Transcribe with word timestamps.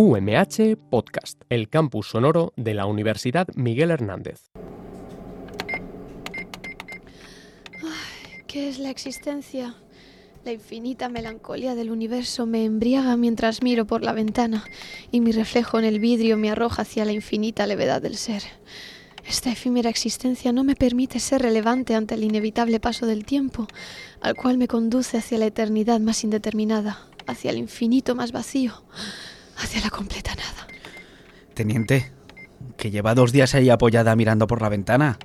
UMH 0.00 0.76
Podcast, 0.90 1.42
el 1.48 1.68
campus 1.68 2.10
sonoro 2.10 2.52
de 2.54 2.72
la 2.72 2.86
Universidad 2.86 3.48
Miguel 3.56 3.90
Hernández. 3.90 4.52
¿Qué 8.46 8.68
es 8.68 8.78
la 8.78 8.90
existencia? 8.90 9.74
La 10.44 10.52
infinita 10.52 11.08
melancolía 11.08 11.74
del 11.74 11.90
universo 11.90 12.46
me 12.46 12.64
embriaga 12.64 13.16
mientras 13.16 13.60
miro 13.60 13.88
por 13.88 14.04
la 14.04 14.12
ventana 14.12 14.62
y 15.10 15.20
mi 15.20 15.32
reflejo 15.32 15.80
en 15.80 15.84
el 15.84 15.98
vidrio 15.98 16.36
me 16.36 16.52
arroja 16.52 16.82
hacia 16.82 17.04
la 17.04 17.10
infinita 17.10 17.66
levedad 17.66 18.00
del 18.00 18.16
ser. 18.16 18.44
Esta 19.26 19.50
efímera 19.50 19.90
existencia 19.90 20.52
no 20.52 20.62
me 20.62 20.76
permite 20.76 21.18
ser 21.18 21.42
relevante 21.42 21.96
ante 21.96 22.14
el 22.14 22.22
inevitable 22.22 22.78
paso 22.78 23.04
del 23.06 23.24
tiempo, 23.24 23.66
al 24.20 24.36
cual 24.36 24.58
me 24.58 24.68
conduce 24.68 25.18
hacia 25.18 25.38
la 25.38 25.46
eternidad 25.46 25.98
más 25.98 26.22
indeterminada, 26.22 27.08
hacia 27.26 27.50
el 27.50 27.58
infinito 27.58 28.14
más 28.14 28.30
vacío, 28.30 28.84
hacia 29.58 29.80
la 29.80 29.90
completa 29.90 30.34
nada. 30.34 30.66
Teniente, 31.54 32.12
que 32.76 32.90
lleva 32.90 33.14
dos 33.14 33.32
días 33.32 33.54
ahí 33.54 33.70
apoyada 33.70 34.14
mirando 34.16 34.46
por 34.46 34.62
la 34.62 34.68
ventana. 34.68 35.18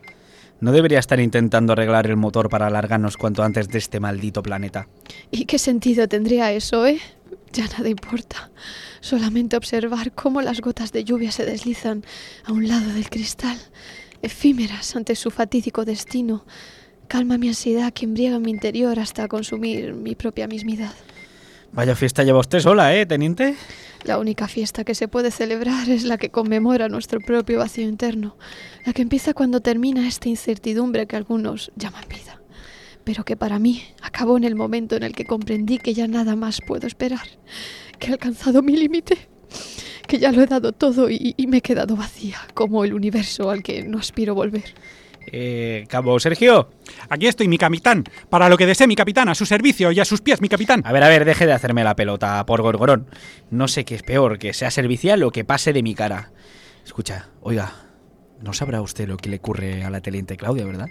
¿No 0.59 0.71
debería 0.71 0.99
estar 0.99 1.19
intentando 1.19 1.73
arreglar 1.73 2.07
el 2.07 2.15
motor 2.15 2.49
para 2.49 2.67
alargarnos 2.67 3.17
cuanto 3.17 3.43
antes 3.43 3.67
de 3.67 3.77
este 3.79 3.99
maldito 3.99 4.41
planeta? 4.41 4.87
¿Y 5.29 5.45
qué 5.45 5.59
sentido 5.59 6.07
tendría 6.07 6.51
eso, 6.51 6.85
eh? 6.85 6.99
Ya 7.51 7.67
nada 7.67 7.89
importa. 7.89 8.49
Solamente 9.01 9.57
observar 9.57 10.13
cómo 10.13 10.41
las 10.41 10.61
gotas 10.61 10.91
de 10.91 11.03
lluvia 11.03 11.31
se 11.31 11.45
deslizan 11.45 12.03
a 12.45 12.53
un 12.53 12.67
lado 12.67 12.93
del 12.93 13.09
cristal, 13.09 13.57
efímeras 14.21 14.95
ante 14.95 15.15
su 15.15 15.29
fatídico 15.29 15.83
destino, 15.85 16.45
calma 17.07 17.37
mi 17.37 17.49
ansiedad 17.49 17.91
que 17.91 18.05
embriaga 18.05 18.39
mi 18.39 18.49
interior 18.49 18.99
hasta 18.99 19.27
consumir 19.27 19.93
mi 19.93 20.15
propia 20.15 20.47
mismidad. 20.47 20.93
Vaya 21.73 21.95
fiesta 21.95 22.23
lleva 22.23 22.39
usted 22.39 22.59
sola, 22.59 22.95
¿eh, 22.95 23.07
teniente? 23.07 23.55
La 24.03 24.19
única 24.19 24.47
fiesta 24.47 24.83
que 24.83 24.93
se 24.93 25.07
puede 25.07 25.31
celebrar 25.31 25.89
es 25.89 26.03
la 26.03 26.19
que 26.19 26.29
conmemora 26.29 26.87
nuestro 26.87 27.19
propio 27.19 27.57
vacío 27.57 27.89
interno, 27.89 28.37
la 28.85 28.93
que 28.93 29.01
empieza 29.01 29.33
cuando 29.33 29.59
termina 29.59 30.07
esta 30.07 30.29
incertidumbre 30.29 31.07
que 31.07 31.15
algunos 31.15 31.71
llaman 31.75 32.05
vida, 32.07 32.39
pero 33.03 33.25
que 33.25 33.35
para 33.35 33.57
mí 33.57 33.81
acabó 34.03 34.37
en 34.37 34.43
el 34.43 34.53
momento 34.53 34.95
en 34.95 35.01
el 35.01 35.13
que 35.13 35.25
comprendí 35.25 35.79
que 35.79 35.95
ya 35.95 36.07
nada 36.07 36.35
más 36.35 36.59
puedo 36.61 36.85
esperar, 36.85 37.25
que 37.97 38.09
he 38.09 38.11
alcanzado 38.11 38.61
mi 38.61 38.77
límite, 38.77 39.29
que 40.07 40.19
ya 40.19 40.31
lo 40.31 40.43
he 40.43 40.45
dado 40.45 40.73
todo 40.73 41.09
y, 41.09 41.33
y 41.37 41.47
me 41.47 41.57
he 41.57 41.61
quedado 41.61 41.95
vacía, 41.95 42.37
como 42.53 42.83
el 42.83 42.93
universo 42.93 43.49
al 43.49 43.63
que 43.63 43.83
no 43.83 43.97
aspiro 43.97 44.35
volver. 44.35 44.75
Eh, 45.27 45.85
Cabo 45.87 46.19
Sergio. 46.19 46.69
Aquí 47.09 47.27
estoy, 47.27 47.47
mi 47.47 47.57
capitán. 47.57 48.03
Para 48.29 48.49
lo 48.49 48.57
que 48.57 48.65
desee 48.65 48.87
mi 48.87 48.95
capitán, 48.95 49.29
a 49.29 49.35
su 49.35 49.45
servicio 49.45 49.91
y 49.91 49.99
a 49.99 50.05
sus 50.05 50.21
pies, 50.21 50.41
mi 50.41 50.49
capitán. 50.49 50.81
A 50.85 50.91
ver, 50.91 51.03
a 51.03 51.09
ver, 51.09 51.25
deje 51.25 51.45
de 51.45 51.53
hacerme 51.53 51.83
la 51.83 51.95
pelota 51.95 52.45
por 52.45 52.61
gorgorón. 52.61 53.07
No 53.49 53.67
sé 53.67 53.85
qué 53.85 53.95
es 53.95 54.03
peor, 54.03 54.39
que 54.39 54.53
sea 54.53 54.71
servicial 54.71 55.23
o 55.23 55.31
que 55.31 55.45
pase 55.45 55.73
de 55.73 55.83
mi 55.83 55.95
cara. 55.95 56.31
Escucha, 56.85 57.29
oiga, 57.41 57.73
no 58.41 58.53
sabrá 58.53 58.81
usted 58.81 59.07
lo 59.07 59.17
que 59.17 59.29
le 59.29 59.37
ocurre 59.37 59.83
a 59.83 59.89
la 59.89 60.01
teniente 60.01 60.37
Claudia, 60.37 60.65
¿verdad? 60.65 60.87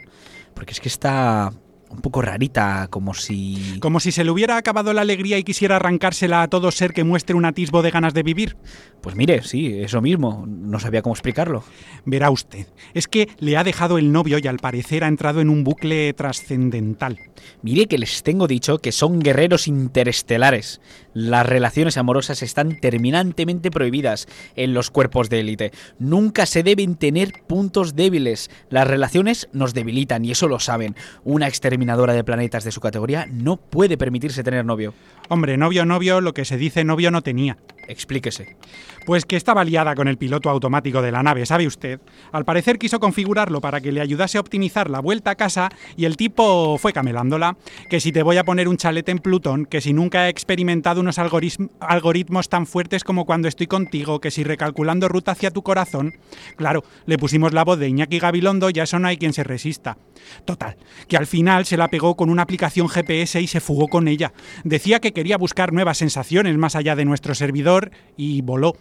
Porque 0.54 0.72
es 0.72 0.80
que 0.80 0.88
está 0.88 1.52
un 1.92 2.00
poco 2.00 2.22
rarita, 2.22 2.88
como 2.88 3.14
si... 3.14 3.78
Como 3.80 4.00
si 4.00 4.12
se 4.12 4.24
le 4.24 4.30
hubiera 4.30 4.56
acabado 4.56 4.92
la 4.92 5.02
alegría 5.02 5.38
y 5.38 5.44
quisiera 5.44 5.76
arrancársela 5.76 6.42
a 6.42 6.48
todo 6.48 6.70
ser 6.70 6.92
que 6.92 7.04
muestre 7.04 7.36
un 7.36 7.44
atisbo 7.44 7.82
de 7.82 7.90
ganas 7.90 8.14
de 8.14 8.22
vivir. 8.22 8.56
Pues 9.02 9.14
mire, 9.14 9.42
sí, 9.42 9.80
eso 9.80 10.00
mismo. 10.00 10.44
No 10.46 10.80
sabía 10.80 11.02
cómo 11.02 11.14
explicarlo. 11.14 11.64
Verá 12.04 12.30
usted, 12.30 12.66
es 12.94 13.08
que 13.08 13.28
le 13.38 13.56
ha 13.56 13.64
dejado 13.64 13.98
el 13.98 14.10
novio 14.12 14.38
y 14.38 14.46
al 14.46 14.58
parecer 14.58 15.04
ha 15.04 15.08
entrado 15.08 15.40
en 15.40 15.50
un 15.50 15.64
bucle 15.64 16.12
trascendental. 16.14 17.18
Mire 17.62 17.86
que 17.86 17.98
les 17.98 18.22
tengo 18.22 18.46
dicho 18.46 18.78
que 18.78 18.92
son 18.92 19.20
guerreros 19.20 19.68
interestelares. 19.68 20.80
Las 21.14 21.46
relaciones 21.46 21.98
amorosas 21.98 22.42
están 22.42 22.80
terminantemente 22.80 23.70
prohibidas 23.70 24.26
en 24.56 24.74
los 24.74 24.90
cuerpos 24.90 25.28
de 25.28 25.40
élite. 25.40 25.72
Nunca 25.98 26.46
se 26.46 26.62
deben 26.62 26.96
tener 26.96 27.32
puntos 27.46 27.94
débiles. 27.94 28.50
Las 28.70 28.86
relaciones 28.86 29.48
nos 29.52 29.74
debilitan 29.74 30.24
y 30.24 30.30
eso 30.30 30.48
lo 30.48 30.58
saben. 30.58 30.96
Una 31.24 31.48
exterminadora 31.48 32.14
de 32.14 32.24
planetas 32.24 32.64
de 32.64 32.72
su 32.72 32.80
categoría 32.80 33.26
no 33.30 33.58
puede 33.58 33.98
permitirse 33.98 34.42
tener 34.42 34.64
novio. 34.64 34.94
Hombre, 35.28 35.56
novio, 35.56 35.84
novio, 35.84 36.20
lo 36.20 36.34
que 36.34 36.44
se 36.44 36.56
dice 36.56 36.84
novio 36.84 37.10
no 37.10 37.22
tenía. 37.22 37.58
Explíquese. 37.88 38.56
Pues 39.04 39.24
que 39.24 39.36
estaba 39.36 39.64
liada 39.64 39.94
con 39.94 40.06
el 40.06 40.16
piloto 40.16 40.48
automático 40.48 41.02
de 41.02 41.10
la 41.10 41.22
nave, 41.22 41.44
¿sabe 41.44 41.66
usted? 41.66 42.00
Al 42.30 42.44
parecer 42.44 42.78
quiso 42.78 43.00
configurarlo 43.00 43.60
para 43.60 43.80
que 43.80 43.90
le 43.92 44.00
ayudase 44.00 44.38
a 44.38 44.40
optimizar 44.40 44.88
la 44.88 45.00
vuelta 45.00 45.32
a 45.32 45.34
casa 45.34 45.68
y 45.96 46.04
el 46.04 46.16
tipo 46.16 46.78
fue 46.78 46.92
camelándola. 46.92 47.56
Que 47.90 48.00
si 48.00 48.12
te 48.12 48.22
voy 48.22 48.36
a 48.36 48.44
poner 48.44 48.68
un 48.68 48.76
chalete 48.76 49.10
en 49.10 49.18
Plutón, 49.18 49.66
que 49.66 49.80
si 49.80 49.92
nunca 49.92 50.26
he 50.26 50.30
experimentado 50.30 51.01
unos 51.02 51.18
algoritm- 51.18 51.70
algoritmos 51.80 52.48
tan 52.48 52.66
fuertes 52.66 53.04
como 53.04 53.26
cuando 53.26 53.48
estoy 53.48 53.66
contigo, 53.66 54.20
que 54.20 54.30
si 54.30 54.42
recalculando 54.44 55.08
ruta 55.08 55.32
hacia 55.32 55.50
tu 55.50 55.62
corazón. 55.62 56.14
Claro, 56.56 56.82
le 57.06 57.18
pusimos 57.18 57.52
la 57.52 57.64
voz 57.64 57.78
de 57.78 57.88
Iñaki 57.88 58.18
Gabilondo 58.18 58.70
y 58.70 58.80
a 58.80 58.84
eso 58.84 58.98
no 58.98 59.08
hay 59.08 59.18
quien 59.18 59.32
se 59.32 59.44
resista. 59.44 59.98
Total, 60.44 60.76
que 61.08 61.16
al 61.16 61.26
final 61.26 61.66
se 61.66 61.76
la 61.76 61.88
pegó 61.88 62.16
con 62.16 62.30
una 62.30 62.42
aplicación 62.42 62.88
GPS 62.88 63.40
y 63.40 63.46
se 63.46 63.60
fugó 63.60 63.88
con 63.88 64.08
ella. 64.08 64.32
Decía 64.64 65.00
que 65.00 65.12
quería 65.12 65.36
buscar 65.36 65.72
nuevas 65.72 65.98
sensaciones 65.98 66.56
más 66.56 66.76
allá 66.76 66.96
de 66.96 67.04
nuestro 67.04 67.34
servidor 67.34 67.90
y 68.16 68.40
voló. 68.42 68.74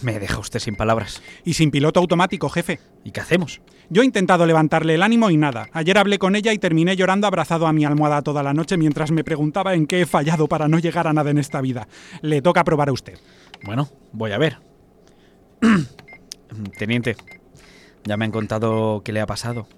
Me 0.00 0.18
deja 0.18 0.38
usted 0.38 0.58
sin 0.58 0.74
palabras. 0.74 1.22
Y 1.44 1.54
sin 1.54 1.70
piloto 1.70 2.00
automático, 2.00 2.48
jefe. 2.48 2.80
¿Y 3.04 3.10
qué 3.10 3.20
hacemos? 3.20 3.60
Yo 3.90 4.02
he 4.02 4.06
intentado 4.06 4.46
levantarle 4.46 4.94
el 4.94 5.02
ánimo 5.02 5.30
y 5.30 5.36
nada. 5.36 5.68
Ayer 5.72 5.98
hablé 5.98 6.18
con 6.18 6.34
ella 6.34 6.52
y 6.52 6.58
terminé 6.58 6.96
llorando 6.96 7.26
abrazado 7.26 7.66
a 7.66 7.72
mi 7.72 7.84
almohada 7.84 8.22
toda 8.22 8.42
la 8.42 8.54
noche 8.54 8.78
mientras 8.78 9.10
me 9.10 9.22
preguntaba 9.22 9.74
en 9.74 9.86
qué 9.86 10.00
he 10.00 10.06
fallado 10.06 10.48
para 10.48 10.66
no 10.66 10.78
llegar 10.78 11.06
a 11.06 11.12
nada 11.12 11.30
en 11.30 11.38
esta 11.38 11.60
vida. 11.60 11.88
Le 12.22 12.40
toca 12.40 12.64
probar 12.64 12.88
a 12.88 12.92
usted. 12.92 13.18
Bueno, 13.64 13.90
voy 14.12 14.32
a 14.32 14.38
ver. 14.38 14.58
Teniente, 16.78 17.16
ya 18.04 18.16
me 18.16 18.24
han 18.24 18.32
contado 18.32 19.02
qué 19.04 19.12
le 19.12 19.20
ha 19.20 19.26
pasado. 19.26 19.68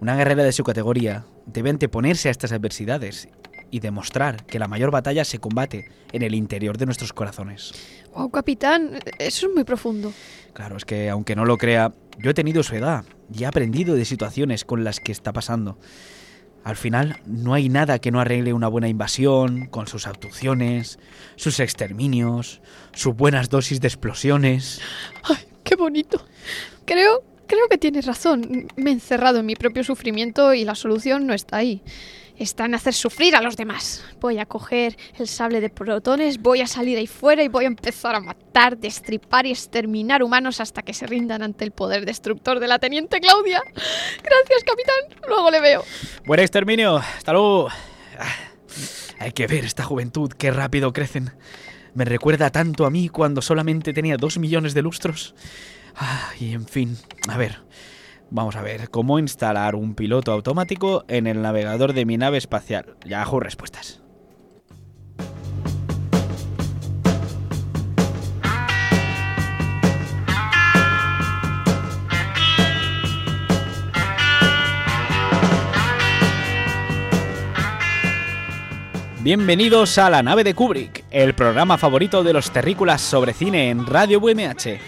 Una 0.00 0.16
guerrera 0.16 0.42
de 0.42 0.52
su 0.52 0.64
categoría 0.64 1.24
debe 1.46 1.70
anteponerse 1.70 2.28
a 2.28 2.30
estas 2.30 2.52
adversidades 2.52 3.28
y 3.70 3.80
demostrar 3.80 4.44
que 4.46 4.58
la 4.58 4.68
mayor 4.68 4.90
batalla 4.90 5.24
se 5.24 5.38
combate 5.38 5.90
en 6.12 6.22
el 6.22 6.34
interior 6.34 6.78
de 6.78 6.86
nuestros 6.86 7.12
corazones. 7.12 7.72
Wow, 8.16 8.30
capitán, 8.30 8.98
eso 9.18 9.46
es 9.46 9.54
muy 9.54 9.64
profundo. 9.64 10.10
Claro, 10.54 10.78
es 10.78 10.86
que 10.86 11.10
aunque 11.10 11.36
no 11.36 11.44
lo 11.44 11.58
crea, 11.58 11.92
yo 12.18 12.30
he 12.30 12.34
tenido 12.34 12.62
su 12.62 12.74
edad 12.74 13.04
y 13.30 13.42
he 13.42 13.46
aprendido 13.46 13.94
de 13.94 14.06
situaciones 14.06 14.64
con 14.64 14.84
las 14.84 15.00
que 15.00 15.12
está 15.12 15.34
pasando. 15.34 15.78
Al 16.64 16.76
final, 16.76 17.20
no 17.26 17.52
hay 17.52 17.68
nada 17.68 17.98
que 17.98 18.10
no 18.10 18.18
arregle 18.18 18.54
una 18.54 18.68
buena 18.68 18.88
invasión, 18.88 19.66
con 19.66 19.86
sus 19.86 20.06
abducciones, 20.06 20.98
sus 21.36 21.60
exterminios, 21.60 22.62
sus 22.92 23.14
buenas 23.14 23.50
dosis 23.50 23.82
de 23.82 23.88
explosiones. 23.88 24.80
Ay, 25.22 25.44
qué 25.62 25.76
bonito. 25.76 26.24
Creo, 26.86 27.22
creo 27.46 27.68
que 27.68 27.76
tienes 27.76 28.06
razón. 28.06 28.66
Me 28.76 28.90
he 28.90 28.94
encerrado 28.94 29.40
en 29.40 29.46
mi 29.46 29.56
propio 29.56 29.84
sufrimiento 29.84 30.54
y 30.54 30.64
la 30.64 30.74
solución 30.74 31.26
no 31.26 31.34
está 31.34 31.58
ahí. 31.58 31.82
Está 32.38 32.66
en 32.66 32.74
hacer 32.74 32.92
sufrir 32.92 33.34
a 33.34 33.40
los 33.40 33.56
demás. 33.56 34.04
Voy 34.20 34.38
a 34.38 34.46
coger 34.46 34.96
el 35.18 35.26
sable 35.26 35.60
de 35.60 35.70
protones, 35.70 36.38
voy 36.40 36.60
a 36.60 36.66
salir 36.66 36.98
ahí 36.98 37.06
fuera 37.06 37.42
y 37.42 37.48
voy 37.48 37.64
a 37.64 37.68
empezar 37.68 38.14
a 38.14 38.20
matar, 38.20 38.76
destripar 38.76 39.46
y 39.46 39.52
exterminar 39.52 40.22
humanos 40.22 40.60
hasta 40.60 40.82
que 40.82 40.92
se 40.92 41.06
rindan 41.06 41.42
ante 41.42 41.64
el 41.64 41.70
poder 41.70 42.04
destructor 42.04 42.60
de 42.60 42.68
la 42.68 42.78
teniente 42.78 43.20
Claudia. 43.20 43.62
Gracias, 44.22 44.64
capitán. 44.64 45.22
Luego 45.28 45.50
le 45.50 45.60
veo. 45.60 45.84
Buen 46.26 46.40
exterminio. 46.40 46.96
Hasta 46.96 47.32
luego. 47.32 47.68
Ah, 48.18 48.34
Hay 49.18 49.32
que 49.32 49.46
ver 49.46 49.64
esta 49.64 49.84
juventud, 49.84 50.30
qué 50.30 50.50
rápido 50.50 50.92
crecen. 50.92 51.32
Me 51.94 52.04
recuerda 52.04 52.50
tanto 52.50 52.84
a 52.84 52.90
mí 52.90 53.08
cuando 53.08 53.40
solamente 53.40 53.94
tenía 53.94 54.18
dos 54.18 54.36
millones 54.36 54.74
de 54.74 54.82
lustros. 54.82 55.34
Ah, 55.96 56.32
y 56.38 56.52
en 56.52 56.66
fin, 56.66 56.98
a 57.28 57.38
ver. 57.38 57.60
Vamos 58.30 58.56
a 58.56 58.62
ver 58.62 58.90
cómo 58.90 59.18
instalar 59.18 59.76
un 59.76 59.94
piloto 59.94 60.32
automático 60.32 61.04
en 61.08 61.26
el 61.26 61.42
navegador 61.42 61.92
de 61.92 62.04
mi 62.04 62.16
nave 62.16 62.38
espacial. 62.38 62.96
Yahoo 63.04 63.38
Respuestas. 63.38 64.02
Bienvenidos 79.22 79.98
a 79.98 80.08
La 80.08 80.22
nave 80.22 80.44
de 80.44 80.54
Kubrick, 80.54 81.04
el 81.16 81.34
programa 81.34 81.78
favorito 81.78 82.22
de 82.22 82.34
los 82.34 82.50
terrícolas 82.50 83.00
sobre 83.00 83.32
cine 83.32 83.70
en 83.70 83.86
Radio 83.86 84.18
UMH. 84.18 84.78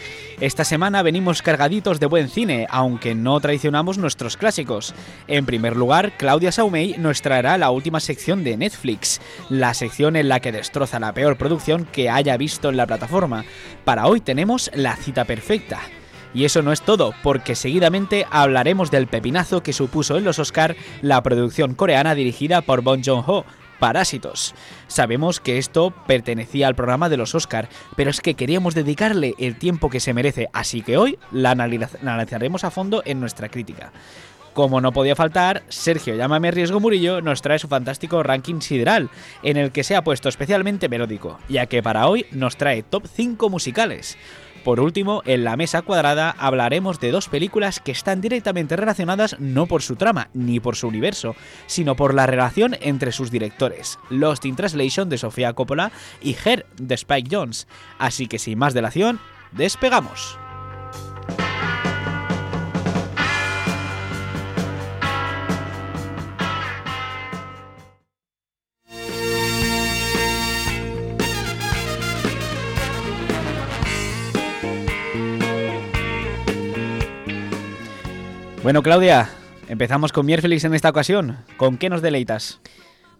Esta 0.40 0.62
semana 0.62 1.00
venimos 1.02 1.40
cargaditos 1.40 2.00
de 2.00 2.06
buen 2.06 2.28
cine, 2.28 2.66
aunque 2.68 3.14
no 3.14 3.40
traicionamos 3.40 3.96
nuestros 3.96 4.36
clásicos. 4.36 4.94
En 5.26 5.46
primer 5.46 5.74
lugar, 5.74 6.18
Claudia 6.18 6.52
Saumey 6.52 6.96
nos 6.98 7.22
traerá 7.22 7.56
la 7.56 7.70
última 7.70 7.98
sección 7.98 8.44
de 8.44 8.58
Netflix, 8.58 9.22
la 9.48 9.72
sección 9.72 10.16
en 10.16 10.28
la 10.28 10.40
que 10.40 10.52
destroza 10.52 11.00
la 11.00 11.14
peor 11.14 11.38
producción 11.38 11.86
que 11.86 12.10
haya 12.10 12.36
visto 12.36 12.68
en 12.68 12.76
la 12.76 12.86
plataforma. 12.86 13.46
Para 13.86 14.06
hoy 14.06 14.20
tenemos 14.20 14.70
La 14.74 14.96
cita 14.96 15.24
perfecta. 15.24 15.80
Y 16.34 16.44
eso 16.44 16.60
no 16.60 16.72
es 16.72 16.82
todo, 16.82 17.14
porque 17.22 17.54
seguidamente 17.54 18.26
hablaremos 18.30 18.90
del 18.90 19.06
pepinazo 19.06 19.62
que 19.62 19.72
supuso 19.72 20.18
en 20.18 20.24
los 20.24 20.38
Oscar 20.38 20.76
la 21.00 21.22
producción 21.22 21.74
coreana 21.74 22.14
dirigida 22.14 22.60
por 22.60 22.82
Bong 22.82 23.02
Joon-ho, 23.02 23.46
Parásitos. 23.78 24.54
Sabemos 24.86 25.40
que 25.40 25.58
esto 25.58 25.92
pertenecía 26.06 26.66
al 26.66 26.74
programa 26.74 27.08
de 27.08 27.16
los 27.16 27.34
Oscar, 27.34 27.68
pero 27.96 28.10
es 28.10 28.20
que 28.20 28.34
queríamos 28.34 28.74
dedicarle 28.74 29.34
el 29.38 29.58
tiempo 29.58 29.90
que 29.90 30.00
se 30.00 30.14
merece, 30.14 30.48
así 30.52 30.82
que 30.82 30.96
hoy 30.96 31.18
la 31.32 31.50
analizaremos 31.52 32.64
a 32.64 32.70
fondo 32.70 33.02
en 33.04 33.20
nuestra 33.20 33.48
crítica. 33.48 33.92
Como 34.58 34.80
no 34.80 34.90
podía 34.90 35.14
faltar, 35.14 35.62
Sergio 35.68 36.16
Llámame 36.16 36.50
Riesgo 36.50 36.80
Murillo 36.80 37.20
nos 37.20 37.42
trae 37.42 37.60
su 37.60 37.68
fantástico 37.68 38.24
ranking 38.24 38.60
sideral, 38.60 39.08
en 39.44 39.56
el 39.56 39.70
que 39.70 39.84
se 39.84 39.94
ha 39.94 40.02
puesto 40.02 40.28
especialmente 40.28 40.88
melódico, 40.88 41.38
ya 41.48 41.66
que 41.66 41.80
para 41.80 42.08
hoy 42.08 42.26
nos 42.32 42.56
trae 42.56 42.82
top 42.82 43.06
5 43.06 43.50
musicales. 43.50 44.18
Por 44.64 44.80
último, 44.80 45.22
en 45.24 45.44
la 45.44 45.56
mesa 45.56 45.82
cuadrada 45.82 46.34
hablaremos 46.38 47.00
de 47.00 47.10
dos 47.10 47.28
películas 47.28 47.80
que 47.80 47.92
están 47.92 48.20
directamente 48.20 48.76
relacionadas 48.76 49.36
no 49.38 49.66
por 49.66 49.82
su 49.82 49.96
trama 49.96 50.28
ni 50.34 50.60
por 50.60 50.76
su 50.76 50.88
universo, 50.88 51.34
sino 51.66 51.96
por 51.96 52.14
la 52.14 52.26
relación 52.26 52.76
entre 52.80 53.12
sus 53.12 53.30
directores, 53.30 53.98
Lost 54.10 54.44
in 54.44 54.56
Translation 54.56 55.08
de 55.08 55.18
Sofía 55.18 55.52
Coppola 55.52 55.92
y 56.20 56.36
Her 56.44 56.66
de 56.76 56.94
Spike 56.94 57.28
Jones. 57.30 57.66
Así 57.98 58.26
que 58.26 58.38
sin 58.38 58.58
más 58.58 58.74
delación, 58.74 59.20
despegamos. 59.52 60.38
Bueno, 78.68 78.82
Claudia, 78.82 79.30
empezamos 79.70 80.12
con 80.12 80.26
Mierfelix 80.26 80.62
en 80.62 80.74
esta 80.74 80.90
ocasión. 80.90 81.38
¿Con 81.56 81.78
qué 81.78 81.88
nos 81.88 82.02
deleitas? 82.02 82.60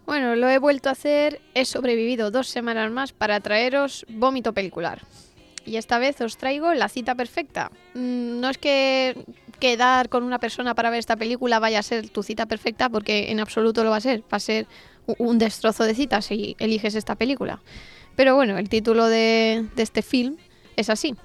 Bueno, 0.05 0.37
lo 0.37 0.47
he 0.51 0.59
vuelto 0.59 0.91
a 0.91 0.93
hacer, 0.93 1.41
he 1.55 1.65
sobrevivido 1.65 2.31
dos 2.31 2.49
semanas 2.49 2.91
más 2.91 3.15
para 3.15 3.41
traeros 3.41 4.05
vómito 4.11 4.53
pelicular. 4.53 5.01
Y 5.65 5.79
esta 5.79 5.99
vez 5.99 6.21
os 6.21 6.37
traigo 6.37 6.75
La 6.75 6.91
cita 6.91 7.15
perfecta. 7.15 7.71
Mm, 7.95 8.41
No 8.41 8.51
es 8.51 8.59
que 8.59 9.25
quedar 9.59 10.11
con 10.11 10.23
una 10.23 10.39
persona 10.39 10.75
para 10.75 10.91
ver 10.91 10.99
esta 10.99 11.17
película 11.17 11.59
vaya 11.59 11.79
a 11.79 11.83
ser 11.83 12.11
tu 12.11 12.23
cita 12.23 12.45
perfecta, 12.45 12.91
porque 12.91 13.31
en 13.31 13.41
absoluto 13.41 13.85
lo 13.85 13.89
va 13.89 13.97
a 13.97 14.03
ser. 14.03 14.21
Va 14.25 14.37
a 14.37 14.41
ser 14.41 14.67
un 15.17 15.39
destrozo 15.39 15.85
de 15.85 15.95
citas 15.95 16.27
si 16.27 16.57
eliges 16.59 16.95
esta 16.95 17.15
película. 17.15 17.63
Pero 18.17 18.35
bueno, 18.35 18.59
el 18.59 18.69
título 18.69 19.07
de 19.07 19.65
este 19.79 20.03
film 20.03 20.37
es 20.77 20.91
así. 20.91 21.17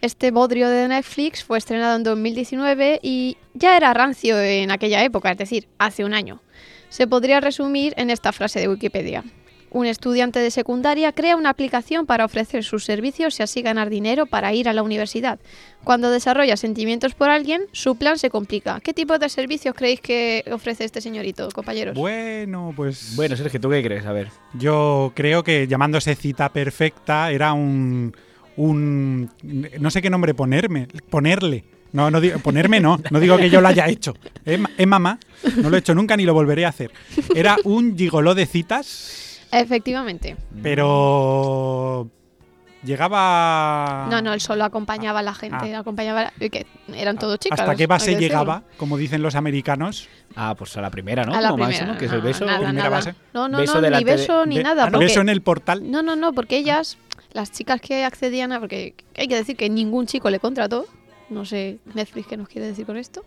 Este 0.00 0.30
bodrio 0.30 0.70
de 0.70 0.88
Netflix 0.88 1.44
fue 1.44 1.58
estrenado 1.58 1.94
en 1.94 2.04
2019 2.04 3.00
y 3.02 3.36
ya 3.52 3.76
era 3.76 3.92
rancio 3.92 4.40
en 4.40 4.70
aquella 4.70 5.04
época, 5.04 5.30
es 5.30 5.36
decir, 5.36 5.68
hace 5.78 6.06
un 6.06 6.14
año. 6.14 6.40
Se 6.88 7.06
podría 7.06 7.38
resumir 7.40 7.92
en 7.98 8.08
esta 8.08 8.32
frase 8.32 8.60
de 8.60 8.68
Wikipedia. 8.68 9.24
Un 9.72 9.84
estudiante 9.84 10.40
de 10.40 10.50
secundaria 10.50 11.12
crea 11.12 11.36
una 11.36 11.50
aplicación 11.50 12.06
para 12.06 12.24
ofrecer 12.24 12.64
sus 12.64 12.84
servicios 12.84 13.38
y 13.38 13.42
así 13.42 13.60
ganar 13.60 13.90
dinero 13.90 14.24
para 14.24 14.52
ir 14.54 14.70
a 14.70 14.72
la 14.72 14.82
universidad. 14.82 15.38
Cuando 15.84 16.10
desarrolla 16.10 16.56
sentimientos 16.56 17.14
por 17.14 17.28
alguien, 17.28 17.62
su 17.72 17.96
plan 17.96 18.18
se 18.18 18.30
complica. 18.30 18.80
¿Qué 18.80 18.94
tipo 18.94 19.18
de 19.18 19.28
servicios 19.28 19.74
creéis 19.76 20.00
que 20.00 20.44
ofrece 20.50 20.84
este 20.84 21.02
señorito, 21.02 21.46
compañeros? 21.50 21.94
Bueno, 21.94 22.72
pues 22.74 23.14
Bueno, 23.16 23.36
Sergio, 23.36 23.60
¿tú 23.60 23.68
qué 23.68 23.82
crees? 23.82 24.06
A 24.06 24.12
ver. 24.12 24.28
yo 24.54 25.12
creo 25.14 25.44
que 25.44 25.68
llamándose 25.68 26.16
cita 26.16 26.48
perfecta 26.48 27.30
era 27.30 27.52
un, 27.52 28.12
un 28.60 29.30
no 29.78 29.90
sé 29.90 30.02
qué 30.02 30.10
nombre 30.10 30.34
ponerme, 30.34 30.86
ponerle. 31.08 31.64
No, 31.92 32.10
no 32.10 32.20
digo, 32.20 32.38
ponerme 32.38 32.78
no, 32.78 33.00
no 33.10 33.18
digo 33.18 33.36
que 33.36 33.50
yo 33.50 33.60
lo 33.60 33.66
haya 33.68 33.88
hecho. 33.88 34.14
¿Eh, 34.44 34.62
eh, 34.78 34.86
mamá? 34.86 35.18
No 35.56 35.70
lo 35.70 35.76
he 35.76 35.80
hecho 35.80 35.94
nunca 35.94 36.16
ni 36.16 36.24
lo 36.24 36.34
volveré 36.34 36.64
a 36.64 36.68
hacer. 36.68 36.92
Era 37.34 37.56
un 37.64 37.96
gigoló 37.98 38.34
de 38.36 38.46
citas, 38.46 39.40
Efectivamente. 39.50 40.36
pero 40.62 42.08
llegaba 42.84 44.06
No, 44.10 44.22
no, 44.22 44.32
él 44.32 44.40
solo 44.40 44.64
acompañaba 44.64 45.20
a 45.20 45.22
la 45.22 45.34
gente. 45.34 45.74
Ah. 45.74 45.80
Acompañaba, 45.80 46.32
que 46.38 46.66
eran 46.94 47.18
todos 47.18 47.38
chicas. 47.38 47.58
¿Hasta 47.60 47.74
qué 47.74 47.86
base 47.86 48.14
llegaba? 48.16 48.62
Como 48.76 48.96
dicen 48.96 49.22
los 49.22 49.34
americanos. 49.34 50.08
Ah, 50.36 50.54
pues 50.56 50.76
a 50.76 50.80
la 50.80 50.90
primera, 50.90 51.24
¿no? 51.24 51.34
A 51.34 51.40
la 51.40 51.50
Como 51.50 51.64
primera. 51.64 51.86
máximo, 51.86 51.98
que 51.98 52.04
es 52.06 52.12
el 52.12 52.18
no, 52.18 52.24
beso. 52.24 52.44
Nada, 52.44 52.58
primera 52.58 52.84
nada. 52.84 52.88
base. 52.96 53.14
No, 53.34 53.48
no, 53.48 53.58
Beso 53.58 53.80
no, 53.80 53.90
ni 53.90 54.04
de- 54.04 54.04
beso 54.04 54.46
ni 54.46 54.58
nada. 54.62 54.84
ah, 54.84 54.90
porque- 54.90 55.06
Beso 55.06 55.20
en 55.20 55.28
el 55.28 55.42
portal. 55.42 55.90
No, 55.90 56.02
no, 56.02 56.14
no, 56.16 56.32
porque 56.32 56.56
ellas, 56.58 56.98
las 57.32 57.52
chicas 57.52 57.80
que 57.80 58.04
accedían 58.04 58.52
a. 58.52 58.60
Porque 58.60 58.94
hay 59.16 59.28
que 59.28 59.36
decir 59.36 59.56
que 59.56 59.68
ningún 59.70 60.06
chico 60.06 60.30
le 60.30 60.38
contrató. 60.40 60.86
No 61.28 61.44
sé, 61.44 61.78
Netflix, 61.94 62.26
qué 62.26 62.36
nos 62.36 62.48
quiere 62.48 62.66
decir 62.68 62.86
con 62.86 62.96
esto. 62.96 63.24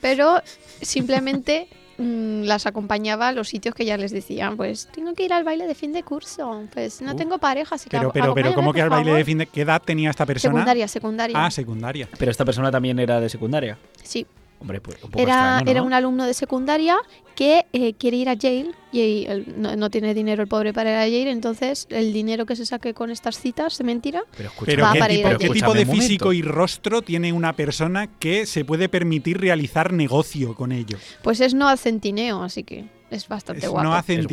Pero 0.00 0.40
simplemente 0.80 1.68
mm, 1.98 2.42
las 2.44 2.66
acompañaba 2.66 3.28
a 3.28 3.32
los 3.32 3.48
sitios 3.48 3.74
que 3.74 3.84
ya 3.84 3.96
les 3.96 4.12
decían: 4.12 4.56
Pues 4.56 4.88
tengo 4.92 5.14
que 5.14 5.24
ir 5.24 5.32
al 5.32 5.44
baile 5.44 5.66
de 5.66 5.74
fin 5.74 5.92
de 5.92 6.02
curso. 6.02 6.64
Pues 6.72 7.00
no 7.02 7.12
Uh. 7.12 7.16
tengo 7.16 7.38
pareja, 7.38 7.74
así 7.74 7.88
que 7.90 7.96
Pero, 7.98 8.12
pero, 8.12 8.34
pero, 8.34 8.54
¿cómo 8.54 8.72
que 8.72 8.82
al 8.82 8.90
baile 8.90 9.06
favor". 9.10 9.18
de 9.18 9.24
fin 9.24 9.38
de 9.38 9.46
qué 9.46 9.62
edad 9.62 9.82
tenía 9.82 10.10
esta 10.10 10.26
persona? 10.26 10.52
Secundaria, 10.54 10.88
secundaria. 10.88 11.44
Ah, 11.44 11.50
secundaria. 11.50 12.08
Pero 12.18 12.30
esta 12.30 12.44
persona 12.44 12.70
también 12.70 12.98
era 12.98 13.20
de 13.20 13.28
secundaria. 13.28 13.78
sí. 14.02 14.26
Hombre, 14.64 14.80
pues 14.80 14.96
un 15.04 15.10
poco 15.10 15.22
Era, 15.22 15.34
extraño, 15.58 15.64
¿no? 15.66 15.70
era 15.70 15.82
un 15.82 15.92
alumno 15.92 16.24
de 16.26 16.32
secundaria 16.32 16.96
que 17.36 17.66
eh, 17.74 17.92
quiere 17.94 18.16
ir 18.16 18.30
a 18.30 18.32
Yale 18.32 18.70
y 18.92 19.26
él 19.26 19.52
no, 19.58 19.76
no 19.76 19.90
tiene 19.90 20.14
dinero 20.14 20.40
el 20.42 20.48
pobre 20.48 20.72
para 20.72 20.90
ir 20.90 20.96
a 20.96 21.06
Yale, 21.06 21.30
entonces 21.32 21.86
el 21.90 22.14
dinero 22.14 22.46
que 22.46 22.56
se 22.56 22.64
saque 22.64 22.94
con 22.94 23.10
estas 23.10 23.38
citas 23.38 23.76
de 23.76 23.84
mentira. 23.84 24.22
Pero, 24.38 24.50
Pero 24.64 24.82
Va 24.84 24.92
¿qué 24.94 24.98
para 25.00 25.12
ir 25.12 25.18
tipo, 25.18 25.38
qué 25.38 25.78
de 25.78 25.84
físico 25.84 26.32
y 26.32 26.40
rostro 26.40 27.02
tiene 27.02 27.30
una 27.34 27.52
persona 27.52 28.06
que 28.06 28.46
se 28.46 28.64
puede 28.64 28.88
permitir 28.88 29.38
realizar 29.38 29.92
negocio 29.92 30.54
con 30.54 30.72
ello? 30.72 30.96
Pues 31.22 31.40
es 31.42 31.52
no 31.52 31.76
centineo, 31.76 32.42
así 32.42 32.64
que 32.64 32.86
es 33.10 33.28
bastante 33.28 33.66
Es- 33.66 33.70
guapo. 33.70 33.84
no 33.86 33.94
hacen 33.94 34.26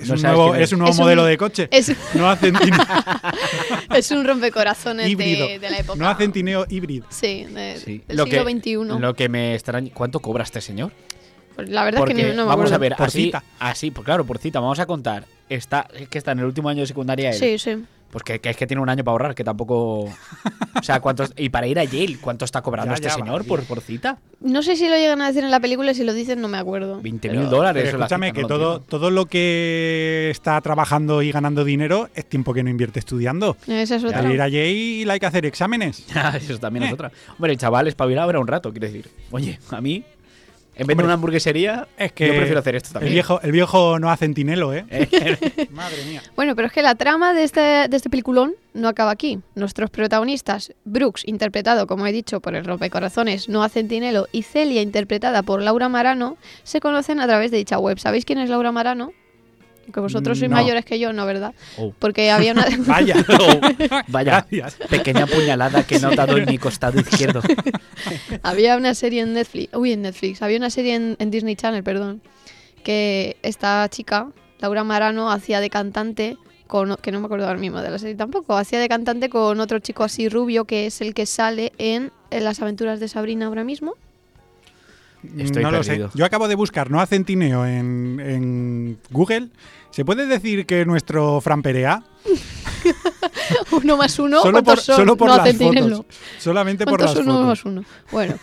Es 0.00 0.08
No 0.08 0.14
un 0.14 0.22
nuevo, 0.22 0.54
es. 0.54 0.62
es 0.62 0.72
un 0.72 0.78
nuevo 0.80 0.92
Es 0.92 0.98
un- 0.98 1.04
modelo 1.04 1.24
de 1.24 1.36
coche. 1.36 1.68
Es, 1.70 1.92
No 2.14 2.30
hacen 2.30 2.54
tineo, 2.58 2.84
es 3.94 4.10
un 4.10 4.24
rompecorazones 4.24 5.08
híbrido. 5.08 5.46
de, 5.46 5.58
de 5.58 5.70
la 5.70 5.78
época. 5.78 5.98
No 5.98 6.08
hacen 6.08 6.32
tineo 6.32 6.66
híbrido. 6.68 7.06
Sí, 7.10 7.44
de- 7.44 7.76
Sí. 7.84 8.02
del 8.08 8.16
Lo 8.16 8.24
siglo 8.24 8.44
que- 8.44 8.52
XXI. 8.52 8.74
Lo 9.00 9.14
que 9.14 9.28
me 9.28 9.54
extraña... 9.54 9.90
¿Cuánto 9.92 10.20
cobra 10.20 10.44
este 10.44 10.60
señor? 10.60 10.92
Pues 11.54 11.68
la 11.68 11.84
verdad 11.84 11.98
Porque 12.00 12.14
es 12.14 12.18
que 12.18 12.28
no, 12.30 12.34
no 12.34 12.42
me 12.44 12.48
vamos 12.48 12.72
a 12.72 12.78
ver, 12.78 12.96
Por 12.96 13.06
así, 13.08 13.24
cita. 13.24 13.44
así, 13.58 13.90
pues 13.90 14.04
claro, 14.06 14.24
por 14.24 14.38
cita, 14.38 14.58
vamos 14.60 14.78
a 14.78 14.86
contar. 14.86 15.24
Está, 15.50 15.86
es 15.94 16.08
que 16.08 16.16
está 16.16 16.32
en 16.32 16.38
el 16.38 16.46
último 16.46 16.68
año 16.70 16.80
de 16.80 16.86
secundaria 16.86 17.28
él. 17.30 17.34
Sí, 17.38 17.58
sí. 17.58 17.84
Pues 18.12 18.24
que, 18.24 18.40
que 18.40 18.50
es 18.50 18.56
que 18.58 18.66
tiene 18.66 18.82
un 18.82 18.90
año 18.90 19.02
para 19.04 19.12
ahorrar, 19.12 19.34
que 19.34 19.42
tampoco. 19.42 20.00
O 20.02 20.82
sea, 20.82 21.00
¿cuántos, 21.00 21.32
y 21.36 21.48
para 21.48 21.66
ir 21.66 21.78
a 21.78 21.84
Yale, 21.84 22.18
¿cuánto 22.20 22.44
está 22.44 22.60
cobrando 22.60 22.90
Ya, 22.90 22.96
este 22.96 23.08
ya, 23.08 23.14
señor 23.14 23.46
por, 23.46 23.64
por 23.64 23.80
cita? 23.80 24.18
No 24.40 24.62
sé 24.62 24.76
si 24.76 24.86
lo 24.88 24.96
llegan 24.96 25.22
a 25.22 25.28
decir 25.28 25.42
en 25.44 25.50
la 25.50 25.60
película 25.60 25.92
y 25.92 25.94
si 25.94 26.04
lo 26.04 26.12
dicen 26.12 26.40
no 26.42 26.48
me 26.48 26.58
acuerdo. 26.58 27.00
20 27.00 27.28
Pero- 27.28 27.40
mil 27.40 27.48
dólares. 27.48 27.84
Pero 27.86 27.96
escúchame, 27.98 28.26
cita, 28.26 28.34
que 28.36 28.42
no 28.42 28.48
todo, 28.48 28.72
entiendo. 28.74 28.86
todo 28.98 29.10
lo 29.10 29.24
que 29.26 30.28
está 30.30 30.60
trabajando 30.60 31.22
y 31.22 31.32
ganando 31.32 31.64
dinero 31.64 32.10
es 32.14 32.26
tiempo 32.28 32.52
que 32.52 32.62
no 32.62 32.68
invierte 32.68 32.98
estudiando. 32.98 33.56
Esa 33.66 33.96
es 33.96 34.04
otra. 34.04 34.18
Al 34.18 34.30
ir 34.32 34.42
allí 34.42 35.02
y 35.04 35.08
hay 35.08 35.18
que 35.18 35.26
hacer 35.26 35.46
exámenes. 35.46 36.04
Eso 36.34 36.58
también 36.58 36.82
es 36.84 36.90
Eh. 36.90 36.94
otra. 36.94 37.12
Hombre, 37.30 37.52
el 37.52 37.58
chaval 37.58 37.88
espabilado 37.88 38.28
era 38.28 38.40
un 38.40 38.46
rato, 38.46 38.70
quiero 38.72 38.88
decir. 38.88 39.08
Oye, 39.30 39.58
a 39.70 39.80
mí, 39.80 40.04
en 40.74 40.86
vez 40.86 40.96
de 40.96 41.04
una 41.04 41.14
hamburguesería, 41.14 41.86
Es 41.96 42.12
que 42.12 42.26
yo 42.28 42.34
prefiero 42.34 42.60
hacer 42.60 42.76
esto 42.76 42.88
el 42.88 42.92
también. 42.94 43.12
viejo, 43.12 43.40
el 43.42 43.52
viejo 43.52 43.98
no 43.98 44.10
hace 44.10 44.28
tinelo, 44.30 44.72
¿eh? 44.72 44.84
Eh, 44.90 45.68
Madre 45.70 46.04
mía. 46.04 46.22
Bueno, 46.34 46.56
pero 46.56 46.68
es 46.68 46.72
que 46.72 46.82
la 46.82 46.94
trama 46.94 47.34
de 47.34 47.44
este, 47.44 47.60
de 47.60 47.96
este 47.96 48.08
peliculón 48.10 48.54
no 48.74 48.88
acaba 48.88 49.10
aquí. 49.10 49.40
Nuestros 49.54 49.90
protagonistas, 49.90 50.72
Brooks, 50.84 51.26
interpretado, 51.26 51.86
como 51.86 52.06
he 52.06 52.12
dicho, 52.12 52.40
por 52.40 52.54
el 52.54 52.64
rompecorazones 52.64 53.48
Noah 53.48 53.68
Centinelo, 53.68 54.28
y 54.32 54.42
Celia, 54.42 54.82
interpretada 54.82 55.42
por 55.42 55.60
Laura 55.62 55.88
Marano, 55.88 56.36
se 56.62 56.80
conocen 56.80 57.20
a 57.20 57.26
través 57.26 57.50
de 57.50 57.58
dicha 57.58 57.78
web. 57.78 57.98
¿Sabéis 57.98 58.24
quién 58.24 58.38
es 58.38 58.48
Laura 58.48 58.72
Marano? 58.72 59.12
Que 59.92 60.00
vosotros 60.00 60.38
sois 60.38 60.50
No. 60.50 60.56
mayores 60.56 60.84
que 60.84 60.98
yo, 60.98 61.12
¿no, 61.12 61.24
verdad? 61.26 61.54
oh, 61.78 61.92
Porque 61.98 62.30
había 62.30 62.52
una... 62.52 62.66
Vaya. 62.86 63.16
vaya, 64.08 64.46
Gracias. 64.50 64.74
pequeña 64.88 65.26
puñalada 65.26 65.84
que 65.84 65.96
he 65.96 66.00
notado 66.00 66.36
en 66.36 66.44
mi 66.46 66.58
costado 66.58 67.00
izquierdo. 67.00 67.40
Había 68.42 68.76
una 68.76 68.94
serie 68.94 69.22
en 69.22 69.32
Netflix, 69.34 69.74
uy, 69.74 69.92
en 69.92 70.02
Netflix, 70.02 70.42
había 70.42 70.56
una 70.58 70.70
serie 70.70 70.94
en, 70.94 71.16
en 71.18 71.30
Disney 71.30 71.56
Channel, 71.56 71.82
perdón, 71.82 72.20
que 72.84 73.36
esta 73.42 73.88
chica, 73.90 74.28
Laura 74.60 74.84
Marano, 74.84 75.30
hacía 75.30 75.60
de 75.60 75.70
cantante 75.70 76.36
con, 76.66 76.96
que 76.96 77.12
no 77.12 77.20
me 77.20 77.26
acuerdo 77.26 77.46
ahora 77.46 77.58
mismo 77.58 77.80
de 77.82 77.90
la 77.90 77.98
serie 77.98 78.14
tampoco, 78.14 78.56
hacía 78.56 78.80
de 78.80 78.88
cantante 78.88 79.28
con 79.28 79.60
otro 79.60 79.78
chico 79.78 80.04
así 80.04 80.28
rubio 80.28 80.64
que 80.64 80.86
es 80.86 81.00
el 81.00 81.12
que 81.14 81.26
sale 81.26 81.72
en, 81.78 82.10
en 82.30 82.44
las 82.44 82.60
aventuras 82.62 82.98
de 83.00 83.08
Sabrina 83.08 83.46
ahora 83.46 83.64
mismo. 83.64 83.94
Estoy 85.38 85.62
no 85.62 85.70
lo 85.70 85.82
sé. 85.82 86.04
Yo 86.14 86.24
acabo 86.24 86.48
de 86.48 86.54
buscar 86.54 86.90
no 86.90 87.00
hace 87.00 87.18
tineo 87.20 87.64
en, 87.66 88.20
en 88.20 88.98
Google. 89.10 89.48
¿Se 89.90 90.04
puede 90.04 90.26
decir 90.26 90.66
que 90.66 90.84
nuestro 90.84 91.40
Fran 91.40 91.62
Perea? 91.62 92.02
uno 93.72 93.96
más 93.96 94.18
uno, 94.18 94.40
solo 94.40 94.52
¿cuántos 94.52 94.74
por, 94.74 94.82
son? 94.84 94.96
solo 94.96 95.16
por 95.16 95.28
no 95.28 95.36
las 95.36 95.56
fotos. 95.56 96.06
Solamente 96.38 96.84
por 96.84 96.98
¿Cuántos 96.98 97.16
las 97.16 97.24
son 97.24 97.34
uno 97.34 97.34
fotos. 97.34 97.46
más 97.46 97.64
uno? 97.64 97.84
Bueno. 98.10 98.34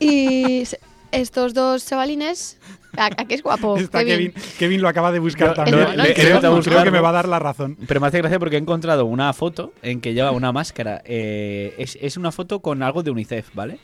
y 0.00 0.64
estos 1.12 1.54
dos 1.54 1.86
chavalines... 1.86 2.58
¿A, 2.98 3.06
a 3.08 3.26
qué 3.26 3.34
es 3.34 3.42
guapo? 3.42 3.76
Está 3.78 4.02
Kevin? 4.06 4.32
Kevin. 4.32 4.50
Kevin 4.58 4.80
lo 4.80 4.88
acaba 4.88 5.12
de 5.12 5.18
buscar 5.18 5.52
también. 5.52 5.78
no, 5.78 5.94
no, 5.94 6.62
creo, 6.62 6.82
que 6.82 6.90
me 6.90 7.00
va 7.00 7.10
a 7.10 7.12
dar 7.12 7.28
la 7.28 7.38
razón. 7.38 7.76
Pero 7.86 8.00
me 8.00 8.06
hace 8.06 8.18
gracia 8.18 8.38
porque 8.38 8.56
he 8.56 8.58
encontrado 8.58 9.04
una 9.04 9.30
foto 9.34 9.74
en 9.82 10.00
que 10.00 10.14
lleva 10.14 10.30
una 10.30 10.50
máscara. 10.50 11.02
eh, 11.04 11.74
es, 11.76 11.98
es 12.00 12.16
una 12.16 12.32
foto 12.32 12.60
con 12.60 12.82
algo 12.82 13.02
de 13.02 13.10
UNICEF, 13.10 13.50
¿vale? 13.52 13.80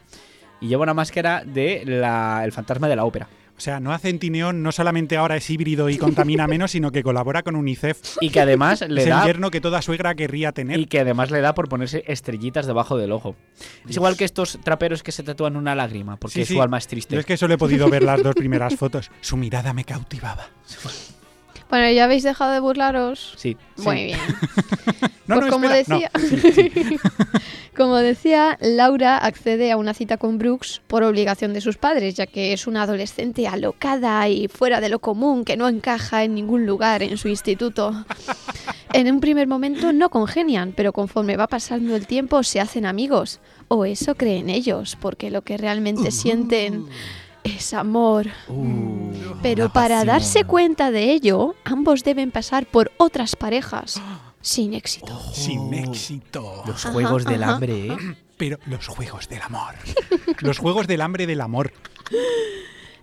Y 0.63 0.69
lleva 0.69 0.85
una 0.85 0.95
máscara 0.95 1.43
de 1.45 1.83
la, 1.85 2.41
el 2.45 2.53
fantasma 2.53 2.89
de 2.89 2.97
la 2.97 3.05
ópera. 3.05 3.29
O 3.55 3.61
sea, 3.63 3.79
no 3.79 3.93
hace 3.93 4.09
Centineón, 4.09 4.63
no 4.63 4.73
solamente 4.73 5.17
ahora 5.17 5.37
es 5.37 5.49
híbrido 5.51 5.89
y 5.91 5.97
contamina 5.99 6.47
menos, 6.49 6.71
sino 6.73 6.91
que 6.91 7.03
colabora 7.03 7.43
con 7.43 7.55
UNICEF. 7.55 8.01
Y 8.21 8.31
que 8.31 8.41
además 8.41 8.81
le 8.89 9.03
es 9.03 9.07
el 9.09 9.23
yerno 9.25 9.51
que 9.51 9.61
toda 9.61 9.83
suegra 9.83 10.15
querría 10.15 10.53
tener. 10.53 10.81
y 10.81 10.87
que 10.87 11.01
además 11.01 11.31
le 11.31 11.41
da 11.43 11.55
por 11.55 11.69
ponerse 11.69 12.03
estrellitas 12.07 12.67
debajo 12.67 12.97
del 12.97 13.13
ojo. 13.13 13.37
Es 13.89 13.95
igual 13.97 14.17
que 14.17 14.25
estos 14.25 14.59
traperos 14.65 15.03
que 15.03 15.13
se 15.13 15.23
tatúan 15.23 15.57
una 15.57 15.75
lágrima, 15.75 16.17
porque 16.17 16.41
Sí, 16.41 16.45
sí. 16.47 16.55
su 16.55 16.63
alma 16.63 16.79
es 16.79 16.87
triste. 16.89 17.15
Yo 17.15 17.21
es 17.21 17.27
que 17.27 17.37
solo 17.37 17.55
he 17.55 17.59
podido 17.59 17.89
ver 17.91 18.03
las 18.03 18.23
dos 18.23 18.35
primeras 18.35 18.75
fotos. 18.75 19.11
Su 19.21 19.37
mirada 19.37 19.73
me 19.75 19.85
cautivaba. 19.85 20.47
Bueno, 21.73 21.91
¿ya 21.91 22.05
habéis 22.05 22.23
dejado 22.23 22.53
de 22.53 22.61
burlaros? 22.61 23.33
Sí. 23.39 23.57
Muy 23.79 24.05
bien. 24.05 24.19
No, 25.25 25.37
Pues 25.37 25.47
no, 25.47 25.53
como 25.53 25.71
espera, 25.71 26.01
no. 26.01 26.01
decía, 26.01 26.99
como 27.77 27.97
decía, 27.97 28.59
Laura 28.61 29.17
accede 29.17 29.71
a 29.71 29.77
una 29.77 29.95
cita 29.95 30.17
con 30.17 30.37
Brooks 30.37 30.83
por 30.89 31.05
obligación 31.05 31.55
de 31.55 31.61
sus 31.61 31.79
padres, 31.79 32.15
ya 32.15 32.27
que 32.27 32.53
es 32.53 32.67
una 32.67 32.83
adolescente 32.83 33.47
alocada 33.47 34.29
y 34.29 34.49
fuera 34.49 34.81
de 34.81 34.89
lo 34.89 34.99
común 34.99 35.45
que 35.45 35.57
no 35.57 35.69
encaja 35.69 36.25
en 36.25 36.35
ningún 36.35 36.67
lugar 36.67 37.05
en 37.05 37.17
su 37.17 37.29
instituto. 37.29 38.05
En 38.93 39.11
un 39.11 39.21
primer 39.21 39.47
momento 39.47 39.93
no 39.93 40.11
congenian, 40.11 40.73
pero 40.77 40.93
conforme 40.93 41.37
va 41.37 41.47
pasando 41.47 41.95
el 41.97 42.07
tiempo 42.07 42.43
se 42.43 42.61
hacen 42.61 42.85
amigos, 42.85 43.39
o 43.69 43.85
eso 43.87 44.17
creen 44.17 44.51
ellos, 44.51 44.99
porque 45.01 45.31
lo 45.31 45.43
que 45.43 45.57
realmente 45.57 46.11
sienten 46.11 46.85
es 47.45 47.75
amor. 47.75 48.27
Uh, 48.49 49.13
Pero 49.43 49.73
para 49.73 50.05
darse 50.05 50.45
cuenta 50.45 50.91
de 50.91 51.13
ello, 51.13 51.55
ambos 51.65 52.05
deben 52.05 52.31
pasar 52.31 52.67
por 52.67 52.93
otras 52.99 53.37
parejas 53.37 54.01
sin 54.41 54.75
éxito. 54.75 55.19
Sin 55.33 55.73
éxito. 55.75 56.63
Los 56.67 56.85
Ajá, 56.85 56.93
juegos 56.93 57.25
del 57.25 57.43
ajá. 57.43 57.53
hambre, 57.55 57.87
¿eh? 57.89 57.97
Pero 58.37 58.59
los 58.67 58.89
juegos 58.89 59.29
del 59.29 59.41
amor. 59.43 59.75
los 60.41 60.59
juegos 60.59 60.87
del 60.89 61.01
hambre 61.01 61.27
del 61.27 61.41
amor. 61.41 61.73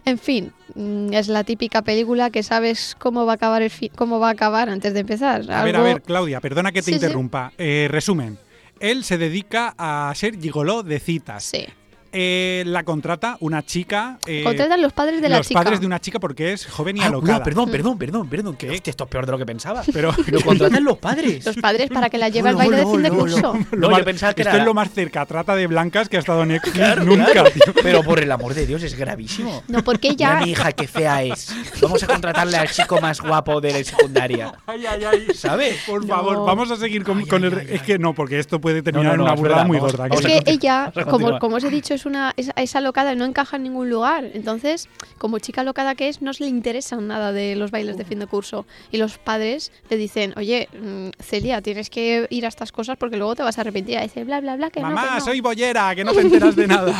En 0.05 0.17
fin, 0.17 0.51
mm, 0.75 1.13
es 1.13 1.27
la 1.27 1.43
típica 1.43 1.81
película 1.81 2.29
que 2.29 2.41
sabes 2.43 2.95
cómo 2.99 3.25
va 3.25 3.33
a 3.33 3.35
acabar 3.35 3.61
el 3.61 3.69
fi- 3.69 3.89
cómo 3.89 4.19
va 4.19 4.29
a 4.29 4.31
acabar 4.31 4.69
antes 4.69 4.93
de 4.93 5.01
empezar. 5.01 5.49
A 5.51 5.63
ver, 5.63 5.75
a 5.75 5.81
ver, 5.81 6.01
Claudia, 6.01 6.41
perdona 6.41 6.71
que 6.71 6.79
te 6.81 6.85
Sí, 6.85 6.91
sí. 6.91 6.95
interrumpa. 6.95 7.53
Eh, 7.57 7.87
resumen. 7.89 8.37
Él 8.79 9.03
se 9.03 9.17
dedica 9.17 9.75
a 9.77 10.11
ser 10.15 10.39
gigoló 10.39 10.83
de 10.83 10.99
citas. 10.99 11.43
Sí. 11.43 11.65
Eh, 12.11 12.63
la 12.65 12.83
contrata 12.83 13.37
una 13.39 13.63
chica. 13.65 14.17
eh, 14.25 14.43
Contratan 14.43 14.81
los 14.81 14.93
padres 14.93 15.21
de 15.21 15.29
la 15.29 15.37
los 15.37 15.47
chica. 15.47 15.61
padres 15.61 15.79
de 15.79 15.85
una 15.85 15.99
chica 15.99 16.19
porque 16.19 16.53
es 16.53 16.65
joven 16.65 16.97
y 16.97 17.01
Ah, 17.01 17.05
alocada. 17.07 17.37
no, 17.39 17.43
perdón, 17.43 17.69
perdón, 17.71 17.97
perdón, 17.99 18.27
perdón. 18.29 18.55
Que 18.55 18.69
hostia, 18.71 18.89
esto 18.91 19.03
es 19.03 19.09
peor 19.09 19.25
de 19.25 19.31
lo 19.33 19.37
que 19.37 19.45
pensaba. 19.45 19.83
Pero 19.93 20.11
Lo 20.27 20.41
contratan 20.41 20.83
los 20.83 20.97
padres. 20.97 21.45
Los 21.45 21.55
padres 21.57 21.89
para 21.89 22.09
que 22.09 22.17
la 22.17 22.29
lleve 22.29 22.49
al 22.49 22.55
Hola, 22.55 22.65
baile 22.65 22.77
de 22.77 22.91
fin 22.91 23.01
de 23.03 23.09
curso. 23.11 23.53
No, 23.77 23.97
yo 23.97 24.03
pensaba 24.03 24.33
que 24.33 24.41
esto 24.41 24.51
era- 24.53 24.59
es 24.61 24.65
lo 24.65 24.73
más 24.73 24.91
cerca 24.91 25.25
trata 25.25 25.55
de 25.55 25.67
blancas 25.67 26.09
que 26.09 26.17
ha 26.17 26.19
estado 26.21 26.45
Netflix 26.45 26.75
Claro, 26.75 27.03
nunca, 27.03 27.25
claro. 27.31 27.49
Pero 27.83 28.03
por 28.03 28.19
el 28.19 28.31
amor 28.31 28.53
de 28.55 28.65
Dios, 28.65 28.81
es 28.83 28.95
gravísimo. 28.95 29.63
No, 29.67 29.83
porque 29.83 30.09
Mira 30.09 30.37
ella 30.37 30.45
mi 30.45 30.51
hija, 30.51 30.71
qué 30.71 30.87
fea 30.87 31.23
es. 31.23 31.53
Vamos 31.81 32.01
a 32.03 32.07
contratarle 32.07 32.57
al 32.57 32.69
chico 32.69 32.99
más 32.99 33.21
guapo 33.21 33.61
de 33.61 33.71
la 33.73 33.83
secundaria. 33.83 34.51
Ay, 34.65 34.85
ay, 34.85 35.03
ay. 35.03 35.27
¿Sabes? 35.35 35.77
Por 35.85 36.05
No. 36.05 36.15
favor, 36.15 36.45
vamos 36.45 36.71
a 36.71 36.75
seguir 36.75 37.03
con, 37.03 37.23
con 37.25 37.43
el. 37.43 37.53
es 37.69 37.81
que 37.83 37.99
no, 37.99 38.13
porque 38.15 38.39
esto 38.39 38.59
puede 38.59 38.81
terminar 38.81 39.09
no, 39.09 39.11
en 39.13 39.17
no, 39.19 39.23
una 39.25 39.33
burrada 39.35 39.63
muy 39.65 39.77
gorda. 39.77 40.07
es 40.07 40.21
que 40.25 40.41
ella, 40.47 40.91
como 41.39 41.55
os 41.57 41.63
he 41.63 41.69
dicho, 41.69 41.93
es 41.99 42.05
una 42.05 42.33
es, 42.37 42.49
es 42.55 42.75
alocada 42.75 43.13
y 43.13 43.15
no 43.15 43.25
encaja 43.25 43.57
en 43.57 43.63
ningún 43.63 43.89
lugar. 43.89 44.25
Entonces, 44.33 44.87
como 45.17 45.39
chica 45.39 45.61
alocada 45.61 45.95
que 45.95 46.07
es, 46.09 46.21
no 46.21 46.33
se 46.33 46.43
le 46.45 46.49
interesan 46.49 47.07
nada 47.07 47.31
de 47.31 47.55
los 47.55 47.71
bailes 47.71 47.97
de 47.97 48.05
fin 48.05 48.19
de 48.19 48.27
curso. 48.27 48.65
Y 48.91 48.97
los 48.97 49.17
padres 49.17 49.71
le 49.89 49.97
dicen, 49.97 50.33
oye, 50.37 50.67
mm, 50.73 51.09
Celia, 51.21 51.61
tienes 51.61 51.89
que 51.89 52.27
ir 52.29 52.45
a 52.45 52.47
estas 52.49 52.71
cosas 52.71 52.97
porque 52.97 53.17
luego 53.17 53.35
te 53.35 53.43
vas 53.43 53.57
a 53.57 53.61
arrepentir. 53.61 53.97
Y 53.99 54.01
dice, 54.03 54.23
bla, 54.23 54.39
bla, 54.41 54.55
bla, 54.55 54.69
que 54.69 54.79
no, 54.81 54.87
Mamá, 54.87 55.07
que 55.09 55.19
no". 55.19 55.25
soy 55.25 55.41
bollera, 55.41 55.93
que 55.95 56.03
no 56.03 56.13
te 56.13 56.21
enteras 56.21 56.55
de 56.55 56.67
nada. 56.67 56.99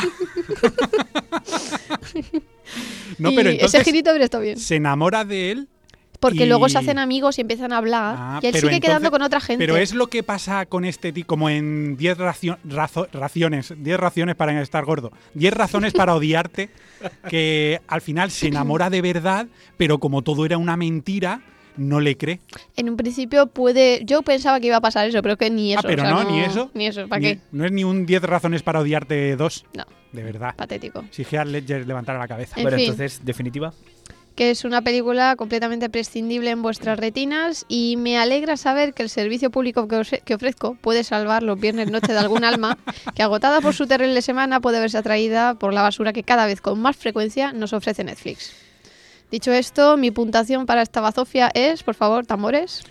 no, 3.18 3.30
Y 3.30 3.36
pero 3.36 3.50
ese 3.50 3.56
entonces 3.56 3.84
girito 3.84 4.10
habría 4.10 4.24
estado 4.24 4.42
bien. 4.44 4.58
se 4.58 4.76
enamora 4.76 5.24
de 5.24 5.50
él. 5.52 5.68
Porque 6.20 6.44
y- 6.44 6.46
luego 6.46 6.68
se 6.68 6.78
hacen 6.78 6.98
amigos 6.98 7.38
y 7.38 7.40
empiezan 7.40 7.72
a 7.72 7.78
hablar. 7.78 8.14
Ah, 8.18 8.40
y 8.42 8.46
él 8.46 8.52
pero 8.52 8.68
sigue 8.68 8.80
quedando 8.80 9.10
con 9.10 9.22
otra 9.22 9.40
gente. 9.40 9.64
Pero 9.64 9.76
es 9.78 9.94
lo 9.94 10.06
que 10.08 10.22
pasa 10.22 10.66
con 10.66 10.84
este 10.84 11.12
tipo, 11.12 11.26
como 11.28 11.48
en 11.48 11.96
10 11.96 12.18
racio- 12.18 12.58
razo- 12.64 13.08
raciones, 13.12 13.72
10 13.76 13.98
raciones 13.98 14.36
para 14.36 14.60
estar 14.60 14.84
gordo, 14.84 15.10
10 15.34 15.54
razones 15.54 15.92
para 15.94 16.14
odiarte, 16.14 16.68
que 17.30 17.80
al 17.88 18.00
final 18.02 18.30
se 18.30 18.48
enamora 18.48 18.90
de 18.90 19.00
verdad, 19.02 19.46
pero 19.76 19.98
como 19.98 20.22
todo 20.22 20.44
era 20.44 20.58
una 20.58 20.76
mentira, 20.76 21.40
no 21.76 22.00
le 22.00 22.16
cree. 22.18 22.40
En 22.76 22.90
un 22.90 22.96
principio 22.98 23.46
puede. 23.46 24.02
Yo 24.04 24.20
pensaba 24.20 24.60
que 24.60 24.66
iba 24.66 24.76
a 24.76 24.80
pasar 24.82 25.08
eso, 25.08 25.22
pero 25.22 25.38
que 25.38 25.48
ni 25.48 25.72
eso. 25.72 25.80
ah, 25.82 25.88
pero 25.88 26.02
o 26.02 26.06
sea, 26.06 26.14
no, 26.14 26.30
ni 26.30 26.40
eso. 26.40 26.70
Ni 26.74 26.86
eso, 26.86 27.08
¿para 27.08 27.20
Ni- 27.20 27.26
qué? 27.36 27.40
No 27.52 27.64
es 27.64 27.72
ni 27.72 27.84
un 27.84 28.04
10 28.04 28.22
razones 28.24 28.62
para 28.62 28.80
odiarte 28.80 29.36
2, 29.36 29.64
No, 29.74 29.84
de 30.12 30.22
verdad. 30.22 30.54
patético. 30.56 31.04
Si 31.10 31.22
Heath 31.22 31.46
Ledger 31.46 31.86
levantara 31.86 32.18
la 32.18 32.28
cabeza. 32.28 32.56
En 32.56 32.64
bueno, 32.64 32.76
fin. 32.76 32.90
entonces, 32.90 33.24
definitiva. 33.24 33.72
Que 34.40 34.50
es 34.50 34.64
una 34.64 34.80
película 34.80 35.36
completamente 35.36 35.90
prescindible 35.90 36.48
en 36.48 36.62
vuestras 36.62 36.98
retinas 36.98 37.66
y 37.68 37.98
me 37.98 38.16
alegra 38.16 38.56
saber 38.56 38.94
que 38.94 39.02
el 39.02 39.10
servicio 39.10 39.50
público 39.50 39.86
que, 39.86 40.34
ofrezco 40.34 40.76
puede 40.76 41.04
salvar 41.04 41.42
los 41.42 41.60
viernes 41.60 41.90
noche 41.90 42.14
de 42.14 42.20
algún 42.20 42.44
alma 42.44 42.78
que 43.14 43.22
agotada 43.22 43.60
por 43.60 43.74
su 43.74 43.86
terrible 43.86 44.22
semana 44.22 44.60
puede 44.60 44.80
verse 44.80 44.96
atraída 44.96 45.56
por 45.56 45.74
la 45.74 45.82
basura 45.82 46.14
que 46.14 46.22
cada 46.22 46.46
vez 46.46 46.62
con 46.62 46.80
más 46.80 46.96
frecuencia 46.96 47.52
nos 47.52 47.74
ofrece 47.74 48.02
Netflix. 48.02 48.54
Dicho 49.30 49.52
esto, 49.52 49.98
mi 49.98 50.10
puntuación 50.10 50.64
para 50.64 50.80
esta 50.80 51.02
bazofia 51.02 51.50
es, 51.52 51.82
por 51.82 51.94
favor, 51.94 52.24
tambores. 52.24 52.82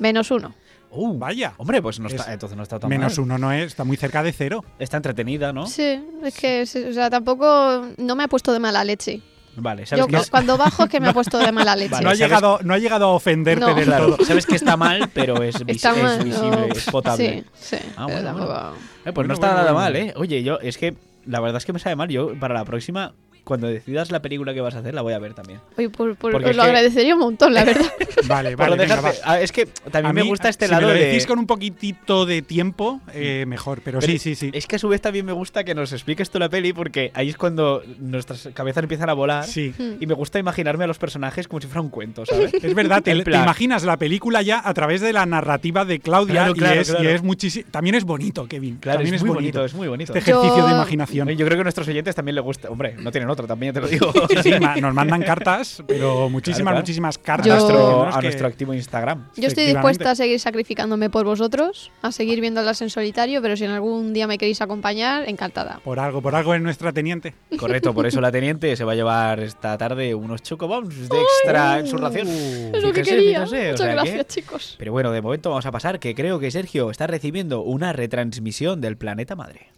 Menos 0.00 0.32
uno. 0.32 0.52
Uh, 0.90 1.18
Vaya. 1.18 1.52
Hombre, 1.58 1.82
pues 1.82 2.00
no 2.00 2.08
está, 2.08 2.22
Es- 2.22 2.28
entonces 2.28 2.56
no 2.56 2.62
está 2.62 2.78
tan 2.78 2.88
Menos 2.90 3.18
mal. 3.18 3.24
uno 3.24 3.38
no 3.38 3.52
es, 3.52 3.66
está 3.66 3.84
muy 3.84 3.96
cerca 3.96 4.22
de 4.22 4.32
cero. 4.32 4.64
Está 4.78 4.96
entretenida, 4.96 5.52
¿no? 5.52 5.66
Sí, 5.66 6.02
es 6.24 6.34
que, 6.34 6.62
o 6.62 6.92
sea, 6.92 7.10
tampoco, 7.10 7.86
no 7.98 8.16
me 8.16 8.24
ha 8.24 8.28
puesto 8.28 8.52
de 8.52 8.58
mala 8.58 8.82
leche. 8.84 9.20
Vale, 9.60 9.86
¿sabes 9.86 10.06
Yo 10.08 10.18
es? 10.18 10.30
cuando 10.30 10.56
bajo 10.56 10.84
es 10.84 10.88
que 10.90 11.00
me 11.00 11.08
ha 11.08 11.12
puesto 11.14 11.36
de 11.38 11.50
mala 11.52 11.74
leche. 11.74 11.90
Vale, 11.90 12.04
no, 12.04 12.10
ha 12.10 12.14
llegado, 12.14 12.60
no 12.62 12.74
ha 12.74 12.78
llegado 12.78 13.06
a 13.06 13.08
ofenderte 13.08 13.64
No. 13.66 13.74
del 13.74 13.84
Claro, 13.86 14.14
todo. 14.16 14.24
sabes 14.24 14.46
que 14.46 14.54
está 14.56 14.76
mal, 14.76 15.10
pero 15.12 15.42
es, 15.42 15.56
vis- 15.66 15.76
Está 15.76 15.96
es 15.96 16.02
mal, 16.02 16.24
visible, 16.24 16.50
no. 16.50 16.64
es 16.66 16.84
potable. 16.90 17.44
Sí, 17.54 17.76
sí. 17.76 17.82
Ah, 17.96 18.04
bueno, 18.06 18.30
Eh, 18.30 19.12
pues 19.12 19.14
Bueno, 19.14 19.28
no 19.28 19.34
está 19.34 19.46
bueno, 19.48 19.60
nada 19.62 19.72
bueno. 19.72 19.84
mal, 19.84 19.96
¿eh? 19.96 20.12
Oye, 20.16 20.42
yo, 20.44 20.58
es 20.60 20.78
que 20.78 20.94
la 21.26 21.40
verdad 21.40 21.56
es 21.58 21.64
que 21.66 21.72
me 21.72 21.80
sabe 21.80 21.96
mal. 21.96 22.08
Yo, 22.08 22.38
para 22.38 22.54
la 22.54 22.64
próxima, 22.64 23.14
cuando 23.48 23.66
decidas 23.66 24.10
la 24.10 24.20
película 24.20 24.52
que 24.52 24.60
vas 24.60 24.74
a 24.74 24.80
hacer, 24.80 24.92
la 24.94 25.00
voy 25.00 25.14
a 25.14 25.18
ver 25.18 25.32
también. 25.32 25.58
Oye, 25.78 25.88
por- 25.88 26.14
por- 26.16 26.32
Porque 26.32 26.50
os 26.50 26.56
lo 26.56 26.62
que- 26.62 26.68
agradecería 26.68 27.14
un 27.14 27.20
montón, 27.20 27.54
la 27.54 27.64
verdad. 27.64 27.90
Vale, 28.26 28.54
vale, 28.56 28.76
venga, 28.76 28.96
dejarte- 28.96 29.20
va. 29.20 29.32
ah, 29.32 29.40
es 29.40 29.52
que 29.52 29.64
también 29.66 30.06
A 30.06 30.12
me 30.12 30.22
gusta 30.22 30.50
este 30.50 30.66
si 30.66 30.70
lado 30.70 30.86
me 30.88 30.92
lo 30.92 30.98
de... 30.98 31.06
decís 31.06 31.26
con 31.26 31.38
un 31.38 31.46
poquitito 31.46 32.26
de 32.26 32.42
tiempo, 32.42 33.00
eh, 33.14 33.44
mejor. 33.48 33.80
Pero, 33.82 34.00
Pero 34.00 34.12
sí, 34.12 34.18
sí, 34.18 34.34
sí. 34.34 34.50
Es 34.52 34.66
que 34.66 34.76
a 34.76 34.78
su 34.78 34.88
vez 34.88 35.00
también 35.00 35.24
me 35.24 35.32
gusta 35.32 35.64
que 35.64 35.74
nos 35.74 35.92
expliques 35.94 36.28
tú 36.30 36.38
la 36.38 36.48
peli 36.50 36.72
porque 36.74 37.10
ahí 37.14 37.30
es 37.30 37.36
cuando 37.38 37.82
nuestras 37.98 38.50
cabezas 38.52 38.82
empiezan 38.82 39.08
a 39.08 39.14
volar 39.14 39.44
Sí. 39.46 39.72
y 39.98 40.06
me 40.06 40.12
gusta 40.14 40.38
imaginarme 40.38 40.84
a 40.84 40.86
los 40.86 40.98
personajes 40.98 41.48
como 41.48 41.60
si 41.60 41.66
fuera 41.68 41.80
un 41.80 41.88
cuento, 41.90 42.26
¿sabes? 42.26 42.52
Es 42.62 42.74
verdad, 42.74 43.02
te, 43.02 43.12
imaginas 43.16 43.84
la 43.84 43.96
película 43.96 44.42
ya 44.42 44.60
a 44.62 44.74
través 44.74 45.00
de 45.00 45.12
la 45.12 45.24
narrativa 45.24 45.84
de 45.86 46.00
Claudia 46.00 46.34
Claro, 46.34 46.52
y, 46.54 46.58
claro, 46.58 46.80
es, 46.80 46.90
claro. 46.90 47.04
y 47.04 47.06
es 47.08 47.22
muchísimo. 47.22 47.66
También 47.70 47.94
es 47.94 48.04
bonito, 48.04 48.46
Kevin. 48.46 48.76
Claro, 48.76 48.98
también 48.98 49.14
es, 49.14 49.22
muy 49.22 49.30
bonito. 49.34 49.64
es 49.64 49.72
muy 49.74 49.88
bonito. 49.88 50.12
Este 50.14 50.30
ejercicio 50.30 50.58
Yo- 50.58 50.66
de 50.66 50.72
imaginación. 50.74 51.28
Yo 51.28 51.46
creo 51.46 51.56
que 51.56 51.60
a 51.60 51.64
nuestros 51.64 51.88
oyentes 51.88 52.14
también 52.14 52.34
les 52.34 52.44
gusta. 52.44 52.68
Hombre, 52.68 52.94
no 52.98 53.10
tienen 53.10 53.30
otro, 53.30 53.37
también 53.46 53.72
te 53.74 53.80
lo 53.80 53.88
digo. 53.88 54.12
Sí, 54.28 54.36
sí, 54.42 54.52
ma- 54.60 54.76
nos 54.76 54.94
mandan 54.94 55.22
cartas, 55.24 55.82
pero 55.86 56.28
muchísimas, 56.28 56.56
Claro, 56.58 56.64
claro. 56.64 56.80
muchísimas 56.80 57.18
cartas. 57.18 57.46
Yo- 57.46 57.54
nuestro, 57.54 57.76
Tenemos 57.78 58.16
a 58.16 58.18
que- 58.20 58.26
nuestro 58.26 58.46
activo 58.48 58.74
Instagram. 58.74 59.28
Yo 59.36 59.48
estoy 59.48 59.66
dispuesta 59.66 60.10
a 60.10 60.14
seguir 60.14 60.40
sacrificándome 60.40 61.10
por 61.10 61.24
vosotros, 61.24 61.90
a 62.02 62.12
seguir 62.12 62.40
viéndolas 62.40 62.80
en 62.82 62.90
solitario, 62.90 63.40
pero 63.42 63.56
si 63.56 63.64
en 63.64 63.70
algún 63.70 64.12
día 64.12 64.26
me 64.26 64.38
queréis 64.38 64.60
acompañar, 64.60 65.28
encantada. 65.28 65.80
Por 65.84 66.00
algo, 66.00 66.20
por 66.22 66.34
algo 66.34 66.54
es 66.54 66.60
nuestra 66.62 66.92
teniente. 66.92 67.34
Correcto, 67.58 67.94
por 67.94 68.06
eso 68.06 68.20
la 68.20 68.32
teniente 68.32 68.74
se 68.76 68.84
va 68.84 68.92
a 68.92 68.94
llevar 68.94 69.40
esta 69.40 69.76
tarde 69.78 70.14
unos 70.14 70.42
chocobombs 70.42 71.08
de 71.08 71.16
extra 71.20 71.78
en 71.78 71.86
su 71.86 71.96
ración. 71.96 72.26
Es 72.28 72.82
lo 72.82 72.92
que 72.92 73.02
quería. 73.02 73.44
fíjese, 73.46 73.68
o 73.68 73.72
Muchas 73.72 73.86
que- 73.86 73.92
gracias, 73.92 74.26
chicos. 74.28 74.74
Pero 74.78 74.92
bueno, 74.92 75.10
de 75.12 75.20
momento 75.22 75.50
vamos 75.50 75.66
a 75.66 75.72
pasar 75.72 75.98
que 75.98 76.14
creo 76.14 76.38
que 76.38 76.50
Sergio 76.50 76.90
está 76.90 77.06
recibiendo 77.06 77.62
una 77.62 77.92
retransmisión 77.92 78.80
del 78.80 78.96
planeta 78.96 79.36
madre. 79.36 79.68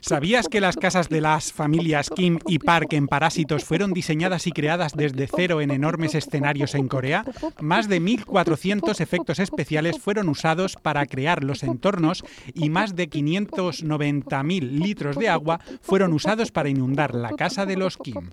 ¿Sabías 0.00 0.48
que 0.48 0.60
las 0.60 0.76
casas 0.76 1.08
de 1.08 1.20
las 1.20 1.52
familias 1.52 2.10
Kim 2.10 2.38
y 2.46 2.58
Park 2.58 2.92
en 2.92 3.06
Parásitos 3.06 3.64
fueron 3.64 3.92
diseñadas 3.92 4.46
y 4.46 4.52
creadas 4.52 4.92
desde 4.94 5.28
cero 5.34 5.60
en 5.60 5.70
enormes 5.70 6.14
escenarios 6.14 6.74
en 6.74 6.88
Corea? 6.88 7.24
Más 7.60 7.88
de 7.88 8.00
1.400 8.00 9.00
efectos 9.00 9.38
especiales 9.38 9.98
fueron 9.98 10.28
usados 10.28 10.76
para 10.76 11.06
crear 11.06 11.44
los 11.44 11.62
entornos 11.62 12.24
y 12.54 12.70
más 12.70 12.94
de 12.96 13.08
590.000 13.08 14.60
litros 14.60 15.16
de 15.16 15.28
agua 15.28 15.60
fueron 15.80 16.12
usados 16.12 16.50
para 16.50 16.68
inundar 16.68 17.14
la 17.14 17.30
casa 17.30 17.66
de 17.66 17.76
los 17.76 17.96
Kim. 17.96 18.30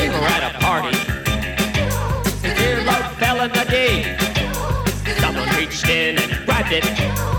We 0.00 0.08
were 0.08 0.14
at 0.14 0.54
a 0.54 0.58
party. 0.58 0.96
The 2.40 2.54
dear 2.56 2.82
love 2.84 3.12
fell 3.18 3.42
in 3.42 3.52
the 3.52 3.66
day. 3.68 4.16
Someone 5.20 5.46
reached 5.58 5.86
in 5.90 6.16
and 6.16 6.46
grabbed 6.46 6.72
it. 6.72 7.29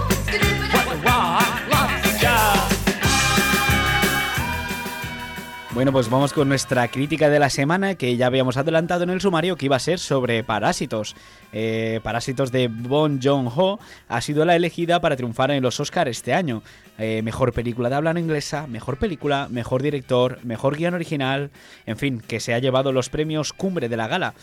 Bueno, 5.73 5.93
pues 5.93 6.09
vamos 6.09 6.33
con 6.33 6.49
nuestra 6.49 6.89
crítica 6.89 7.29
de 7.29 7.39
la 7.39 7.49
semana 7.49 7.95
que 7.95 8.17
ya 8.17 8.27
habíamos 8.27 8.57
adelantado 8.57 9.03
en 9.03 9.09
el 9.09 9.21
sumario 9.21 9.55
que 9.55 9.67
iba 9.67 9.77
a 9.77 9.79
ser 9.79 9.99
sobre 9.99 10.43
Parásitos. 10.43 11.15
Eh, 11.53 12.01
Parásitos 12.03 12.51
de 12.51 12.67
Bon 12.67 13.21
Joon-ho 13.23 13.79
ha 14.09 14.19
sido 14.19 14.43
la 14.43 14.57
elegida 14.57 14.99
para 14.99 15.15
triunfar 15.15 15.49
en 15.51 15.63
los 15.63 15.79
Oscars 15.79 16.11
este 16.11 16.33
año. 16.33 16.61
Eh, 16.97 17.21
mejor 17.23 17.53
película 17.53 17.89
de 17.89 17.95
habla 17.95 18.19
inglesa, 18.19 18.67
mejor 18.67 18.97
película, 18.97 19.47
mejor 19.49 19.81
director, 19.81 20.39
mejor 20.43 20.75
guion 20.75 20.93
original, 20.93 21.51
en 21.85 21.97
fin, 21.97 22.19
que 22.19 22.41
se 22.41 22.53
ha 22.53 22.59
llevado 22.59 22.91
los 22.91 23.07
premios 23.07 23.53
cumbre 23.53 23.87
de 23.87 23.95
la 23.95 24.09
gala. 24.09 24.33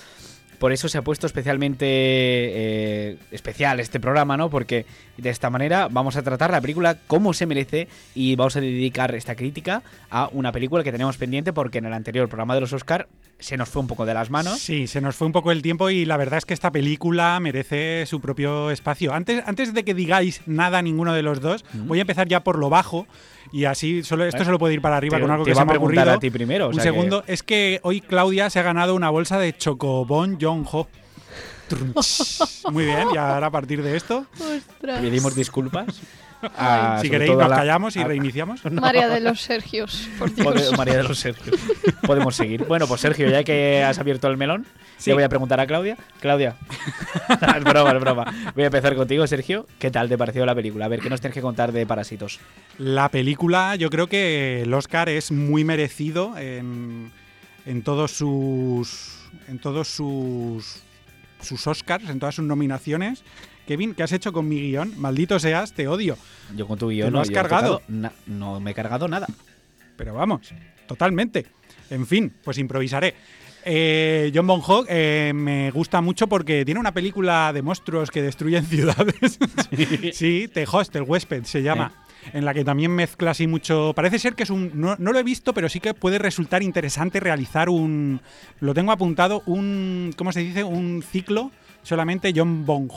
Por 0.58 0.72
eso 0.72 0.88
se 0.88 0.98
ha 0.98 1.02
puesto 1.02 1.26
especialmente 1.26 1.86
eh, 1.86 3.16
especial 3.30 3.80
este 3.80 4.00
programa, 4.00 4.36
¿no? 4.36 4.50
Porque 4.50 4.86
de 5.16 5.30
esta 5.30 5.50
manera 5.50 5.88
vamos 5.88 6.16
a 6.16 6.22
tratar 6.22 6.50
la 6.50 6.60
película 6.60 6.96
como 7.06 7.32
se 7.32 7.46
merece 7.46 7.88
y 8.14 8.34
vamos 8.36 8.56
a 8.56 8.60
dedicar 8.60 9.14
esta 9.14 9.36
crítica 9.36 9.82
a 10.10 10.28
una 10.32 10.52
película 10.52 10.82
que 10.82 10.92
tenemos 10.92 11.16
pendiente 11.16 11.52
porque 11.52 11.78
en 11.78 11.86
el 11.86 11.92
anterior 11.92 12.28
programa 12.28 12.54
de 12.54 12.60
los 12.60 12.72
Oscar 12.72 13.08
se 13.38 13.56
nos 13.56 13.68
fue 13.68 13.80
un 13.82 13.88
poco 13.88 14.04
de 14.06 14.14
las 14.14 14.30
manos. 14.30 14.58
Sí, 14.58 14.86
se 14.86 15.00
nos 15.00 15.14
fue 15.16 15.26
un 15.26 15.32
poco 15.32 15.52
el 15.52 15.62
tiempo 15.62 15.90
y 15.90 16.04
la 16.04 16.16
verdad 16.16 16.38
es 16.38 16.44
que 16.44 16.54
esta 16.54 16.72
película 16.72 17.38
merece 17.40 18.04
su 18.06 18.20
propio 18.20 18.70
espacio. 18.70 19.12
Antes, 19.14 19.42
antes 19.46 19.72
de 19.74 19.84
que 19.84 19.94
digáis 19.94 20.42
nada 20.46 20.82
ninguno 20.82 21.12
de 21.14 21.22
los 21.22 21.40
dos, 21.40 21.64
voy 21.72 21.98
a 21.98 22.02
empezar 22.02 22.26
ya 22.28 22.42
por 22.42 22.58
lo 22.58 22.68
bajo 22.70 23.06
y 23.52 23.64
así 23.64 24.02
solo 24.02 24.24
esto 24.26 24.44
solo 24.44 24.58
puede 24.58 24.74
ir 24.74 24.82
para 24.82 24.96
arriba 24.96 25.16
Te- 25.16 25.22
con 25.22 25.30
algo 25.30 25.44
te 25.44 25.50
que 25.50 25.54
se 25.54 25.60
a 25.60 25.64
me 25.64 25.70
ha 25.70 25.74
preguntar 25.74 26.02
ocurrido. 26.04 26.16
a 26.16 26.20
ti 26.20 26.30
primero, 26.30 26.66
o 26.66 26.68
Un 26.70 26.74
sea 26.74 26.82
que- 26.84 26.88
segundo, 26.90 27.24
es 27.26 27.42
que 27.42 27.80
hoy 27.84 28.00
Claudia 28.00 28.50
se 28.50 28.58
ha 28.58 28.62
ganado 28.62 28.94
una 28.94 29.08
bolsa 29.10 29.38
de 29.38 29.56
Chocobon 29.56 30.38
Jong-ho. 30.40 30.88
Trunch. 31.68 32.40
Muy 32.72 32.86
bien, 32.86 33.08
y 33.14 33.16
ahora 33.18 33.46
a 33.46 33.50
partir 33.50 33.82
de 33.82 33.96
esto, 33.96 34.24
Ostras. 34.38 35.00
Pedimos 35.00 35.34
disculpas. 35.36 36.00
A- 36.56 36.98
si 37.02 37.10
queréis 37.10 37.30
nos 37.32 37.48
la- 37.48 37.56
callamos 37.56 37.96
y 37.96 38.00
a- 38.00 38.04
reiniciamos. 38.04 38.64
María 38.72 39.08
de 39.08 39.20
los 39.20 39.40
Sergios, 39.40 40.08
por 40.18 40.32
Dios. 40.34 40.46
Pode- 40.46 40.76
María 40.76 40.96
de 40.98 41.02
los 41.04 41.18
Sergio. 41.18 41.52
Podemos 42.06 42.36
seguir. 42.36 42.64
Bueno, 42.64 42.86
pues 42.86 43.00
Sergio, 43.00 43.28
ya 43.28 43.44
que 43.44 43.82
has 43.82 43.98
abierto 43.98 44.28
el 44.28 44.36
melón, 44.36 44.66
Sí. 44.98 45.10
le 45.10 45.14
voy 45.14 45.22
a 45.22 45.28
preguntar 45.28 45.60
a 45.60 45.66
Claudia. 45.66 45.96
Claudia, 46.20 46.56
es 47.56 47.64
broma, 47.64 47.92
es 47.92 48.00
broma. 48.00 48.52
Voy 48.54 48.64
a 48.64 48.66
empezar 48.66 48.94
contigo, 48.96 49.26
Sergio. 49.26 49.66
¿Qué 49.78 49.90
tal 49.90 50.08
te 50.08 50.18
pareció 50.18 50.44
la 50.44 50.54
película? 50.54 50.86
A 50.86 50.88
ver, 50.88 51.00
¿qué 51.00 51.08
nos 51.10 51.20
tienes 51.20 51.34
que 51.34 51.40
contar 51.42 51.70
de 51.72 51.86
Parásitos? 51.86 52.40
La 52.78 53.08
película, 53.08 53.76
yo 53.76 53.90
creo 53.90 54.08
que 54.08 54.62
el 54.62 54.74
Oscar 54.74 55.08
es 55.08 55.30
muy 55.30 55.64
merecido 55.64 56.36
en, 56.36 57.12
en 57.66 57.82
todos 57.82 58.12
sus. 58.12 59.18
en 59.48 59.58
todos 59.60 59.86
sus. 59.88 60.82
sus 61.40 61.66
Oscars, 61.68 62.08
en 62.08 62.18
todas 62.18 62.34
sus 62.34 62.44
nominaciones. 62.44 63.22
Kevin, 63.68 63.92
¿qué 63.94 64.02
has 64.02 64.12
hecho 64.12 64.32
con 64.32 64.48
mi 64.48 64.58
guion? 64.62 64.98
Maldito 64.98 65.38
seas, 65.38 65.74
te 65.74 65.86
odio. 65.88 66.16
Yo 66.56 66.66
con 66.66 66.78
tu 66.78 66.88
guion 66.88 67.08
¿Te 67.08 67.10
lo 67.10 67.18
no, 67.18 67.20
has 67.20 67.30
cargado? 67.30 67.82
no 68.26 68.60
me 68.60 68.70
he 68.70 68.74
cargado 68.74 69.08
nada. 69.08 69.26
Pero 69.94 70.14
vamos, 70.14 70.54
totalmente. 70.86 71.44
En 71.90 72.06
fin, 72.06 72.32
pues 72.42 72.56
improvisaré. 72.56 73.14
Eh, 73.66 74.32
John 74.34 74.46
Bon 74.46 74.62
Ho 74.66 74.86
eh, 74.88 75.32
me 75.34 75.70
gusta 75.70 76.00
mucho 76.00 76.28
porque 76.28 76.64
tiene 76.64 76.80
una 76.80 76.92
película 76.92 77.52
de 77.52 77.60
monstruos 77.60 78.10
que 78.10 78.22
destruyen 78.22 78.64
ciudades. 78.70 79.38
sí, 80.14 80.48
The 80.50 80.66
Host, 80.66 80.96
el 80.96 81.02
huésped 81.02 81.44
se 81.44 81.62
llama. 81.62 81.92
En 82.32 82.46
la 82.46 82.54
que 82.54 82.64
también 82.64 82.90
mezcla 82.90 83.32
así 83.32 83.46
mucho. 83.46 83.92
Parece 83.94 84.18
ser 84.18 84.34
que 84.34 84.44
es 84.44 84.50
un. 84.50 84.70
No, 84.80 84.96
no 84.98 85.12
lo 85.12 85.18
he 85.18 85.22
visto, 85.22 85.52
pero 85.52 85.68
sí 85.68 85.78
que 85.78 85.92
puede 85.92 86.18
resultar 86.18 86.62
interesante 86.62 87.20
realizar 87.20 87.68
un. 87.68 88.22
Lo 88.60 88.72
tengo 88.72 88.92
apuntado, 88.92 89.42
un. 89.44 90.14
¿Cómo 90.16 90.32
se 90.32 90.40
dice? 90.40 90.64
Un 90.64 91.02
ciclo 91.02 91.50
solamente 91.82 92.32
John 92.34 92.66
Bon 92.66 92.88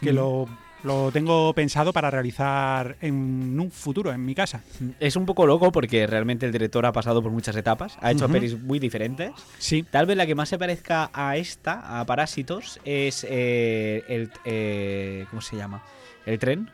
Que 0.00 0.12
lo, 0.12 0.46
lo 0.84 1.10
tengo 1.12 1.52
pensado 1.54 1.92
para 1.92 2.10
realizar 2.10 2.96
en 3.00 3.58
un 3.58 3.70
futuro, 3.70 4.12
en 4.12 4.24
mi 4.24 4.34
casa. 4.34 4.62
Es 5.00 5.16
un 5.16 5.26
poco 5.26 5.46
loco 5.46 5.72
porque 5.72 6.06
realmente 6.06 6.46
el 6.46 6.52
director 6.52 6.86
ha 6.86 6.92
pasado 6.92 7.22
por 7.22 7.32
muchas 7.32 7.56
etapas, 7.56 7.98
ha 8.00 8.12
hecho 8.12 8.26
Ujú. 8.26 8.34
pelis 8.34 8.60
muy 8.60 8.78
diferentes. 8.78 9.32
Sí. 9.58 9.84
Tal 9.90 10.06
vez 10.06 10.16
la 10.16 10.26
que 10.26 10.34
más 10.34 10.48
se 10.48 10.58
parezca 10.58 11.10
a 11.12 11.36
esta, 11.36 12.00
a 12.00 12.04
Parásitos, 12.04 12.78
es 12.84 13.26
eh, 13.28 14.04
el. 14.08 14.30
eh, 14.44 15.26
¿Cómo 15.30 15.42
se 15.42 15.56
llama? 15.56 15.82
El 16.26 16.38
tren. 16.38 16.70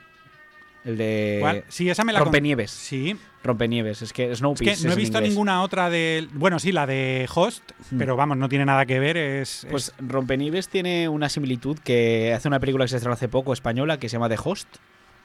El 0.84 0.96
de. 0.98 1.38
¿Cuál? 1.40 1.64
Sí, 1.68 1.88
esa 1.88 2.04
me 2.04 2.12
la 2.12 2.18
con- 2.18 2.26
Rompenieves. 2.26 2.70
Sí. 2.70 3.16
Rompenieves. 3.42 4.02
Es 4.02 4.12
que 4.12 4.32
Es 4.32 4.38
Snowpiercer. 4.38 4.82
que 4.82 4.88
no 4.88 4.92
he 4.92 4.96
visto 4.96 5.20
ninguna 5.20 5.62
otra 5.62 5.88
de. 5.90 6.28
Bueno, 6.32 6.58
sí, 6.58 6.72
la 6.72 6.86
de 6.86 7.28
Host, 7.34 7.62
Mm. 7.90 7.98
pero 7.98 8.16
vamos, 8.16 8.36
no 8.36 8.48
tiene 8.48 8.64
nada 8.64 8.84
que 8.86 8.98
ver. 8.98 9.16
Es, 9.16 9.66
Pues 9.70 9.88
es- 9.88 9.94
Rompenieves 10.06 10.68
tiene 10.68 11.08
una 11.08 11.28
similitud 11.28 11.78
que 11.78 12.32
hace 12.34 12.48
una 12.48 12.60
película 12.60 12.84
que 12.84 12.90
se 12.90 12.96
estrenó 12.96 13.14
hace 13.14 13.28
poco 13.28 13.52
española 13.52 13.98
que 13.98 14.08
se 14.08 14.14
llama 14.14 14.28
The 14.28 14.36
Host. 14.42 14.68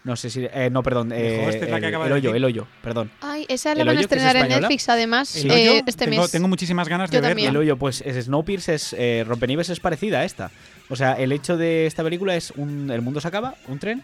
No 0.06 0.15
sé 0.15 0.30
si. 0.30 0.45
eh, 0.54 0.69
no, 0.72 0.82
perdón. 0.82 1.12
Eh, 1.13 1.43
Host 1.45 1.56
es 1.62 1.69
la 1.69 1.80
que 1.82 1.88
el, 1.88 1.89
acaba 1.93 2.06
el 2.06 2.10
de 2.12 2.15
hoyo, 2.15 2.34
el 2.34 2.45
hoyo, 2.45 2.67
perdón. 2.82 3.12
Ay, 3.19 3.45
esa 3.50 3.74
¿El 3.74 3.80
la 3.80 3.84
van 3.84 3.98
a 3.98 4.00
es 4.00 4.06
estrenar 4.06 4.38
en? 4.38 4.48
Netflix, 4.48 4.88
además, 4.88 5.36
el 5.36 5.52
eh, 5.52 5.84
este 5.86 6.06
tengo, 6.06 6.22
mes. 6.22 6.32
tengo 6.32 6.48
muchísimas 6.48 6.88
ganas 6.88 7.12
de 7.12 7.19
verla. 7.19 7.50
El 7.50 7.58
hoyo, 7.58 7.76
pues 7.76 8.02
es 8.06 8.26
Snowpiercer, 8.26 8.76
es, 8.76 8.95
eh, 8.98 9.26
Rompenieves 9.28 9.67
es 9.69 9.82
parecida 9.82 10.19
a 10.22 10.24
esta. 10.24 10.52
O 10.88 10.95
sea, 10.95 11.13
el 11.13 11.34
hecho 11.34 11.58
de 11.58 11.86
esta 11.86 12.02
película 12.02 12.34
es 12.38 12.52
un, 12.52 12.89
el 12.91 13.02
mundo 13.02 13.19
se 13.19 13.28
acaba, 13.28 13.56
un 13.67 13.78
tren, 13.80 14.02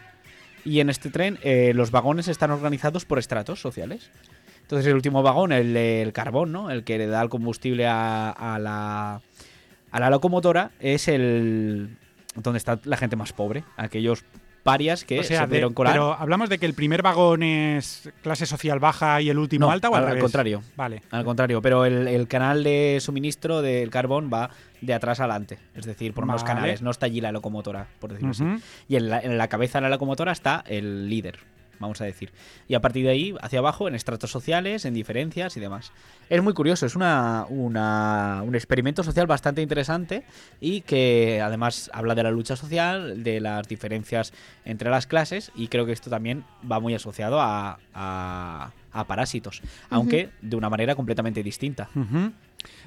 y 0.66 0.82
en 0.82 0.90
este 0.90 1.10
tren 1.10 1.40
eh, 1.44 1.72
los 1.74 1.92
vagones 1.92 2.28
están 2.28 2.52
organizados 2.52 3.06
por 3.06 3.20
estratos 3.20 3.62
sociales. 3.62 4.10
Entonces 4.62 4.88
el 4.88 4.96
último 4.96 5.22
vagón, 5.22 5.52
el 5.52 5.74
del 5.74 6.12
carbón, 6.12 6.52
¿no? 6.52 6.72
El 6.72 6.84
que 6.84 6.98
le 6.98 7.06
da 7.06 7.22
el 7.22 7.30
combustible 7.30 7.86
a, 7.86 8.32
a 8.32 8.58
la, 8.58 9.22
a 9.92 10.00
la 10.00 10.10
locomotora, 10.10 10.72
es 10.80 11.08
el 11.08 11.98
donde 12.36 12.58
está 12.58 12.80
la 12.84 12.98
gente 12.98 13.16
más 13.16 13.32
pobre, 13.32 13.64
aquellos 13.78 14.26
parias 14.66 15.06
que 15.06 15.20
O 15.20 15.24
sea, 15.24 15.38
se 15.38 15.44
de- 15.44 15.48
pudieron 15.48 15.74
colar. 15.76 15.94
pero 15.94 16.14
hablamos 16.14 16.50
de 16.50 16.58
que 16.58 16.66
el 16.66 16.74
primer 16.74 17.04
vagón 17.04 17.44
es 17.44 18.10
clase 18.24 18.46
social 18.48 18.80
baja 18.80 19.22
y 19.22 19.30
el 19.30 19.38
último 19.38 19.68
No, 19.68 19.72
alta 19.72 19.90
o 19.90 19.96
al, 19.96 20.02
al- 20.04 20.08
revés? 20.10 20.24
contrario. 20.24 20.62
Vale. 20.76 21.04
Al 21.12 21.24
contrario, 21.24 21.62
pero 21.62 21.86
el, 21.86 22.08
el 22.08 22.28
canal 22.28 22.64
de 22.64 22.98
suministro 23.00 23.62
del 23.62 23.92
carbón 23.92 24.32
va 24.34 24.50
de 24.82 24.94
atrás 24.96 25.20
adelante. 25.20 25.60
Es 25.76 25.86
decir, 25.86 26.14
por 26.14 26.24
unos 26.24 26.42
Vale. 26.42 26.56
canales. 26.56 26.82
No 26.82 26.90
está 26.90 27.06
allí 27.06 27.22
la 27.22 27.32
locomotora, 27.32 27.88
por 28.00 28.12
decirlo 28.12 28.32
así. 28.32 28.44
Y 28.88 28.96
en 28.96 29.10
la, 29.10 29.20
en 29.22 29.38
la 29.38 29.48
cabeza 29.48 29.78
de 29.78 29.84
la 29.84 29.90
locomotora 29.90 30.32
está 30.32 30.64
el 30.68 31.10
líder, 31.10 31.38
vamos 31.80 32.02
a 32.02 32.06
decir. 32.06 32.32
Y 32.68 32.76
a 32.76 32.82
partir 32.82 33.04
de 33.06 33.12
ahí, 33.12 33.36
hacia 33.42 33.60
abajo, 33.60 33.88
en 33.88 33.96
estratos 33.96 34.32
sociales, 34.32 34.86
en 34.86 34.94
diferencias 34.94 35.56
y 35.58 35.60
demás. 35.60 35.92
Es 36.30 36.42
muy 36.42 36.54
curioso, 36.54 36.86
es 36.86 36.96
una, 36.96 37.46
una- 37.50 38.42
un 38.44 38.56
experimento 38.56 39.04
social 39.04 39.28
bastante 39.28 39.62
interesante 39.62 40.24
y 40.60 40.82
que 40.82 41.42
además 41.44 41.90
habla 41.94 42.16
de 42.16 42.24
la 42.24 42.32
lucha 42.32 42.56
social, 42.56 43.24
de 43.24 43.40
las 43.40 43.68
diferencias 43.68 44.34
entre 44.66 44.90
las 44.90 45.06
clases 45.08 45.52
y 45.56 45.68
creo 45.68 45.86
que 45.86 45.92
esto 45.92 46.10
también 46.10 46.44
va 46.70 46.80
muy 46.80 46.94
asociado 46.96 47.40
a, 47.42 47.78
a- 47.94 48.72
a 48.92 49.04
parásitos, 49.08 49.62
aunque 49.90 50.30
de 50.42 50.56
una 50.56 50.70
manera 50.70 50.96
completamente 50.96 51.44
distinta. 51.44 51.90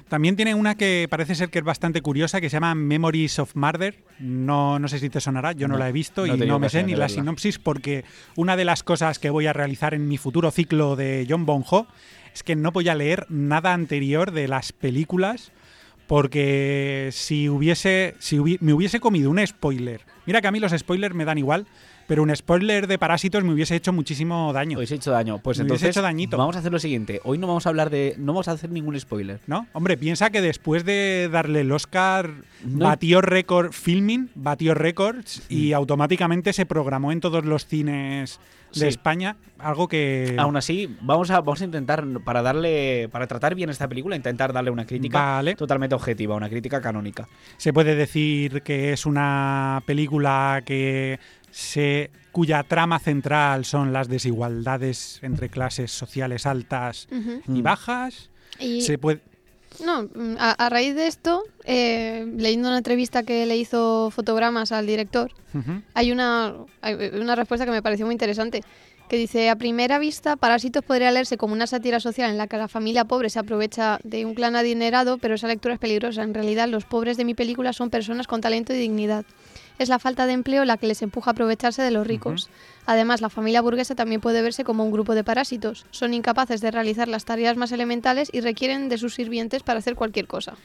También 0.07 0.35
tiene 0.35 0.55
una 0.55 0.75
que 0.75 1.07
parece 1.09 1.35
ser 1.35 1.49
que 1.49 1.59
es 1.59 1.65
bastante 1.65 2.01
curiosa, 2.01 2.41
que 2.41 2.49
se 2.49 2.55
llama 2.55 2.73
Memories 2.75 3.39
of 3.39 3.55
Murder. 3.55 4.03
No, 4.19 4.79
no 4.79 4.87
sé 4.87 4.99
si 4.99 5.09
te 5.09 5.21
sonará, 5.21 5.51
yo 5.53 5.67
no, 5.67 5.73
No, 5.75 5.79
la 5.79 5.89
he 5.89 5.91
visto 5.91 6.25
no 6.25 6.35
y 6.35 6.37
no 6.47 6.59
me 6.59 6.69
sé 6.69 6.83
ni 6.83 6.95
la 6.95 7.07
sinopsis, 7.15 7.59
porque 7.59 8.03
una 8.35 8.55
de 8.57 8.65
las 8.65 8.83
cosas 8.83 9.19
que 9.19 9.29
voy 9.29 9.47
a 9.47 9.53
realizar 9.53 9.93
en 9.93 10.07
mi 10.07 10.17
futuro 10.17 10.51
ciclo 10.51 10.95
de 10.95 11.25
John 11.29 11.45
Bon 11.45 11.63
Ho 11.69 11.87
es 12.33 12.43
que 12.43 12.55
no 12.55 12.71
voy 12.71 12.89
a 12.89 12.95
leer 12.95 13.25
nada 13.29 13.73
anterior 13.73 14.31
de 14.31 14.47
las 14.47 14.71
películas, 14.71 15.51
porque 16.07 17.09
si 17.11 17.47
hubiese, 17.49 18.15
si 18.19 18.37
hubi- 18.37 18.57
me 18.61 18.73
hubiese 18.73 18.99
comido 18.99 19.29
un 19.29 19.45
spoiler, 19.45 20.01
mira 20.25 20.41
que 20.41 20.47
a 20.47 20.51
mí 20.51 20.59
los 20.59 20.71
spoilers 20.77 21.13
me 21.15 21.23
dan 21.23 21.37
igual, 21.37 21.67
pero 22.09 22.23
un 22.23 22.35
spoiler 22.35 22.87
de 22.87 22.97
Parásitos 22.97 23.43
me 23.43 23.53
hubiese 23.53 23.75
hecho 23.75 23.93
muchísimo 23.93 24.51
daño. 24.51 24.81
He 24.81 24.83
hecho 24.83 25.11
daño. 25.11 25.37
Pues 25.37 25.59
Me 25.59 25.61
hubiese 25.63 25.75
entonces 25.85 25.89
hecho 25.95 26.01
dañito. 26.01 26.37
vamos 26.37 26.55
a 26.55 26.59
hacer 26.59 26.71
lo 26.71 26.79
siguiente. 26.79 27.21
Hoy 27.23 27.37
no 27.37 27.45
vamos 27.47 27.65
a 27.67 27.69
hablar 27.69 27.91
de. 27.91 28.15
No 28.17 28.33
vamos 28.33 28.47
a 28.47 28.53
hacer 28.53 28.71
ningún 28.71 28.99
spoiler. 28.99 29.39
¿No? 29.47 29.67
Hombre, 29.73 29.95
piensa 29.95 30.31
que 30.31 30.41
después 30.41 30.83
de 30.85 31.29
darle 31.31 31.61
el 31.61 31.71
Oscar, 31.71 32.31
No. 32.65 32.85
batió 32.87 33.21
récord 33.21 33.71
filming, 33.71 34.29
batió 34.33 34.73
récords 34.73 35.43
y 35.49 35.71
automáticamente 35.73 36.51
se 36.51 36.65
programó 36.65 37.11
en 37.11 37.21
todos 37.21 37.45
los 37.45 37.65
cines 37.67 38.39
de 38.73 38.79
Sí. 38.81 38.85
España, 38.85 39.35
algo 39.57 39.87
que 39.87 40.35
Aún 40.37 40.55
así, 40.55 40.95
vamos 41.01 41.31
a, 41.31 41.39
vamos 41.41 41.59
a 41.61 41.65
intentar, 41.65 42.05
para 42.23 42.43
darle. 42.43 43.09
Para 43.11 43.25
tratar 43.25 43.55
bien 43.55 43.69
esta 43.71 43.87
película, 43.87 44.15
intentar 44.15 44.53
darle 44.53 44.69
una 44.69 44.85
crítica 44.85 45.19
Vale. 45.19 45.55
totalmente 45.55 45.95
objetiva, 45.95 46.35
una 46.35 46.49
crítica 46.49 46.79
canónica. 46.81 47.27
se 47.57 47.73
puede 47.73 47.95
decir 47.95 48.61
que 48.61 48.93
es 48.93 49.05
una 49.07 49.81
película 49.87 50.61
que 50.65 51.19
se 51.51 52.11
cuya 52.31 52.63
trama 52.63 52.99
central 52.99 53.65
son 53.65 53.91
las 53.91 54.07
desigualdades 54.07 55.19
entre 55.23 55.49
clases 55.49 55.91
sociales 55.91 56.45
altas 56.45 57.07
y 57.47 57.59
Mm. 57.59 57.63
bajas. 57.63 58.29
Y 58.59 58.81
Se 58.81 58.97
puede 58.97 59.21
no, 59.85 60.09
a, 60.39 60.51
a 60.65 60.69
raíz 60.69 60.95
de 60.95 61.07
esto, 61.07 61.43
eh, 61.63 62.25
leyendo 62.37 62.67
una 62.69 62.77
entrevista 62.79 63.23
que 63.23 63.45
le 63.45 63.55
hizo 63.55 64.09
fotogramas 64.11 64.71
al 64.71 64.85
director, 64.87 65.31
hay 65.93 66.11
una, 66.11 66.55
hay 66.81 66.95
una 67.13 67.35
respuesta 67.35 67.65
que 67.65 67.71
me 67.71 67.81
pareció 67.81 68.05
muy 68.05 68.13
interesante, 68.13 68.63
que 69.07 69.15
dice, 69.15 69.49
a 69.49 69.55
primera 69.55 69.97
vista, 69.99 70.35
Parásitos 70.35 70.83
podría 70.83 71.11
leerse 71.11 71.37
como 71.37 71.53
una 71.53 71.65
sátira 71.67 71.99
social 71.99 72.29
en 72.31 72.37
la 72.37 72.47
que 72.47 72.57
la 72.57 72.67
familia 72.67 73.05
pobre 73.05 73.29
se 73.29 73.39
aprovecha 73.39 73.99
de 74.03 74.25
un 74.25 74.33
clan 74.33 74.55
adinerado, 74.55 75.17
pero 75.17 75.35
esa 75.35 75.47
lectura 75.47 75.75
es 75.75 75.79
peligrosa. 75.79 76.23
En 76.23 76.33
realidad, 76.33 76.67
los 76.67 76.85
pobres 76.85 77.15
de 77.17 77.25
mi 77.25 77.33
película 77.33 77.71
son 77.71 77.89
personas 77.89 78.27
con 78.27 78.41
talento 78.41 78.73
y 78.73 78.77
dignidad. 78.77 79.23
Es 79.79 79.89
la 79.89 79.97
falta 79.97 80.27
de 80.27 80.33
empleo 80.33 80.65
la 80.65 80.77
que 80.77 80.87
les 80.87 81.01
empuja 81.01 81.31
a 81.31 81.33
aprovecharse 81.33 81.81
de 81.81 81.89
los 81.89 82.05
ricos. 82.05 82.49
Además, 82.85 83.21
la 83.21 83.29
familia 83.29 83.61
burguesa 83.61 83.95
también 83.95 84.21
puede 84.21 84.41
verse 84.41 84.63
como 84.63 84.83
un 84.83 84.91
grupo 84.91 85.15
de 85.15 85.23
parásitos. 85.23 85.85
Son 85.91 86.13
incapaces 86.13 86.61
de 86.61 86.69
realizar 86.69 87.07
las 87.07 87.25
tareas 87.25 87.57
más 87.57 87.71
elementales 87.71 88.29
y 88.31 88.41
requieren 88.41 88.89
de 88.89 88.97
sus 88.97 89.15
sirvientes 89.15 89.63
para 89.63 89.79
hacer 89.79 89.95
cualquier 89.95 90.27
cosa. 90.27 90.55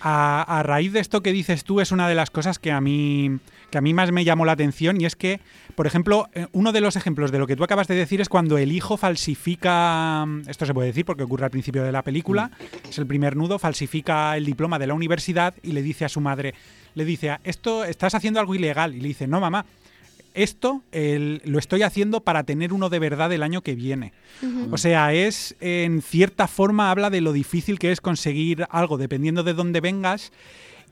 A, 0.00 0.42
a 0.42 0.62
raíz 0.62 0.92
de 0.92 1.00
esto 1.00 1.22
que 1.22 1.32
dices 1.32 1.64
tú 1.64 1.80
es 1.80 1.90
una 1.90 2.08
de 2.08 2.14
las 2.14 2.30
cosas 2.30 2.58
que 2.58 2.70
a 2.70 2.80
mí 2.80 3.40
que 3.70 3.78
a 3.78 3.80
mí 3.80 3.94
más 3.94 4.12
me 4.12 4.24
llamó 4.24 4.44
la 4.44 4.52
atención 4.52 5.00
y 5.00 5.04
es 5.04 5.16
que, 5.16 5.40
por 5.74 5.86
ejemplo, 5.86 6.28
eh, 6.32 6.46
uno 6.52 6.72
de 6.72 6.80
los 6.80 6.96
ejemplos 6.96 7.30
de 7.30 7.38
lo 7.38 7.46
que 7.46 7.56
tú 7.56 7.64
acabas 7.64 7.86
de 7.86 7.94
decir 7.94 8.20
es 8.20 8.28
cuando 8.28 8.58
el 8.58 8.72
hijo 8.72 8.96
falsifica, 8.96 10.26
esto 10.46 10.66
se 10.66 10.74
puede 10.74 10.88
decir 10.88 11.04
porque 11.04 11.22
ocurre 11.22 11.44
al 11.44 11.50
principio 11.50 11.82
de 11.82 11.92
la 11.92 12.02
película, 12.02 12.50
es 12.88 12.98
el 12.98 13.06
primer 13.06 13.36
nudo, 13.36 13.58
falsifica 13.58 14.36
el 14.36 14.44
diploma 14.44 14.78
de 14.78 14.86
la 14.86 14.94
universidad 14.94 15.54
y 15.62 15.72
le 15.72 15.82
dice 15.82 16.04
a 16.04 16.08
su 16.08 16.20
madre, 16.20 16.54
le 16.94 17.04
dice, 17.04 17.36
esto 17.44 17.84
estás 17.84 18.14
haciendo 18.14 18.40
algo 18.40 18.54
ilegal 18.54 18.94
y 18.94 19.00
le 19.00 19.08
dice, 19.08 19.26
no 19.26 19.40
mamá, 19.40 19.64
esto 20.34 20.82
el- 20.92 21.40
lo 21.44 21.58
estoy 21.58 21.82
haciendo 21.82 22.20
para 22.20 22.44
tener 22.44 22.72
uno 22.72 22.88
de 22.90 22.98
verdad 22.98 23.32
el 23.32 23.42
año 23.42 23.62
que 23.62 23.74
viene. 23.74 24.12
O 24.70 24.76
sea, 24.78 25.12
es 25.12 25.56
en 25.60 26.00
cierta 26.02 26.46
forma 26.46 26.90
habla 26.90 27.10
de 27.10 27.20
lo 27.20 27.32
difícil 27.32 27.78
que 27.78 27.90
es 27.90 28.00
conseguir 28.00 28.66
algo 28.70 28.98
dependiendo 28.98 29.42
de 29.42 29.54
dónde 29.54 29.80
vengas. 29.80 30.30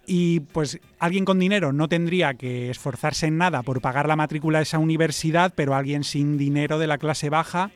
Y 0.08 0.40
pues 0.40 0.78
alguien 1.00 1.24
con 1.24 1.38
dinero 1.40 1.72
no 1.72 1.88
tendría 1.88 2.34
que 2.34 2.70
esforzarse 2.70 3.26
en 3.26 3.38
nada 3.38 3.62
por 3.64 3.80
pagar 3.80 4.06
la 4.06 4.14
matrícula 4.14 4.58
de 4.60 4.62
esa 4.62 4.78
universidad, 4.78 5.52
pero 5.56 5.74
alguien 5.74 6.04
sin 6.04 6.38
dinero 6.38 6.78
de 6.78 6.86
la 6.86 6.98
clase 6.98 7.28
baja 7.28 7.72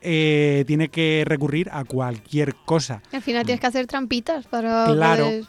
eh, 0.00 0.62
tiene 0.66 0.88
que 0.88 1.24
recurrir 1.26 1.68
a 1.72 1.82
cualquier 1.84 2.54
cosa. 2.64 3.02
Al 3.12 3.22
final 3.22 3.44
tienes 3.44 3.60
que 3.60 3.66
hacer 3.66 3.86
trampitas 3.88 4.46
para 4.46 4.86
Claro. 4.92 5.24
poder- 5.24 5.44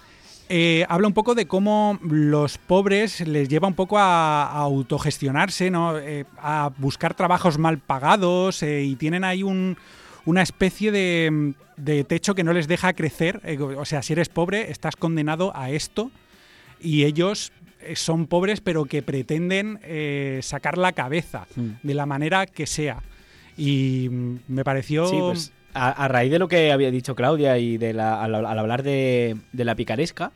Eh, 0.49 0.85
habla 0.87 1.07
un 1.07 1.13
poco 1.13 1.35
de 1.35 1.45
cómo 1.45 1.99
los 2.01 2.57
pobres 2.57 3.19
les 3.27 3.49
lleva 3.49 3.67
un 3.67 3.73
poco 3.73 3.97
a, 3.97 4.43
a 4.45 4.57
autogestionarse, 4.59 5.69
¿no? 5.69 5.97
Eh, 5.97 6.25
a 6.37 6.71
buscar 6.77 7.13
trabajos 7.13 7.57
mal 7.57 7.79
pagados 7.79 8.63
eh, 8.63 8.83
y 8.83 8.95
tienen 8.95 9.23
ahí 9.25 9.43
un- 9.43 9.77
una 10.25 10.41
especie 10.41 10.91
de, 10.91 11.53
de 11.75 12.03
techo 12.05 12.33
que 12.35 12.43
no 12.45 12.53
les 12.53 12.67
deja 12.67 12.93
crecer. 12.93 13.41
Eh, 13.43 13.57
o 13.59 13.83
sea, 13.85 14.01
si 14.01 14.13
eres 14.13 14.29
pobre, 14.29 14.71
estás 14.71 14.95
condenado 14.95 15.51
a 15.55 15.69
esto 15.69 16.11
y 16.81 17.03
ellos 17.03 17.51
son 17.95 18.25
pobres 18.27 18.59
pero 18.61 18.85
que 18.85 19.01
pretenden 19.01 19.79
sacar 20.41 20.77
la 20.77 20.91
cabeza 20.93 21.45
Mm. 21.55 21.69
de 21.83 21.93
la 21.93 22.05
manera 22.05 22.45
que 22.45 22.65
sea. 22.67 23.01
Y 23.57 24.07
mm, 24.09 24.35
me 24.47 24.63
pareció... 24.63 25.07
Sí, 25.07 25.17
pues 25.19 25.51
a, 25.77 25.91
a 25.91 26.07
raíz 26.07 26.31
de 26.31 26.39
lo 26.39 26.47
que 26.47 26.71
había 26.71 26.91
dicho 26.91 27.15
Claudia 27.15 27.57
y 27.57 27.77
de 27.77 27.93
la, 27.93 28.21
al, 28.21 28.33
al 28.33 28.59
hablar 28.59 28.83
de, 28.83 29.37
de 29.53 29.65
la 29.65 29.75
picaresca, 29.75 30.31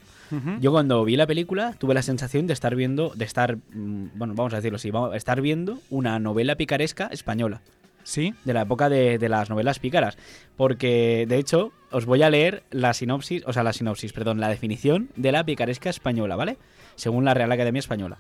yo 0.61 0.71
cuando 0.71 1.03
vi 1.03 1.17
la 1.17 1.27
película 1.27 1.73
tuve 1.77 1.93
la 1.93 2.01
sensación 2.01 2.47
de 2.47 2.53
estar 2.53 2.73
viendo, 2.73 3.11
de 3.15 3.25
estar, 3.25 3.57
mm, 3.57 4.11
bueno, 4.15 4.33
vamos 4.33 4.53
a 4.53 4.57
decirlo 4.57 4.77
así, 4.77 4.89
vamos, 4.89 5.13
estar 5.13 5.41
viendo 5.41 5.79
una 5.89 6.19
novela 6.19 6.55
picaresca 6.55 7.07
española, 7.07 7.61
Sí, 8.03 8.33
de 8.45 8.53
la 8.53 8.61
época 8.61 8.89
de, 8.89 9.17
de 9.19 9.29
las 9.29 9.49
novelas 9.49 9.79
pícaras. 9.79 10.17
Porque, 10.57 11.25
de 11.27 11.37
hecho, 11.37 11.71
os 11.91 12.05
voy 12.05 12.23
a 12.23 12.29
leer 12.29 12.63
la 12.71 12.93
sinopsis, 12.93 13.43
o 13.45 13.53
sea, 13.53 13.61
la 13.63 13.73
sinopsis, 13.73 14.11
perdón, 14.11 14.39
la 14.39 14.49
definición 14.49 15.09
de 15.15 15.31
la 15.31 15.43
picaresca 15.43 15.89
española, 15.89 16.35
¿vale? 16.35 16.57
Según 16.95 17.25
la 17.25 17.33
Real 17.33 17.51
Academia 17.51 17.79
Española. 17.79 18.17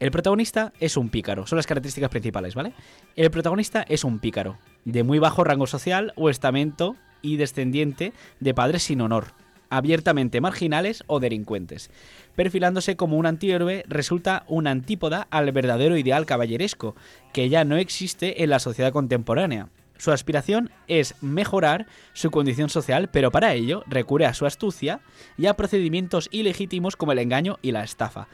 El 0.00 0.10
protagonista 0.10 0.72
es 0.80 0.96
un 0.96 1.10
pícaro, 1.10 1.46
son 1.46 1.56
las 1.56 1.66
características 1.66 2.08
principales, 2.08 2.54
¿vale? 2.54 2.72
El 3.16 3.30
protagonista 3.30 3.84
es 3.86 4.02
un 4.02 4.18
pícaro, 4.18 4.56
de 4.86 5.02
muy 5.02 5.18
bajo 5.18 5.44
rango 5.44 5.66
social 5.66 6.14
o 6.16 6.30
estamento 6.30 6.96
y 7.20 7.36
descendiente 7.36 8.14
de 8.40 8.54
padres 8.54 8.82
sin 8.84 9.02
honor, 9.02 9.34
abiertamente 9.68 10.40
marginales 10.40 11.04
o 11.06 11.20
delincuentes. 11.20 11.90
Perfilándose 12.34 12.96
como 12.96 13.18
un 13.18 13.26
antihéroe, 13.26 13.84
resulta 13.88 14.44
una 14.48 14.70
antípoda 14.70 15.28
al 15.30 15.52
verdadero 15.52 15.98
ideal 15.98 16.24
caballeresco, 16.24 16.96
que 17.34 17.50
ya 17.50 17.64
no 17.64 17.76
existe 17.76 18.42
en 18.42 18.48
la 18.48 18.58
sociedad 18.58 18.94
contemporánea. 18.94 19.68
Su 19.98 20.12
aspiración 20.12 20.70
es 20.88 21.14
mejorar 21.20 21.86
su 22.14 22.30
condición 22.30 22.70
social, 22.70 23.10
pero 23.12 23.30
para 23.30 23.52
ello 23.52 23.84
recurre 23.86 24.24
a 24.24 24.32
su 24.32 24.46
astucia 24.46 25.00
y 25.36 25.44
a 25.44 25.52
procedimientos 25.52 26.30
ilegítimos 26.32 26.96
como 26.96 27.12
el 27.12 27.18
engaño 27.18 27.58
y 27.60 27.72
la 27.72 27.84
estafa. 27.84 28.28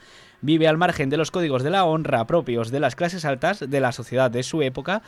Vive 0.46 0.68
al 0.68 0.76
margen 0.78 1.10
de 1.10 1.16
los 1.16 1.32
códigos 1.32 1.64
de 1.64 1.70
la 1.70 1.84
honra 1.84 2.24
propios 2.26 2.70
de 2.70 2.78
las 2.78 2.94
clases 2.94 3.24
altas 3.24 3.68
de 3.68 3.80
la 3.80 3.90
sociedad 3.90 4.30
de 4.30 4.44
su 4.44 4.62
época 4.62 5.02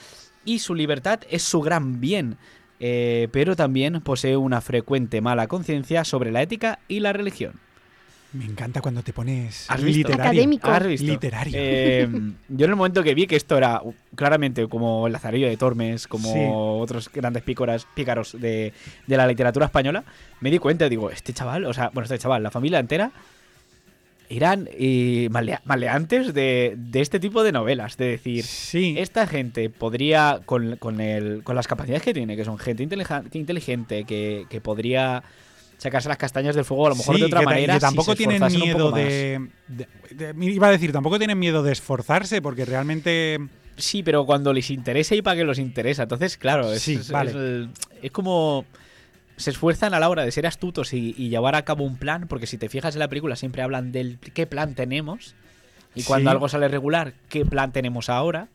y 0.45 0.59
su 0.59 0.75
libertad 0.75 1.21
es 1.31 1.45
su 1.45 1.61
gran 1.61 2.01
bien, 2.01 2.37
eh, 2.81 3.29
pero 3.31 3.55
también 3.55 4.01
posee 4.01 4.37
una 4.37 4.61
frecuente 4.61 5.21
mala 5.21 5.47
conciencia 5.47 6.05
sobre 6.05 6.33
la 6.33 6.43
ética 6.43 6.81
y 6.89 6.99
la 6.99 7.13
religión. 7.13 7.53
me 8.33 8.47
encanta 8.47 8.81
cuando 8.81 9.03
te 9.05 9.13
pones 9.13 9.67
¿Has 9.71 9.81
visto? 9.83 10.09
literario. 10.09 10.25
Académico. 10.33 10.69
¿Has 10.71 10.87
visto? 10.87 11.07
Literario. 11.07 11.53
Eh, 11.57 12.09
yo 12.49 12.65
en 12.65 12.71
el 12.71 12.77
momento 12.77 13.05
que 13.05 13.15
vi 13.15 13.27
que 13.29 13.37
esto 13.37 13.57
era 13.57 13.81
claramente 14.17 14.67
como 14.69 15.07
el 15.07 15.13
Lazarillo 15.13 15.47
de 15.49 15.57
Tormes, 15.57 16.09
como 16.09 16.33
Sí. 16.33 16.41
otros 16.51 17.11
grandes 17.13 17.45
pícoras, 17.45 17.87
pícaros 17.95 18.33
de, 18.39 18.73
de 19.07 19.17
la 19.17 19.27
literatura 19.27 19.67
española, 19.67 20.03
me 20.41 20.51
di 20.51 20.59
cuenta, 20.59 20.89
digo, 20.89 21.11
este 21.11 21.33
chaval, 21.33 21.65
o 21.65 21.73
sea, 21.73 21.91
bueno, 21.95 22.03
este 22.05 22.19
chaval, 22.19 22.43
la 22.43 22.51
familia 22.51 22.81
entera, 22.81 23.13
eran 24.31 24.69
eh, 24.73 25.29
malea- 25.31 25.61
maleantes 25.65 26.35
de, 26.35 26.75
de 26.77 27.01
este 27.01 27.19
tipo 27.21 27.43
de 27.43 27.53
novelas. 27.53 27.97
De 27.97 28.07
decir, 28.09 28.45
Sí. 28.45 28.95
esta 28.99 29.27
gente 29.27 29.71
podría, 29.71 30.41
con, 30.45 30.77
con, 30.77 31.01
el, 31.01 31.43
con 31.45 31.57
las 31.57 31.67
capacidades 31.67 32.03
que 32.03 32.13
tiene, 32.15 32.37
que 32.37 32.45
son 32.45 32.59
gente 32.59 32.83
inteligente, 33.33 34.05
que, 34.05 34.45
que 34.51 34.61
podría 34.61 35.23
sacarse 35.79 36.09
las 36.09 36.19
castañas 36.19 36.57
del 36.57 36.65
fuego 36.65 36.87
a 36.87 36.91
lo 36.91 36.97
mejor 36.97 37.15
Sí, 37.15 37.21
de 37.21 37.27
otra 37.27 37.41
que 37.41 37.47
manera. 37.47 37.75
que 37.75 37.81
si 37.81 37.87
tampoco 37.87 38.11
se 38.13 38.17
tienen 38.17 38.43
miedo 38.53 38.91
de, 38.91 39.49
de- 39.69 39.87
de- 40.11 40.45
Iba 40.45 40.67
a 40.69 40.73
decir, 40.73 40.93
tampoco 40.93 41.19
tienen 41.19 41.39
miedo 41.39 41.63
de 41.63 41.73
esforzarse, 41.73 42.43
porque 42.43 42.65
realmente. 42.65 43.39
Sí, 43.77 44.03
pero 44.03 44.27
cuando 44.27 44.53
les 44.53 44.71
interesa 44.71 45.15
y 45.15 45.23
para 45.23 45.37
que 45.37 45.45
los 45.45 45.59
interesa. 45.61 46.03
Entonces, 46.03 46.37
claro, 46.37 46.73
es, 46.73 46.83
Sí, 46.83 46.95
es- 46.95 47.11
vale. 47.13 47.31
es 47.31 47.37
el- 47.37 47.71
es 48.03 48.11
como. 48.11 48.65
Se 49.39 49.51
esfuerzan 49.51 49.95
a 49.95 50.01
la 50.01 50.09
hora 50.11 50.25
de 50.25 50.31
ser 50.33 50.47
astutos 50.47 50.93
y, 50.93 51.15
y 51.17 51.31
llevar 51.31 51.55
a 51.55 51.65
cabo 51.65 51.85
un 51.85 51.97
plan, 51.97 52.27
porque 52.29 52.47
si 52.47 52.59
te 52.59 52.69
fijas 52.69 52.95
en 52.95 52.99
la 52.99 53.09
película 53.09 53.37
siempre 53.37 53.63
hablan 53.63 53.91
del 53.93 54.19
qué 54.35 54.47
plan 54.47 54.75
tenemos. 54.75 55.35
Y 55.95 56.03
cuando 56.03 56.29
Sí. 56.31 56.33
algo 56.35 56.49
sale 56.49 56.69
regular, 56.69 57.15
qué 57.31 57.45
plan 57.47 57.73
tenemos 57.73 58.09
ahora. 58.11 58.49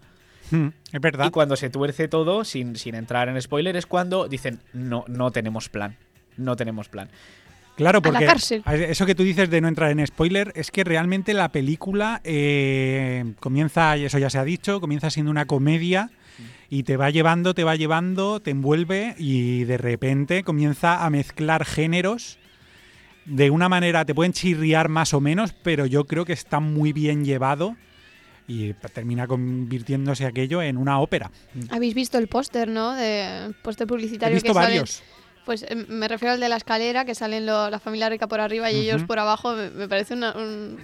hmm, 0.51 0.67
es 0.91 1.01
verdad. 1.01 1.25
Y 1.27 1.31
cuando 1.31 1.55
se 1.55 1.69
tuerce 1.69 2.07
todo, 2.07 2.43
sin, 2.43 2.75
sin 2.75 2.95
entrar 2.95 3.27
en 3.29 3.41
spoiler, 3.41 3.75
es 3.75 3.85
cuando 3.87 4.27
dicen, 4.27 4.59
no, 4.73 5.03
no 5.07 5.31
tenemos 5.31 5.67
plan. 5.69 5.95
No 6.37 6.55
tenemos 6.55 6.89
plan. 6.89 7.09
Claro, 7.75 7.99
A 7.99 8.01
la 8.05 8.11
porque 8.11 8.25
cárcel. 8.27 8.63
eso 8.67 9.05
que 9.07 9.15
tú 9.15 9.23
dices 9.23 9.49
de 9.49 9.59
no 9.61 9.67
entrar 9.67 9.89
en 9.89 10.05
spoiler 10.05 10.51
es 10.55 10.69
que 10.69 10.83
realmente 10.83 11.33
la 11.33 11.49
película 11.51 12.21
eh, 12.23 13.33
comienza, 13.39 13.97
y 13.97 14.05
eso 14.05 14.19
ya 14.19 14.29
se 14.29 14.37
ha 14.37 14.43
dicho, 14.43 14.79
comienza 14.79 15.09
siendo 15.09 15.31
una 15.31 15.45
comedia 15.45 16.11
y 16.75 16.81
te 16.83 16.97
va 16.97 17.11
llevando, 17.11 17.53
te 17.53 17.63
va 17.63 17.75
llevando, 17.75 18.39
te 18.39 18.49
envuelve 18.49 19.13
y 19.19 19.63
de 19.65 19.77
repente 19.77 20.43
comienza 20.43 21.05
a 21.05 21.09
mezclar 21.11 21.65
géneros 21.65 22.39
de 23.25 23.51
una 23.51 23.69
manera, 23.69 24.05
te 24.05 24.15
pueden 24.15 24.33
chirriar 24.33 24.89
más 24.89 25.13
o 25.13 25.21
menos, 25.21 25.53
pero 25.61 25.85
yo 25.85 26.05
creo 26.05 26.25
que 26.25 26.33
está 26.33 26.59
muy 26.59 26.91
bien 26.91 27.23
llevado 27.25 27.75
y 28.47 28.73
termina 28.93 29.27
convirtiéndose 29.27 30.25
aquello 30.25 30.61
en 30.63 30.77
una 30.77 30.99
ópera. 30.99 31.29
Habéis 31.69 31.93
visto 31.93 32.17
el 32.17 32.27
póster, 32.27 32.67
¿no? 32.69 32.93
De 32.95 33.53
póster 33.61 33.85
He 33.85 33.87
publicitario 33.87 34.33
visto 34.35 34.49
que 34.49 34.53
varios. 34.53 35.03
Pues 35.45 35.63
eh, 35.69 35.75
me 35.75 36.07
refiero 36.07 36.33
al 36.33 36.39
de 36.39 36.49
la 36.49 36.55
escalera, 36.57 37.05
que 37.05 37.13
salen 37.15 37.45
lo- 37.45 37.69
la 37.69 37.79
familia 37.79 38.09
rica 38.09 38.27
por 38.27 38.39
arriba 38.41 38.71
y 38.71 38.77
ellos 38.77 39.03
por 39.03 39.19
abajo. 39.19 39.53
Me, 39.55 39.69
me 39.69 39.87
parece 39.87 40.15
una, 40.15 40.31
un... 40.35 40.77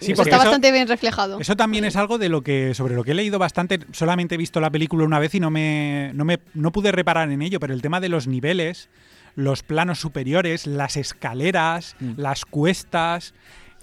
Sí, 0.00 0.14
porque 0.14 0.30
está 0.30 0.36
eso- 0.36 0.44
bastante 0.44 0.72
bien 0.72 0.86
reflejado. 0.88 1.40
Eso 1.40 1.56
también 1.56 1.84
es 1.84 1.96
algo 1.96 2.18
de 2.18 2.28
lo 2.28 2.42
que 2.42 2.74
sobre 2.74 2.94
lo 2.94 3.04
que 3.04 3.10
he 3.10 3.14
leído 3.14 3.38
bastante. 3.38 3.80
Solamente 3.92 4.36
he 4.36 4.38
visto 4.38 4.60
la 4.60 4.70
película 4.70 5.04
una 5.04 5.18
vez 5.18 5.34
y 5.34 5.40
no 5.40 5.50
me 5.50 6.12
no 6.14 6.24
me 6.24 6.38
no 6.54 6.72
pude 6.72 6.92
reparar 6.92 7.30
en 7.30 7.42
ello, 7.42 7.60
pero 7.60 7.74
el 7.74 7.82
tema 7.82 8.00
de 8.00 8.08
los 8.08 8.26
niveles, 8.26 8.88
los 9.34 9.62
planos 9.62 9.98
superiores, 9.98 10.66
las 10.66 10.96
escaleras, 10.96 11.96
Mm. 12.00 12.12
las 12.16 12.44
cuestas 12.44 13.34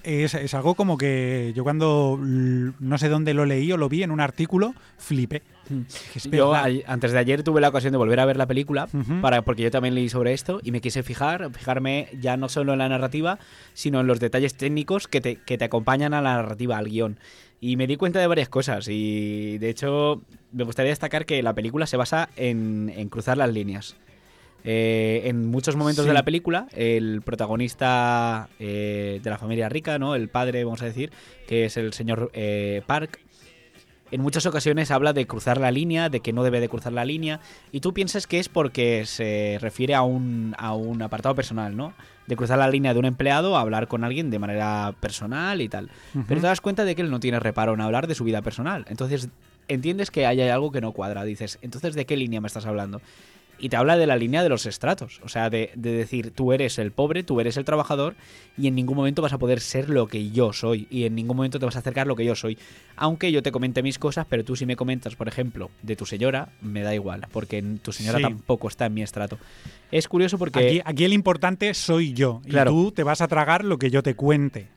es, 0.03 0.33
es 0.33 0.53
algo 0.55 0.73
como 0.75 0.97
que 0.97 1.51
yo 1.55 1.63
cuando 1.63 2.17
no 2.21 2.97
sé 2.97 3.09
dónde 3.09 3.33
lo 3.35 3.45
leí 3.45 3.71
o 3.71 3.77
lo 3.77 3.87
vi 3.89 4.01
en 4.03 4.11
un 4.11 4.19
artículo, 4.19 4.73
flipé. 4.97 5.43
Yo 6.31 6.53
antes 6.87 7.11
de 7.11 7.17
ayer 7.19 7.43
tuve 7.43 7.61
la 7.61 7.69
ocasión 7.69 7.91
de 7.91 7.97
volver 7.97 8.19
a 8.19 8.25
ver 8.25 8.37
la 8.37 8.47
película 8.47 8.87
para 9.21 9.41
porque 9.43 9.63
yo 9.63 9.71
también 9.71 9.95
leí 9.95 10.09
sobre 10.09 10.33
esto 10.33 10.59
y 10.63 10.71
me 10.71 10.81
quise 10.81 11.03
fijar, 11.03 11.51
fijarme 11.53 12.07
ya 12.19 12.37
no 12.37 12.49
solo 12.49 12.73
en 12.73 12.79
la 12.79 12.89
narrativa, 12.89 13.39
sino 13.73 13.99
en 14.01 14.07
los 14.07 14.19
detalles 14.19 14.55
técnicos 14.55 15.07
que 15.07 15.21
te, 15.21 15.35
que 15.37 15.57
te 15.57 15.65
acompañan 15.65 16.13
a 16.13 16.21
la 16.21 16.35
narrativa, 16.35 16.77
al 16.77 16.85
guion. 16.89 17.19
Y 17.59 17.77
me 17.77 17.85
di 17.87 17.95
cuenta 17.95 18.19
de 18.19 18.27
varias 18.27 18.49
cosas 18.49 18.87
y 18.89 19.57
de 19.59 19.69
hecho 19.69 20.21
me 20.51 20.63
gustaría 20.63 20.91
destacar 20.91 21.25
que 21.25 21.43
la 21.43 21.53
película 21.53 21.85
se 21.85 21.95
basa 21.97 22.29
en, 22.35 22.91
en 22.95 23.09
cruzar 23.09 23.37
las 23.37 23.51
líneas. 23.53 23.95
Eh, 24.63 25.23
en 25.25 25.47
muchos 25.47 25.75
momentos 25.75 26.03
Sí. 26.05 26.09
de 26.09 26.13
la 26.13 26.23
película, 26.23 26.67
el 26.73 27.21
protagonista 27.23 28.47
eh, 28.59 29.19
de 29.23 29.29
la 29.29 29.37
familia 29.39 29.69
rica, 29.69 29.97
¿no? 29.97 30.13
El 30.15 30.29
padre, 30.29 30.63
vamos 30.63 30.81
a 30.83 30.85
decir, 30.85 31.11
que 31.47 31.65
es 31.65 31.77
el 31.77 31.93
señor 31.93 32.29
eh, 32.33 32.83
Park, 32.85 33.19
en 34.11 34.21
muchas 34.21 34.45
ocasiones 34.45 34.91
habla 34.91 35.13
de 35.13 35.25
cruzar 35.25 35.59
la 35.59 35.71
línea, 35.71 36.09
de 36.09 36.19
que 36.19 36.33
no 36.33 36.43
debe 36.43 36.59
de 36.59 36.69
cruzar 36.69 36.93
la 36.93 37.05
línea, 37.05 37.39
y 37.71 37.79
tú 37.79 37.93
piensas 37.93 38.27
que 38.27 38.39
es 38.39 38.49
porque 38.49 39.05
se 39.05 39.57
refiere 39.61 39.95
a 39.95 40.01
un, 40.03 40.53
a 40.57 40.73
un 40.73 41.01
apartado 41.01 41.33
personal, 41.33 41.75
¿no? 41.75 41.93
De 42.27 42.35
cruzar 42.35 42.59
la 42.59 42.69
línea 42.69 42.93
de 42.93 42.99
un 42.99 43.05
empleado 43.05 43.57
a 43.57 43.61
hablar 43.61 43.87
con 43.87 44.03
alguien 44.03 44.29
de 44.29 44.39
manera 44.39 44.93
personal 44.99 45.61
y 45.61 45.69
tal. 45.69 45.89
Pero 46.27 46.41
te 46.41 46.47
das 46.47 46.61
cuenta 46.61 46.85
de 46.85 46.95
que 46.95 47.01
él 47.01 47.09
no 47.09 47.19
tiene 47.19 47.39
reparo 47.39 47.73
en 47.73 47.81
hablar 47.81 48.07
de 48.07 48.15
su 48.15 48.23
vida 48.23 48.41
personal. 48.41 48.85
Entonces 48.89 49.29
entiendes 49.67 50.11
que 50.11 50.25
hay 50.25 50.41
algo 50.41 50.71
que 50.71 50.81
no 50.81 50.91
cuadra. 50.91 51.23
Dices, 51.23 51.57
entonces 51.61 51.95
¿de 51.95 52.05
qué 52.05 52.15
línea 52.15 52.41
me 52.41 52.47
estás 52.47 52.65
hablando? 52.65 53.01
Y 53.61 53.69
te 53.69 53.77
habla 53.77 53.95
de 53.95 54.07
la 54.07 54.15
línea 54.17 54.43
de 54.43 54.49
los 54.49 54.65
estratos. 54.65 55.21
O 55.23 55.29
sea, 55.29 55.49
de, 55.49 55.71
de, 55.75 55.91
decir, 55.91 56.31
tú 56.31 56.51
eres 56.51 56.79
el 56.79 56.91
pobre, 56.91 57.23
tú 57.23 57.39
eres 57.39 57.55
el 57.57 57.63
trabajador 57.63 58.15
y 58.57 58.67
en 58.67 58.75
ningún 58.75 58.97
momento 58.97 59.21
vas 59.21 59.33
a 59.33 59.37
poder 59.37 59.59
ser 59.61 59.89
lo 59.89 60.07
que 60.07 60.31
yo 60.31 60.51
soy 60.51 60.87
y 60.89 61.05
en 61.05 61.15
ningún 61.15 61.37
momento 61.37 61.59
te 61.59 61.65
vas 61.65 61.75
a 61.75 61.79
acercar 61.79 62.07
lo 62.07 62.15
que 62.15 62.25
yo 62.25 62.35
soy. 62.35 62.57
Aunque 62.95 63.31
yo 63.31 63.43
te 63.43 63.51
comente 63.51 63.83
mis 63.83 63.99
cosas, 63.99 64.25
pero 64.27 64.43
tú 64.43 64.55
si 64.55 64.65
me 64.65 64.75
comentas, 64.75 65.15
por 65.15 65.27
ejemplo, 65.27 65.69
de 65.83 65.95
tu 65.95 66.05
señora, 66.05 66.49
me 66.61 66.81
da 66.81 66.93
igual, 66.95 67.27
porque 67.31 67.63
tu 67.81 67.91
señora 67.93 68.17
Sí. 68.17 68.23
tampoco 68.23 68.67
está 68.67 68.87
en 68.87 68.95
mi 68.95 69.03
estrato. 69.03 69.37
Es 69.91 70.07
curioso 70.07 70.37
porque 70.37 70.59
Aquí, 70.59 70.81
aquí 70.83 71.05
el 71.05 71.13
importante 71.13 71.73
soy 71.73 72.13
yo. 72.13 72.41
Claro. 72.47 72.71
Y 72.71 72.73
tú 72.73 72.91
te 72.91 73.03
vas 73.03 73.21
a 73.21 73.27
tragar 73.27 73.63
lo 73.63 73.77
que 73.77 73.91
yo 73.91 74.01
te 74.01 74.15
cuente. 74.15 74.67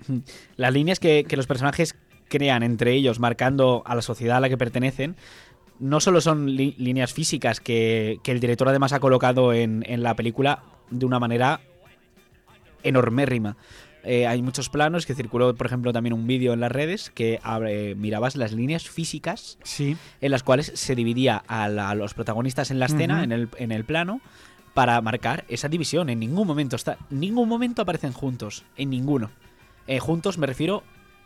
las 0.57 0.73
líneas 0.73 1.01
que, 1.01 1.25
que 1.27 1.37
los 1.37 1.47
personajes 1.47 1.97
crean 2.29 2.63
entre 2.63 2.93
ellos, 2.93 3.21
marcando 3.21 3.83
a 3.87 3.95
la 3.95 4.03
sociedad 4.03 4.39
a 4.39 4.41
la 4.41 4.49
que 4.49 4.57
pertenecen, 4.57 5.15
no 5.81 6.01
solo 6.01 6.21
son 6.21 6.47
li- 6.55 6.75
líneas 6.79 7.13
físicas 7.13 7.61
que, 7.61 8.19
que 8.23 8.33
el 8.33 8.41
director 8.41 8.69
además 8.69 8.93
ha 8.93 9.01
colocado 9.01 9.53
en, 9.53 9.85
en 9.87 10.03
la 10.03 10.15
película 10.17 10.63
de 10.91 11.07
una 11.07 11.19
manera 11.19 11.61
enormérrima. 12.83 13.57
Eh, 14.07 14.27
hay 14.27 14.43
muchos 14.43 14.69
planos 14.69 15.07
que 15.07 15.15
circuló, 15.15 15.55
por 15.55 15.67
ejemplo, 15.67 15.93
también 15.93 16.13
un 16.13 16.27
vídeo 16.27 16.53
en 16.53 16.61
las 16.61 16.71
redes 16.71 17.09
que 17.11 17.41
eh, 17.67 17.95
mirabas 17.97 18.37
las 18.37 18.53
líneas 18.53 18.87
físicas 18.89 19.59
Sí. 19.63 19.97
en 20.21 20.31
las 20.31 20.43
cuales 20.43 20.73
se 20.75 20.95
dividía 20.95 21.43
a, 21.47 21.69
la- 21.69 21.91
a 21.91 21.95
los 21.95 22.13
protagonistas 22.13 22.71
en 22.71 22.79
la 22.79 22.87
escena, 22.87 23.25
en, 23.25 23.33
el, 23.33 23.49
en 23.57 23.73
el 23.73 23.85
plano, 23.85 24.21
para 24.75 25.01
marcar 25.01 25.45
esa 25.49 25.69
división. 25.69 26.11
En 26.11 26.19
ningún 26.21 26.47
momento 26.47 26.77
está, 26.77 26.99
ningún 27.09 27.49
momento 27.49 27.81
aparecen 27.81 28.13
juntos, 28.13 28.65
en 28.77 28.91
ninguno. 28.91 29.31
Eh, 29.87 30.01
juntos 30.01 30.37
me 30.37 30.47
refiero 30.47 30.83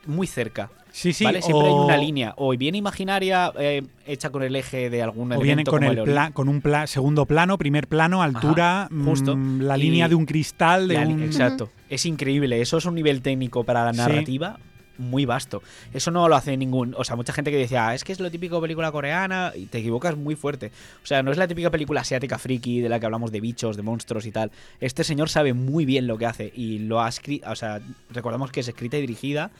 muy 0.06 0.26
cerca. 0.26 0.70
Sí, 0.90 1.12
sí. 1.12 1.22
¿vale? 1.24 1.42
Siempre 1.42 1.68
hay 1.68 1.74
una 1.74 1.96
línea, 1.96 2.34
o 2.38 2.56
bien 2.56 2.74
imaginaria, 2.74 3.52
eh, 3.58 3.82
hecha 4.06 4.30
con 4.30 4.42
el 4.42 4.56
eje 4.56 4.90
de 4.90 5.02
algún 5.02 5.30
O 5.32 5.36
vienen 5.36 5.44
elemento 5.60 5.70
con 5.70 5.80
como 5.80 5.92
el 5.92 5.98
el 5.98 6.04
pla- 6.04 6.30
con 6.32 6.48
un 6.48 6.60
pla- 6.60 6.86
segundo 6.86 7.26
plano, 7.26 7.56
primer 7.58 7.86
plano, 7.86 8.22
altura, 8.22 8.88
justo. 9.04 9.36
mm, 9.36 9.60
la 9.60 9.76
Y 9.78 9.82
línea 9.82 10.08
de 10.08 10.14
un 10.14 10.24
cristal, 10.26 10.88
de 10.88 10.94
La 10.94 11.06
un... 11.06 11.22
Exacto. 11.22 11.70
Es 11.90 12.04
increíble. 12.06 12.60
Eso 12.60 12.78
es 12.78 12.84
un 12.86 12.94
nivel 12.94 13.20
técnico 13.22 13.64
para 13.64 13.84
la 13.84 13.92
Sí. 13.92 13.98
narrativa 13.98 14.58
muy 14.96 15.24
vasto. 15.26 15.62
Eso 15.94 16.10
no 16.10 16.26
lo 16.28 16.34
hace 16.34 16.56
ningún. 16.56 16.92
O 16.98 17.04
sea, 17.04 17.14
mucha 17.14 17.32
gente 17.32 17.52
que 17.52 17.56
decía, 17.58 17.86
"Ah, 17.88 17.94
es 17.94 18.02
que 18.02 18.10
es 18.10 18.18
lo 18.18 18.28
típico 18.32 18.60
película 18.60 18.90
coreana, 18.90 19.52
y 19.54 19.66
te 19.66 19.78
equivocas 19.78 20.16
muy 20.16 20.34
fuerte. 20.34 20.72
O 21.04 21.06
sea, 21.06 21.22
no 21.22 21.30
es 21.30 21.36
la 21.38 21.46
típica 21.46 21.70
película 21.70 22.00
asiática 22.00 22.36
friki 22.38 22.80
de 22.80 22.88
la 22.88 22.98
que 22.98 23.06
hablamos 23.06 23.30
de 23.30 23.40
bichos, 23.40 23.76
de 23.76 23.82
monstruos 23.84 24.26
y 24.26 24.32
tal. 24.32 24.50
Este 24.80 25.04
señor 25.04 25.28
sabe 25.28 25.52
muy 25.52 25.84
bien 25.84 26.08
lo 26.08 26.18
que 26.18 26.26
hace 26.26 26.52
y 26.56 26.80
lo 26.80 27.00
ha 27.00 27.08
escrito. 27.08 27.48
O 27.48 27.54
sea, 27.54 27.80
recordamos 28.10 28.50
que 28.50 28.58
es 28.60 28.66
escrita 28.68 28.96
y 28.96 29.02
dirigida. 29.02 29.52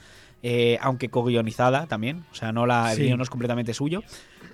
Eh, 0.43 0.77
aunque 0.81 1.09
co-guionizada 1.09 1.87
también, 1.87 2.23
o 2.31 2.35
sea, 2.35 2.51
no 2.51 2.65
la, 2.65 2.91
el 2.91 2.97
Sí. 2.97 3.03
guion 3.03 3.17
no 3.17 3.23
es 3.23 3.29
completamente 3.29 3.73
suyo, 3.73 4.03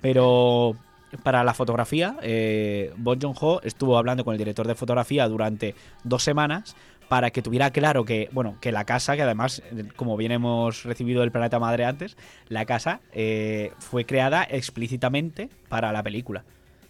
pero 0.00 0.76
para 1.22 1.44
la 1.44 1.54
fotografía, 1.54 2.16
eh, 2.22 2.92
Bon 2.96 3.18
Joon-ho 3.20 3.60
estuvo 3.62 3.96
hablando 3.96 4.24
con 4.24 4.32
el 4.34 4.38
director 4.38 4.66
de 4.66 4.74
fotografía 4.74 5.28
durante 5.28 5.74
dos 6.04 6.22
semanas 6.22 6.76
para 7.08 7.30
que 7.30 7.40
tuviera 7.40 7.70
claro 7.70 8.04
que, 8.04 8.28
bueno, 8.32 8.56
que 8.60 8.72
la 8.72 8.84
casa, 8.84 9.14
que 9.14 9.22
además, 9.22 9.62
como 9.94 10.16
bien 10.16 10.32
hemos 10.32 10.82
recibido 10.82 11.20
del 11.20 11.30
planeta 11.30 11.60
madre 11.60 11.84
antes, 11.84 12.16
la 12.48 12.64
casa 12.64 13.00
eh, 13.12 13.70
fue 13.78 14.04
creada 14.04 14.42
explícitamente 14.42 15.48
para 15.68 15.92
la 15.92 16.02
película. 16.02 16.44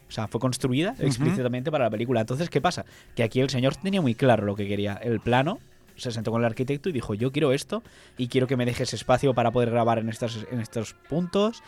O 0.09 0.13
sea, 0.13 0.27
fue 0.29 0.41
construida 0.41 0.95
explícitamente 1.01 1.71
para 1.71 1.85
la 1.85 1.91
película. 1.91 2.21
Entonces, 2.21 2.49
¿qué 2.49 2.61
pasa? 2.63 2.87
Que 3.15 3.23
aquí 3.25 3.41
el 3.41 3.51
señor 3.51 3.77
tenía 3.77 4.01
muy 4.01 4.15
claro 4.15 4.47
lo 4.47 4.55
que 4.57 4.67
quería. 4.67 4.95
El 4.95 5.21
plano, 5.21 5.59
se 5.97 6.11
sentó 6.11 6.31
con 6.31 6.41
el 6.43 6.47
arquitecto 6.47 6.89
y 6.89 6.93
dijo, 6.93 7.15
yo 7.15 7.33
quiero 7.33 7.53
esto 7.53 7.83
y 8.17 8.29
quiero 8.29 8.47
que 8.47 8.57
me 8.57 8.67
dejes 8.67 8.95
espacio 8.95 9.35
para 9.35 9.51
poder 9.51 9.71
grabar 9.71 9.99
en 9.99 10.09
estos, 10.09 10.47
en 10.51 10.61
estos 10.61 10.95
puntos. 11.09 11.63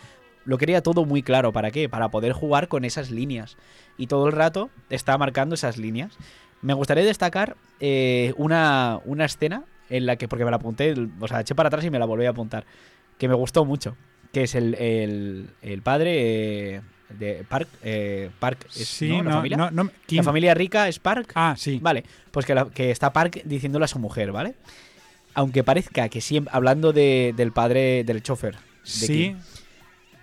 Lo 0.44 0.58
quería 0.58 0.82
todo 0.82 1.04
muy 1.04 1.22
claro. 1.22 1.52
¿Para 1.52 1.70
qué? 1.70 1.88
Para 1.88 2.10
poder 2.10 2.32
jugar 2.32 2.68
con 2.68 2.84
esas 2.84 3.10
líneas. 3.10 3.56
Y 3.96 4.06
todo 4.06 4.26
el 4.26 4.32
rato 4.32 4.70
está 4.90 5.18
marcando 5.18 5.54
esas 5.54 5.76
líneas. 5.76 6.16
Me 6.62 6.74
gustaría 6.74 7.04
destacar 7.04 7.56
eh, 7.80 8.34
una, 8.36 9.00
una 9.04 9.24
escena 9.24 9.64
en 9.90 10.06
la 10.06 10.16
que, 10.16 10.28
porque 10.28 10.44
me 10.44 10.50
la 10.50 10.56
apunté, 10.56 10.94
o 11.20 11.28
sea, 11.28 11.40
eché 11.40 11.54
para 11.54 11.68
atrás 11.68 11.84
y 11.84 11.90
me 11.90 11.98
la 11.98 12.04
volví 12.04 12.26
a 12.26 12.30
apuntar, 12.30 12.64
que 13.16 13.28
me 13.28 13.34
gustó 13.34 13.64
mucho, 13.64 13.96
que 14.32 14.42
es 14.42 14.54
el, 14.54 14.74
el, 14.74 15.50
el 15.62 15.82
padre 15.82 16.74
eh, 16.76 16.82
de 17.10 17.44
Park. 17.48 17.68
eh, 17.82 18.30
Park 18.38 18.66
es, 18.76 18.86
Sí, 18.88 19.08
¿no? 19.08 19.16
La 19.22 19.30
no, 19.30 19.36
familia. 19.36 19.56
no, 19.72 19.90
La 20.08 20.22
familia 20.22 20.54
rica 20.54 20.88
es 20.88 20.98
Park. 20.98 21.32
Ah, 21.34 21.54
sí. 21.56 21.78
Vale, 21.82 22.04
pues 22.30 22.44
que, 22.46 22.54
la- 22.54 22.66
que 22.70 22.90
está 22.90 23.12
Park 23.12 23.42
diciéndole 23.44 23.84
a 23.84 23.88
su 23.88 23.98
mujer, 23.98 24.32
¿vale? 24.32 24.54
Aunque 25.34 25.62
parezca 25.64 26.08
que 26.08 26.20
siempre, 26.20 26.50
hablando 26.54 26.92
de- 26.92 27.32
del 27.36 27.52
padre, 27.52 28.04
del 28.04 28.22
chofer, 28.22 28.54
de 28.56 28.60
Sí, 28.84 29.06
Kim, 29.06 29.38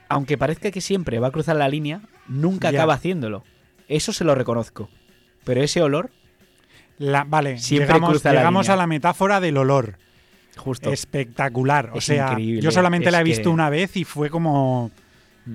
aunque 0.09 0.37
parezca 0.37 0.71
que 0.71 0.81
siempre 0.81 1.19
va 1.19 1.27
a 1.27 1.31
cruzar 1.31 1.55
la 1.55 1.67
línea, 1.69 2.01
nunca 2.27 2.71
Ya. 2.71 2.79
acaba 2.79 2.93
haciéndolo. 2.95 3.43
Eso 3.87 4.13
se 4.13 4.23
lo 4.23 4.35
reconozco. 4.35 4.89
Pero 5.43 5.61
ese 5.61 5.81
olor, 5.81 6.09
la, 6.97 7.23
vale, 7.23 7.57
Siempre 7.59 7.87
llegamos, 7.87 8.09
cruza 8.11 8.33
la 8.33 8.39
llegamos 8.39 8.65
línea. 8.65 8.73
a 8.73 8.77
la 8.77 8.87
metáfora 8.87 9.39
del 9.39 9.57
olor. 9.57 9.97
justo. 10.57 10.89
Espectacular. 10.89 11.89
O 11.93 11.97
Es 11.97 12.05
sea, 12.05 12.29
increíble, 12.29 12.61
yo 12.61 12.71
solamente 12.71 13.07
es 13.07 13.11
la 13.11 13.19
he 13.19 13.23
visto 13.25 13.43
que- 13.43 13.49
una 13.49 13.69
vez 13.69 13.97
y 13.97 14.05
fue 14.05 14.29
como. 14.29 14.89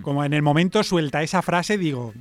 Como 0.03 0.25
en 0.25 0.33
el 0.33 0.43
momento 0.43 0.83
suelta 0.83 1.23
esa 1.23 1.43
frase, 1.43 1.79
digo, 1.79 2.13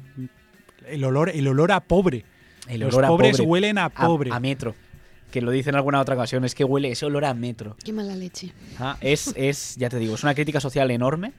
el 0.88 1.04
olor, 1.04 1.30
el 1.30 1.48
olor 1.48 1.72
a 1.72 1.80
pobre. 1.82 2.26
el 2.68 2.82
Los 2.82 2.94
olor 2.94 3.06
a 3.06 3.08
pobres 3.10 3.38
pobre. 3.38 3.48
huelen 3.50 3.78
a 3.78 3.86
A- 3.86 3.90
pobre. 3.90 4.32
A, 4.34 4.40
metro. 4.40 4.76
Que 5.32 5.42
lo 5.42 5.52
dice 5.52 5.70
en 5.70 5.76
alguna 5.76 6.00
otra 6.02 6.16
ocasión, 6.16 6.44
es 6.46 6.56
que 6.56 6.64
huele 6.64 6.90
ese 6.92 7.06
olor 7.06 7.24
a 7.26 7.34
metro. 7.36 7.78
Qué 7.84 7.94
mala 7.94 8.16
leche. 8.16 8.52
Ah, 8.80 8.98
es, 9.02 9.32
es, 9.38 9.76
ya 9.78 9.88
te 9.90 9.98
digo, 10.00 10.16
es 10.16 10.24
una 10.24 10.34
crítica 10.34 10.60
social 10.60 10.90
enorme. 10.90 11.34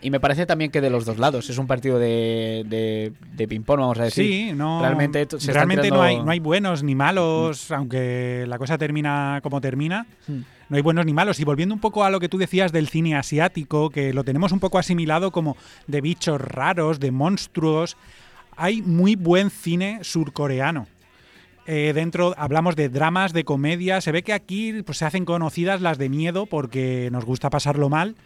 Y 0.00 0.10
me 0.10 0.20
parece 0.20 0.44
también 0.44 0.70
que 0.70 0.80
de 0.80 0.90
los 0.90 1.06
dos 1.06 1.18
lados. 1.18 1.48
Es 1.48 1.56
un 1.56 1.66
partido 1.66 1.98
de, 1.98 2.64
de, 2.66 3.12
de 3.34 3.48
ping-pong, 3.48 3.80
vamos 3.80 3.98
a 3.98 4.04
decir. 4.04 4.26
Sí, 4.26 4.52
no. 4.52 4.80
Realmente 4.80 5.26
se 5.38 5.52
realmente 5.52 5.90
no, 5.90 6.02
hay, 6.02 6.18
no 6.18 6.30
hay 6.30 6.40
buenos 6.40 6.82
ni 6.82 6.94
malos, 6.94 7.70
aunque 7.70 8.44
la 8.46 8.58
cosa 8.58 8.76
termina 8.76 9.40
como 9.42 9.60
termina. 9.60 10.06
Hmm. 10.26 10.42
No 10.68 10.76
hay 10.76 10.82
buenos 10.82 11.06
ni 11.06 11.14
malos. 11.14 11.40
Y 11.40 11.44
volviendo 11.44 11.74
un 11.74 11.80
poco 11.80 12.04
a 12.04 12.10
lo 12.10 12.20
que 12.20 12.28
tú 12.28 12.38
decías 12.38 12.72
del 12.72 12.88
cine 12.88 13.16
asiático, 13.16 13.90
que 13.90 14.12
lo 14.12 14.24
tenemos 14.24 14.52
un 14.52 14.60
poco 14.60 14.78
asimilado 14.78 15.30
como 15.30 15.56
de 15.86 16.00
bichos 16.00 16.40
raros, 16.40 17.00
de 17.00 17.10
monstruos, 17.10 17.96
hay 18.56 18.82
muy 18.82 19.16
buen 19.16 19.50
cine 19.50 20.00
surcoreano. 20.02 20.86
Eh, 21.66 21.92
dentro 21.94 22.34
hablamos 22.36 22.76
de 22.76 22.88
dramas, 22.88 23.32
de 23.32 23.44
comedia. 23.44 24.00
Se 24.00 24.12
ve 24.12 24.22
que 24.22 24.32
aquí 24.32 24.82
pues, 24.82 24.98
se 24.98 25.06
hacen 25.06 25.24
conocidas 25.24 25.80
las 25.80 25.98
de 25.98 26.08
miedo 26.08 26.46
porque 26.46 27.08
nos 27.10 27.24
gusta 27.24 27.50
pasarlo 27.50 27.88
mal. 27.88 28.16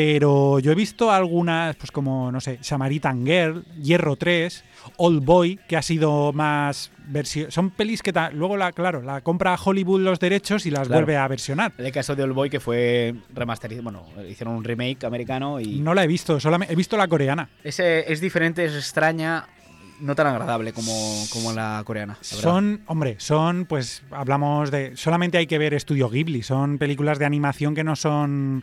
Pero 0.00 0.60
yo 0.60 0.70
he 0.70 0.76
visto 0.76 1.10
algunas, 1.10 1.74
pues 1.74 1.90
como, 1.90 2.30
no 2.30 2.40
sé, 2.40 2.58
Samaritan 2.60 3.26
Girl, 3.26 3.64
Hierro 3.82 4.14
3, 4.14 4.62
Old 4.96 5.24
Boy, 5.24 5.58
que 5.66 5.76
ha 5.76 5.82
sido 5.82 6.32
más 6.32 6.92
versión. 7.08 7.50
Son 7.50 7.70
pelis 7.70 8.00
que 8.00 8.12
luego, 8.32 8.56
la, 8.56 8.70
claro, 8.70 9.02
la 9.02 9.22
compra 9.22 9.56
Hollywood 9.60 10.02
los 10.02 10.20
derechos 10.20 10.66
y 10.66 10.70
las 10.70 10.86
Claro. 10.86 11.00
vuelve 11.04 11.16
a 11.16 11.26
versionar. 11.26 11.72
El 11.78 11.90
caso 11.90 12.14
de 12.14 12.22
Old 12.22 12.32
Boy 12.32 12.48
que 12.48 12.60
fue 12.60 13.12
remasterizado, 13.34 13.82
bueno, 13.82 14.06
hicieron 14.30 14.54
un 14.54 14.62
remake 14.62 15.02
americano 15.02 15.58
y 15.58 15.80
No 15.80 15.94
la 15.94 16.04
he 16.04 16.06
visto, 16.06 16.38
solamente 16.38 16.72
he 16.72 16.76
visto 16.76 16.96
la 16.96 17.08
coreana. 17.08 17.48
ese 17.64 18.12
es 18.12 18.20
diferente, 18.20 18.64
es 18.64 18.76
extraña, 18.76 19.46
no 19.98 20.14
tan 20.14 20.28
agradable 20.28 20.72
como, 20.72 20.92
como 21.32 21.52
la 21.52 21.82
coreana. 21.84 22.16
la. 22.20 22.24
Son, 22.24 22.82
hombre, 22.86 23.16
son, 23.18 23.64
pues 23.66 24.04
hablamos 24.12 24.70
de. 24.70 24.96
Solamente 24.96 25.38
hay 25.38 25.48
que 25.48 25.58
ver 25.58 25.74
Estudio 25.74 26.08
Ghibli. 26.08 26.44
Son 26.44 26.78
películas 26.78 27.18
de 27.18 27.24
animación 27.24 27.74
que 27.74 27.82
no 27.82 27.96
son. 27.96 28.62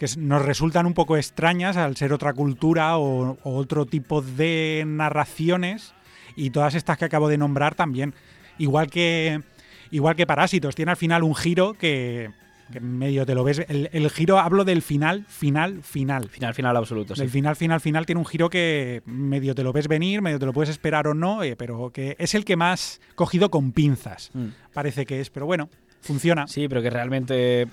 Que 0.00 0.06
nos 0.16 0.40
resultan 0.40 0.86
un 0.86 0.94
poco 0.94 1.18
extrañas 1.18 1.76
al 1.76 1.94
ser 1.94 2.14
otra 2.14 2.32
cultura 2.32 2.96
o, 2.96 3.36
o 3.42 3.54
otro 3.54 3.84
tipo 3.84 4.22
de 4.22 4.82
narraciones. 4.86 5.92
Y 6.36 6.48
todas 6.48 6.74
estas 6.74 6.96
que 6.96 7.04
acabo 7.04 7.28
de 7.28 7.36
nombrar 7.36 7.74
también. 7.74 8.14
Igual 8.56 8.90
que. 8.90 9.42
Igual 9.90 10.16
que 10.16 10.26
Parásitos. 10.26 10.74
Tiene 10.74 10.92
al 10.92 10.96
final 10.96 11.22
un 11.22 11.34
giro 11.34 11.74
que. 11.74 12.30
que 12.72 12.80
medio 12.80 13.26
te 13.26 13.34
lo 13.34 13.44
ves. 13.44 13.62
El, 13.68 13.90
el 13.92 14.08
giro, 14.08 14.38
hablo 14.38 14.64
del 14.64 14.80
final, 14.80 15.26
final, 15.28 15.82
final. 15.82 16.30
final, 16.30 16.54
final 16.54 16.76
absoluto. 16.78 17.14
sí. 17.14 17.20
El 17.20 17.28
final, 17.28 17.54
final, 17.54 17.82
final 17.82 18.06
tiene 18.06 18.20
un 18.20 18.26
giro 18.26 18.48
que 18.48 19.02
medio 19.04 19.54
te 19.54 19.62
lo 19.62 19.74
ves 19.74 19.86
venir, 19.86 20.22
medio 20.22 20.38
te 20.38 20.46
lo 20.46 20.54
puedes 20.54 20.70
esperar 20.70 21.08
o 21.08 21.12
no, 21.12 21.42
eh, 21.42 21.56
pero 21.56 21.90
que 21.90 22.16
es 22.18 22.34
el 22.34 22.46
que 22.46 22.56
más 22.56 23.02
cogido 23.16 23.50
con 23.50 23.72
pinzas. 23.72 24.30
Mm. 24.32 24.46
Parece 24.72 25.04
que 25.04 25.20
es, 25.20 25.28
pero 25.28 25.44
bueno, 25.44 25.68
funciona. 26.00 26.46
Sí, 26.46 26.68
pero 26.68 26.80
que 26.80 26.88
realmente 26.88 27.68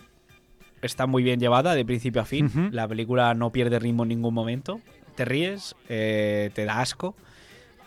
está 0.82 1.08
muy 1.08 1.24
bien 1.24 1.40
llevada 1.40 1.76
de 1.76 1.86
principio 1.86 2.22
a 2.22 2.26
fin. 2.26 2.70
La 2.72 2.88
película 2.88 3.34
no 3.34 3.52
pierde 3.52 3.80
ritmo 3.80 4.04
en 4.04 4.10
ningún 4.10 4.34
momento. 4.34 4.80
Te 5.16 5.26
ríes, 5.26 5.76
eh, 5.90 6.52
te 6.54 6.66
da 6.66 6.80
asco, 6.80 7.16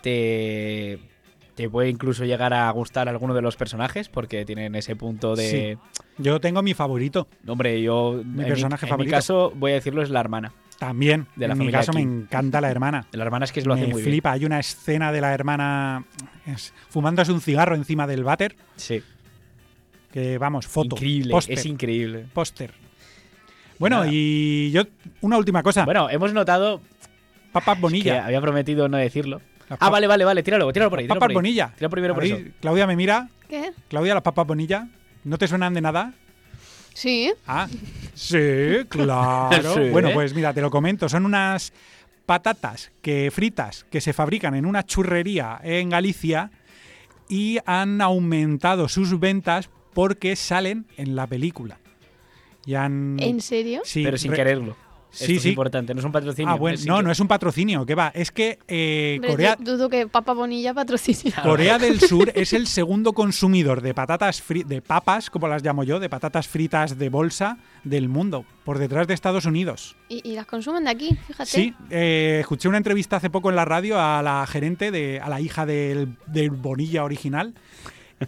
te, 0.01 0.99
te 1.55 1.69
puede 1.69 1.89
incluso 1.89 2.25
llegar 2.25 2.53
a 2.53 2.69
gustar 2.71 3.07
alguno 3.07 3.33
de 3.33 3.41
los 3.41 3.55
personajes 3.55 4.09
porque 4.09 4.45
tienen 4.45 4.75
ese 4.75 4.95
punto 4.95 5.35
de... 5.35 5.77
Yo 6.17 6.39
tengo 6.39 6.61
mi 6.61 6.73
favorito. 6.73 7.27
Hombre, 7.47 7.81
yo... 7.81 8.21
Mi 8.25 8.43
en 8.43 8.49
personaje 8.49 8.85
en 8.85 8.89
favorito. 8.89 9.07
mi 9.09 9.11
caso, 9.11 9.53
voy 9.55 9.71
a 9.71 9.75
decirlo, 9.75 10.01
es 10.01 10.09
la 10.09 10.19
hermana. 10.19 10.51
También. 10.77 11.27
De 11.35 11.47
la 11.47 11.53
en 11.53 11.59
mi 11.59 11.71
caso 11.71 11.93
me 11.93 12.01
encanta 12.01 12.59
la 12.59 12.71
hermana. 12.71 13.05
La 13.11 13.23
hermana 13.23 13.45
es 13.45 13.51
que 13.51 13.61
lo 13.61 13.75
hace 13.75 13.83
me 13.83 13.89
muy 13.89 14.01
bien. 14.01 14.13
flipa. 14.13 14.31
Hay 14.31 14.45
una 14.45 14.59
escena 14.59 15.11
de 15.11 15.21
la 15.21 15.31
hermana 15.31 16.05
es, 16.47 16.73
fumándose 16.89 17.31
un 17.31 17.39
cigarro 17.39 17.75
encima 17.75 18.07
del 18.07 18.23
váter. 18.23 18.55
Sí. 18.77 19.03
Que 20.11 20.37
vamos, 20.37 20.67
foto. 20.67 20.95
increíble, 20.95 21.31
póster, 21.31 21.57
es 21.57 21.65
increíble. 21.65 22.25
póster. 22.33 22.73
Bueno, 23.79 23.99
Nada. 23.99 24.09
y 24.11 24.71
yo, 24.71 24.83
una 25.21 25.37
última 25.37 25.63
cosa. 25.63 25.85
Bueno, 25.85 26.09
hemos 26.09 26.33
notado 26.33 26.81
papas 27.51 27.75
que 27.77 27.81
Bonilla. 27.81 28.25
había 28.25 28.41
prometido 28.41 28.87
no 28.89 28.97
decirlo. 28.97 29.41
Ah, 29.79 29.89
vale, 29.89 30.05
vale, 30.05 30.25
vale, 30.25 30.43
tíralo, 30.43 30.71
tíralo 30.73 30.89
por 30.89 30.99
ahí. 30.99 31.05
tíralo 31.05 31.19
papas 31.19 31.27
por 31.27 31.31
ahí. 31.31 31.35
Bonilla. 31.35 31.73
Tira 31.77 31.89
primero 31.89 32.13
por 32.13 32.23
Ahí. 32.23 32.53
Claudia 32.59 32.85
me 32.85 32.95
mira. 32.97 33.29
¿Qué? 33.49 33.71
Claudia, 33.87 34.13
las 34.13 34.23
papas 34.23 34.45
Bonilla. 34.45 34.87
¿No 35.23 35.37
te 35.37 35.47
suenan 35.47 35.73
de 35.73 35.81
nada? 35.81 36.13
Sí. 36.93 37.31
Ah, 37.47 37.67
sí, 38.13 38.37
claro. 38.89 39.73
Sí. 39.75 39.89
Bueno, 39.91 40.09
pues 40.13 40.33
mira, 40.33 40.53
te 40.53 40.61
lo 40.61 40.69
comento. 40.69 41.07
Son 41.07 41.25
unas 41.25 41.71
patatas 42.25 42.91
que 43.01 43.31
fritas 43.31 43.85
que 43.89 44.01
se 44.01 44.13
fabrican 44.13 44.55
en 44.55 44.65
una 44.65 44.85
churrería 44.85 45.59
en 45.63 45.89
Galicia 45.89 46.51
y 47.29 47.59
han 47.65 48.01
aumentado 48.01 48.89
sus 48.89 49.17
ventas 49.19 49.69
porque 49.93 50.35
salen 50.35 50.85
en 50.97 51.15
la 51.15 51.27
película. 51.27 51.79
Y 52.65 52.75
han 52.75 53.17
¿En 53.19 53.41
serio? 53.41 53.81
sí, 53.83 54.03
pero 54.03 54.17
sin 54.17 54.31
re- 54.31 54.37
quererlo. 54.37 54.77
Sí, 55.13 55.23
Esto 55.25 55.35
es 55.35 55.41
sí. 55.41 55.49
importante, 55.49 55.93
no 55.93 55.99
es 55.99 56.05
un 56.05 56.11
patrocinio. 56.13 56.49
Ah, 56.53 56.55
bueno, 56.55 56.75
es 56.75 56.85
no, 56.85 57.01
no 57.01 57.11
es 57.11 57.19
un 57.19 57.27
patrocinio, 57.27 57.85
que 57.85 57.95
va, 57.95 58.13
es 58.15 58.31
que 58.31 58.59
eh, 58.69 59.19
Corea, 59.27 59.57
du- 59.59 59.73
Dudo 59.73 59.89
que 59.89 60.07
Papa 60.07 60.31
Bonilla 60.33 60.73
patrocine. 60.73 61.33
Corea 61.43 61.77
del 61.77 61.99
Sur 61.99 62.31
es 62.33 62.53
el 62.53 62.65
segundo 62.65 63.11
consumidor 63.11 63.81
de 63.81 63.93
patatas 63.93 64.41
fri- 64.41 64.63
de 64.63 64.81
papas, 64.81 65.29
como 65.29 65.49
las 65.49 65.63
llamo 65.63 65.83
yo, 65.83 65.99
de 65.99 66.07
patatas 66.07 66.47
fritas 66.47 66.97
de 66.97 67.09
bolsa 67.09 67.57
del 67.83 68.07
mundo, 68.07 68.45
por 68.63 68.77
detrás 68.79 69.05
de 69.05 69.13
Estados 69.13 69.43
Unidos. 69.45 69.97
Y, 70.07 70.21
y 70.29 70.33
las 70.35 70.45
consumen 70.45 70.85
de 70.85 70.91
aquí, 70.91 71.09
fíjate. 71.27 71.49
Sí, 71.49 71.73
eh, 71.89 72.37
escuché 72.39 72.69
una 72.69 72.77
entrevista 72.77 73.17
hace 73.17 73.29
poco 73.29 73.49
en 73.49 73.57
la 73.57 73.65
radio 73.65 73.99
a 73.99 74.21
la 74.21 74.47
gerente, 74.47 74.91
de, 74.91 75.19
a 75.19 75.27
la 75.27 75.41
hija 75.41 75.65
del, 75.65 76.15
del 76.27 76.51
Bonilla 76.51 77.03
original. 77.03 77.53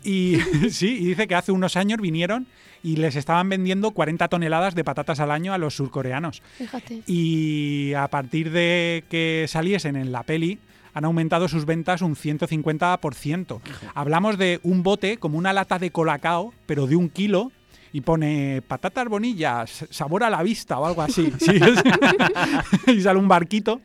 Y 0.04 0.38
sí, 0.70 0.98
y 1.02 1.06
dice 1.08 1.28
que 1.28 1.36
hace 1.36 1.52
unos 1.52 1.76
años 1.78 2.00
vinieron 2.00 2.48
y 2.82 2.96
les 2.98 3.16
estaban 3.16 3.48
vendiendo 3.50 3.92
40 3.92 4.28
toneladas 4.28 4.76
de 4.76 4.84
patatas 4.84 5.20
al 5.20 5.32
año 5.32 5.54
a 5.54 5.58
los 5.58 5.76
surcoreanos. 5.76 6.42
Fíjate. 6.58 7.02
Y 7.08 7.94
a 7.94 8.08
partir 8.10 8.52
de 8.52 9.04
que 9.10 9.46
saliesen 9.48 9.96
en 9.96 10.12
la 10.12 10.24
peli, 10.24 10.60
han 10.94 11.06
aumentado 11.06 11.48
sus 11.48 11.66
ventas 11.66 12.02
un 12.02 12.16
150%. 12.16 13.62
Hablamos 13.96 14.38
de 14.38 14.60
un 14.64 14.84
bote 14.84 15.18
como 15.18 15.38
una 15.38 15.54
lata 15.54 15.80
de 15.80 15.92
colacao, 15.92 16.54
pero 16.66 16.88
de 16.88 16.96
un 16.96 17.10
kilo. 17.10 17.52
Y 17.96 18.02
pone 18.02 18.64
patatas 18.68 19.08
bonillas, 19.08 19.86
sabor 19.92 20.24
a 20.24 20.30
la 20.32 20.42
vista 20.42 20.80
o 20.80 20.86
algo 20.88 21.04
así. 21.04 21.32
Sí, 21.40 21.52
es- 21.52 21.84
y 22.88 23.02
sale 23.02 23.20
un 23.20 23.28
barquito. 23.28 23.82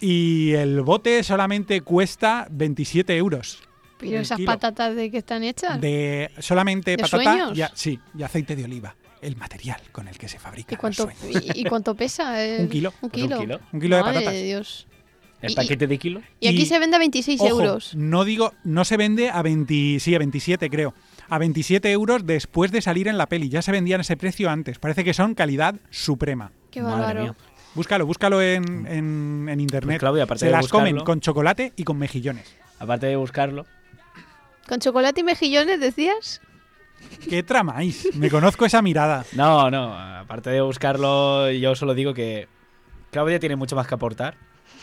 Y 0.00 0.52
el 0.52 0.80
bote 0.82 1.22
solamente 1.24 1.80
cuesta 1.80 2.46
27 2.50 3.16
euros. 3.16 3.60
Pero 4.00 4.18
esas 4.20 4.36
kilo. 4.36 4.46
patatas 4.52 4.94
de 4.96 5.10
que 5.10 5.18
están 5.18 5.42
hechas. 5.44 5.80
De 5.80 6.30
solamente 6.38 6.92
¿De 6.92 6.98
patata 6.98 7.22
sueños? 7.22 7.58
y, 7.58 7.62
a- 7.62 7.70
sí, 7.74 7.98
y 8.16 8.22
aceite 8.22 8.56
de 8.56 8.64
oliva. 8.64 8.94
El 9.20 9.36
material 9.36 9.80
con 9.92 10.08
el 10.08 10.16
que 10.16 10.28
se 10.28 10.38
fabrica. 10.38 10.74
¿Y 10.74 10.78
cuánto, 10.78 11.10
y, 11.28 11.60
y 11.60 11.64
cuánto 11.64 11.94
pesa? 11.94 12.42
el- 12.44 12.62
Un 12.62 12.68
kilo. 12.68 12.92
Un 13.02 13.10
Pues 13.10 13.22
un 13.22 13.28
kilo. 13.28 13.40
kilo. 13.40 13.60
Un 13.72 13.80
kilo 13.80 13.96
de 13.96 14.02
Madre 14.02 14.14
patatas. 14.14 14.34
de 14.34 14.42
Dios. 14.44 14.86
El 15.42 15.52
Y- 15.52 15.54
paquete 15.54 15.86
de 15.86 15.98
kilo. 15.98 16.22
Y 16.38 16.48
aquí 16.48 16.66
se 16.66 16.78
vende 16.78 16.96
a 16.96 16.98
26 16.98 17.40
Ojo, 17.40 17.50
euros. 17.50 17.94
No 17.94 18.24
digo, 18.24 18.52
no 18.64 18.84
se 18.84 18.96
vende 18.96 19.30
a 19.30 19.40
20, 19.42 19.98
sí, 20.00 20.14
a 20.14 20.18
27 20.18 20.68
creo. 20.70 20.94
A 21.28 21.38
27 21.38 21.90
euros 21.92 22.26
después 22.26 22.72
de 22.72 22.82
salir 22.82 23.08
en 23.08 23.16
la 23.18 23.26
peli. 23.26 23.48
Ya 23.48 23.62
se 23.62 23.72
vendían 23.72 24.00
ese 24.02 24.16
precio 24.16 24.50
antes. 24.50 24.78
Parece 24.78 25.04
que 25.04 25.14
son 25.14 25.34
calidad 25.34 25.76
suprema. 25.90 26.52
Qué 26.70 26.82
bárbaro. 26.82 27.36
Búscalo, 27.74 28.04
búscalo 28.04 28.42
en, 28.42 28.86
en- 28.86 29.48
en 29.48 29.60
internet. 29.60 29.94
Pues, 29.96 29.98
Claudia, 30.00 30.24
aparte 30.24 30.40
se 30.40 30.46
de 30.46 30.52
las 30.52 30.68
comen 30.68 30.98
con 31.00 31.20
chocolate 31.20 31.72
y 31.76 31.84
con 31.84 31.98
mejillones. 31.98 32.44
Aparte 32.78 33.06
de 33.06 33.16
buscarlo. 33.16 33.64
¿Con 34.70 34.78
chocolate 34.78 35.20
y 35.20 35.24
mejillones 35.24 35.80
decías? 35.80 36.40
¿Qué 37.28 37.42
tramáis? 37.42 38.08
Me 38.14 38.30
conozco 38.30 38.64
esa 38.64 38.80
mirada. 38.82 39.24
No, 39.32 39.68
no, 39.70 39.98
aparte 39.98 40.50
de 40.50 40.60
buscarlo, 40.60 41.50
yo 41.50 41.74
solo 41.74 41.92
digo 41.94 42.14
que 42.14 42.46
Claudia 43.10 43.40
tiene 43.40 43.56
mucho 43.56 43.74
más 43.74 43.88
que 43.88 43.94
aportar, 43.94 44.36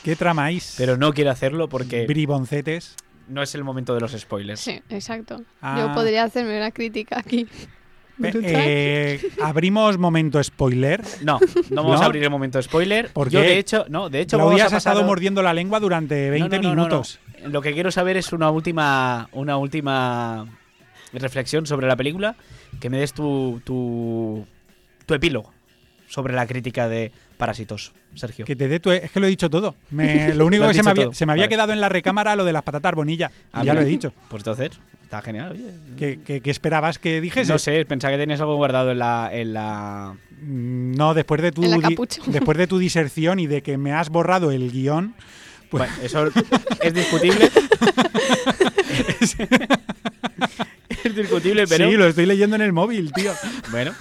¿Qué 0.04 0.18
tramáis? 0.18 0.76
pero 0.78 0.98
no 0.98 1.14
quiere 1.14 1.30
hacerlo 1.30 1.70
porque 1.70 2.06
Briboncetes. 2.06 2.98
no 3.30 3.42
es 3.42 3.56
el 3.56 3.64
momento 3.64 3.94
de 3.96 4.02
los 4.02 4.12
spoilers. 4.12 4.60
Sí, 4.60 4.82
exacto. 4.90 5.42
Ah. 5.62 5.78
Yo 5.80 5.94
podría 5.94 6.24
hacerme 6.26 6.58
una 6.58 6.72
crítica 6.72 7.18
aquí. 7.20 7.48
Eh, 8.22 9.22
abrimos 9.44 9.98
momento 10.00 10.44
spoiler. 10.44 11.04
No, 11.24 11.40
no 11.70 11.84
vamos 11.84 12.00
¿No? 12.00 12.02
a 12.02 12.06
abrir 12.08 12.24
el 12.24 12.30
momento 12.32 12.62
spoiler. 12.62 13.10
¿Por 13.14 13.30
yo 13.30 13.42
qué? 13.42 13.48
de 13.48 13.60
hecho, 13.60 13.86
no, 13.90 14.10
de 14.10 14.22
hecho 14.22 14.38
Claudia 14.38 14.68
se 14.70 14.76
ha 14.76 14.78
estado 14.80 14.98
pasar- 15.02 15.08
mordiendo 15.08 15.44
la 15.44 15.54
lengua 15.54 15.80
durante 15.80 16.30
20 16.32 16.58
No, 16.58 16.64
no, 16.64 16.70
no, 16.70 16.70
no, 16.70 16.76
no. 16.76 16.82
minutos. 16.88 17.20
Lo 17.46 17.62
que 17.62 17.74
quiero 17.74 17.92
saber 17.92 18.18
es 18.18 18.34
una 18.34 18.50
última, 18.50 19.30
una 19.32 19.58
última 19.58 20.46
reflexión 21.14 21.66
sobre 21.66 21.88
la 21.88 21.96
película, 21.96 22.36
que 22.80 22.90
me 22.90 22.98
des 23.00 23.14
tu, 23.14 23.62
tu, 23.64 24.46
tu 25.06 25.14
epílogo 25.14 25.54
sobre 26.08 26.34
la 26.34 26.48
crítica 26.48 26.88
de 26.90 27.12
Parásitos, 27.38 27.94
Sergio. 28.16 28.46
Que 28.46 28.56
te 28.56 28.68
dé 28.68 28.80
tu- 28.80 28.92
Es 28.92 29.12
que 29.12 29.20
lo 29.20 29.28
he 29.28 29.30
dicho 29.30 29.50
todo. 29.50 29.76
Me- 29.92 30.34
lo 30.36 30.46
único 30.46 30.64
Lo 30.64 30.70
que 30.70 30.76
se 30.76 30.84
me, 30.84 30.90
había, 30.92 31.14
se 31.14 31.26
me 31.26 31.34
había 31.34 31.44
Vale. 31.44 31.50
quedado 31.56 31.74
en 31.74 31.82
la 31.82 31.90
recámara 31.90 32.36
lo 32.36 32.46
de 32.46 32.54
las 32.54 32.64
patatas 32.64 32.94
bonilla. 32.96 33.32
Ah, 33.52 33.64
ya 33.64 33.74
lo 33.74 33.82
he 33.82 33.86
dicho. 33.86 34.12
Pues 34.30 34.42
entonces, 34.42 34.72
está 35.04 35.22
genial. 35.22 35.52
oye. 35.52 35.66
¿Qué, 35.98 36.20
qué- 36.26 36.42
qué 36.42 36.50
esperabas 36.52 36.98
que 36.98 37.22
dijese? 37.22 37.52
No 37.52 37.60
sé, 37.60 37.86
pensaba 37.86 38.14
que 38.14 38.18
tenías 38.20 38.40
algo 38.42 38.56
guardado 38.56 38.92
en 38.92 39.00
la, 39.00 39.30
en 39.32 39.54
la... 39.54 40.16
Mm, 40.42 40.94
No, 40.96 41.14
después 41.14 41.42
de 41.42 41.52
tu 41.52 41.64
En 41.64 41.72
la 41.72 41.78
di- 41.78 41.84
capucha. 41.96 42.22
después 42.26 42.58
de 42.58 42.68
tu 42.68 42.78
diserción 42.80 43.40
y 43.40 43.48
de 43.48 43.62
que 43.62 43.78
me 43.78 43.94
has 43.94 44.10
borrado 44.10 44.52
el 44.52 44.72
guion, 44.72 45.14
pues 45.70 45.90
Bueno, 45.90 45.94
eso 46.04 46.28
es 46.82 46.94
discutible. 46.94 47.50
es 51.04 51.16
discutible, 51.16 51.68
pero... 51.68 51.90
sí, 51.90 51.96
lo 51.98 52.06
estoy 52.08 52.26
leyendo 52.26 52.56
en 52.56 52.62
el 52.62 52.74
móvil, 52.74 53.12
tío. 53.14 53.32
Bueno, 53.72 53.94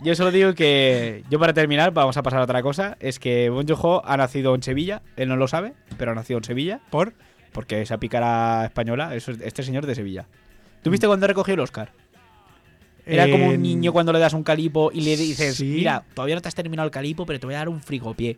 yo 0.00 0.14
solo 0.14 0.30
digo 0.30 0.54
que 0.54 1.24
yo 1.30 1.38
para 1.38 1.52
terminar, 1.52 1.92
vamos 1.92 2.16
a 2.16 2.22
pasar 2.22 2.40
a 2.40 2.44
otra 2.44 2.62
cosa, 2.62 2.96
es 3.00 3.18
que 3.18 3.50
Bon 3.50 3.66
Joon-ho 3.66 4.02
ha 4.04 4.16
nacido 4.16 4.54
en 4.54 4.62
Sevilla, 4.62 5.02
él 5.16 5.28
no 5.28 5.36
lo 5.36 5.48
sabe, 5.48 5.72
pero 5.98 6.12
ha 6.12 6.14
nacido 6.14 6.38
en 6.38 6.44
Sevilla, 6.44 6.80
Por 6.90 7.14
porque 7.52 7.80
esa 7.80 7.96
pícara 7.98 8.66
española, 8.66 9.14
eso 9.14 9.30
es- 9.32 9.40
este 9.40 9.62
señor 9.62 9.86
de 9.86 9.94
Sevilla. 9.94 10.26
¿Tú 10.82 10.90
viste 10.90 11.06
cuando 11.06 11.26
recogió 11.26 11.54
el 11.54 11.60
Oscar? 11.60 11.90
Era 13.06 13.30
como 13.30 13.46
un 13.48 13.62
niño 13.62 13.92
cuando 13.92 14.12
le 14.12 14.18
das 14.18 14.32
un 14.34 14.42
calipo 14.42 14.90
y 14.92 15.00
le 15.00 15.16
dices, 15.16 15.56
sí. 15.56 15.64
mira, 15.64 16.02
todavía 16.12 16.34
no 16.34 16.40
te 16.42 16.48
has 16.48 16.54
terminado 16.56 16.84
el 16.86 16.90
calipo, 16.90 17.24
pero 17.24 17.38
te 17.40 17.46
voy 17.46 17.54
a 17.54 17.58
dar 17.58 17.68
un 17.68 17.80
frigopié. 17.80 18.36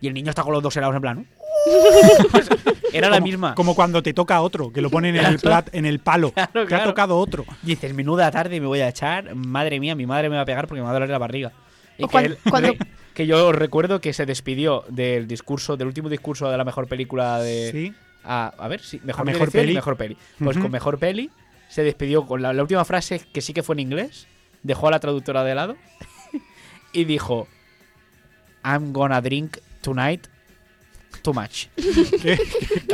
Y 0.00 0.06
el 0.06 0.14
niño 0.14 0.30
está 0.30 0.42
con 0.44 0.52
los 0.52 0.62
dos 0.62 0.76
helados 0.76 0.94
en 0.94 1.02
plan. 1.02 1.26
Era 2.92 3.08
la 3.10 3.16
como- 3.16 3.26
misma. 3.26 3.54
Como 3.54 3.74
cuando 3.74 4.02
te 4.02 4.14
toca 4.14 4.40
otro, 4.40 4.72
que 4.72 4.80
lo 4.80 4.90
ponen 4.90 5.16
en 5.16 5.24
el 5.26 5.38
plat, 5.38 5.68
en 5.74 5.84
el 5.86 5.98
palo. 5.98 6.32
Claro, 6.34 6.50
Te 6.52 6.60
ha 6.60 6.66
claro. 6.66 6.84
tocado 6.90 7.18
otro. 7.18 7.44
Y 7.62 7.66
dices, 7.68 7.92
menuda 7.94 8.30
tarde 8.30 8.60
me 8.60 8.66
voy 8.66 8.80
a 8.80 8.88
echar. 8.88 9.34
Madre 9.34 9.80
mía, 9.80 9.94
mi 9.94 10.06
madre 10.06 10.28
me 10.30 10.36
va 10.36 10.42
a 10.42 10.46
pegar 10.46 10.66
porque 10.66 10.80
me 10.80 10.84
va 10.84 10.90
a 10.90 10.94
doler 10.94 11.10
la 11.10 11.18
barriga. 11.18 11.52
Y 11.98 12.04
O 12.04 12.08
que, 12.08 12.12
cuan- 12.12 12.24
él- 12.26 12.38
cuando- 12.48 12.74
que 13.14 13.26
yo 13.26 13.52
recuerdo 13.52 14.00
que 14.00 14.12
se 14.12 14.26
despidió 14.26 14.84
del 14.88 15.26
discurso, 15.26 15.76
del 15.76 15.88
último 15.88 16.08
discurso 16.08 16.50
de 16.50 16.56
la 16.56 16.64
mejor 16.64 16.86
película 16.88 17.38
de. 17.40 17.70
Sí. 17.72 17.94
A, 18.24 18.52
a 18.58 18.68
ver, 18.68 18.80
sí, 18.80 19.00
mejor, 19.04 19.24
mejor 19.24 19.50
peli. 19.52 19.74
mejor 19.74 19.96
peli. 19.96 20.16
Pues 20.38 20.58
con 20.58 20.70
mejor 20.70 20.98
peli 20.98 21.30
se 21.68 21.82
despidió 21.84 22.26
con 22.26 22.42
la, 22.42 22.52
la 22.52 22.62
última 22.62 22.84
frase 22.84 23.20
que 23.32 23.40
sí 23.40 23.52
que 23.52 23.62
fue 23.62 23.74
en 23.74 23.80
inglés. 23.80 24.26
Dejó 24.62 24.88
a 24.88 24.90
la 24.90 24.98
traductora 25.00 25.44
de 25.44 25.54
lado 25.54 25.76
y 26.92 27.04
dijo: 27.04 27.46
I'm 28.64 28.92
gonna 28.92 29.20
drink 29.20 29.58
tonight 29.80 30.26
too 31.32 31.34
much. 31.34 31.66
Qué, 31.76 32.18
qué 32.20 32.38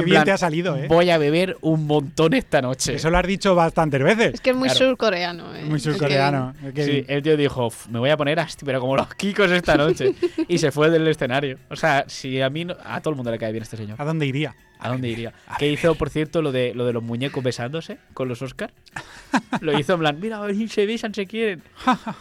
En 0.00 0.04
bien 0.04 0.06
plan, 0.06 0.24
te 0.24 0.32
ha 0.32 0.38
salido, 0.38 0.76
¿eh? 0.76 0.86
Voy 0.88 1.10
a 1.10 1.18
beber 1.18 1.56
un 1.60 1.86
montón 1.86 2.34
esta 2.34 2.60
noche. 2.62 2.94
Eso 2.94 3.10
lo 3.10 3.18
has 3.18 3.26
dicho 3.26 3.54
bastantes 3.54 4.02
veces. 4.02 4.34
Es 4.34 4.40
que 4.40 4.50
es 4.50 4.56
muy 4.56 4.68
Claro. 4.68 4.86
surcoreano. 4.86 5.54
¿eh? 5.54 5.64
Muy 5.64 5.78
surcoreano. 5.80 6.54
Es 6.64 6.72
que- 6.74 6.84
Sí, 6.84 7.04
el 7.08 7.22
tío 7.22 7.36
dijo, 7.36 7.66
"Uf, 7.66 7.86
me 7.88 7.98
voy 7.98 8.10
a 8.10 8.16
poner 8.16 8.40
asti, 8.40 8.64
pero 8.64 8.80
como 8.80 8.96
los 8.96 9.14
kikos 9.14 9.50
esta 9.50 9.76
noche. 9.76 10.14
y 10.48 10.58
se 10.58 10.72
fue 10.72 10.90
del 10.90 11.06
escenario. 11.08 11.58
O 11.70 11.76
sea, 11.76 12.04
si 12.08 12.40
a 12.40 12.48
mí, 12.50 12.64
no- 12.64 12.76
a 12.84 13.00
todo 13.00 13.10
el 13.10 13.16
mundo 13.16 13.30
le 13.30 13.38
cae 13.38 13.52
bien 13.52 13.62
este 13.62 13.76
señor. 13.76 14.00
¿A 14.00 14.04
dónde 14.04 14.26
iría? 14.26 14.54
¿A 14.78 14.88
dónde 14.88 15.08
iría? 15.08 15.32
a 15.46 15.58
Que 15.58 15.70
hizo, 15.70 15.94
por 15.94 16.10
cierto, 16.10 16.42
lo 16.42 16.50
de, 16.50 16.74
lo 16.74 16.84
de 16.84 16.92
los 16.92 17.02
muñecos 17.04 17.44
besándose 17.44 17.98
con 18.14 18.28
los 18.28 18.42
Oscar. 18.42 18.72
Lo 19.60 19.78
hizo 19.78 19.94
en 19.94 20.00
plan, 20.00 20.18
mira, 20.20 20.40
se 20.68 20.86
besan, 20.86 21.14
se 21.14 21.26
quieren. 21.26 21.62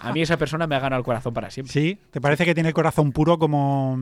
A 0.02 0.12
mí 0.14 0.22
esa 0.22 0.38
persona 0.38 0.68
me 0.68 0.76
ha 0.76 0.80
ganado 0.80 1.00
el 1.00 1.04
corazón 1.06 1.34
para 1.34 1.50
siempre. 1.50 1.74
Sí, 1.74 1.98
¿te 2.12 2.22
parece 2.22 2.46
que 2.46 2.54
tiene 2.54 2.70
el 2.70 2.76
corazón 2.76 3.12
puro 3.12 3.38
como, 3.40 4.00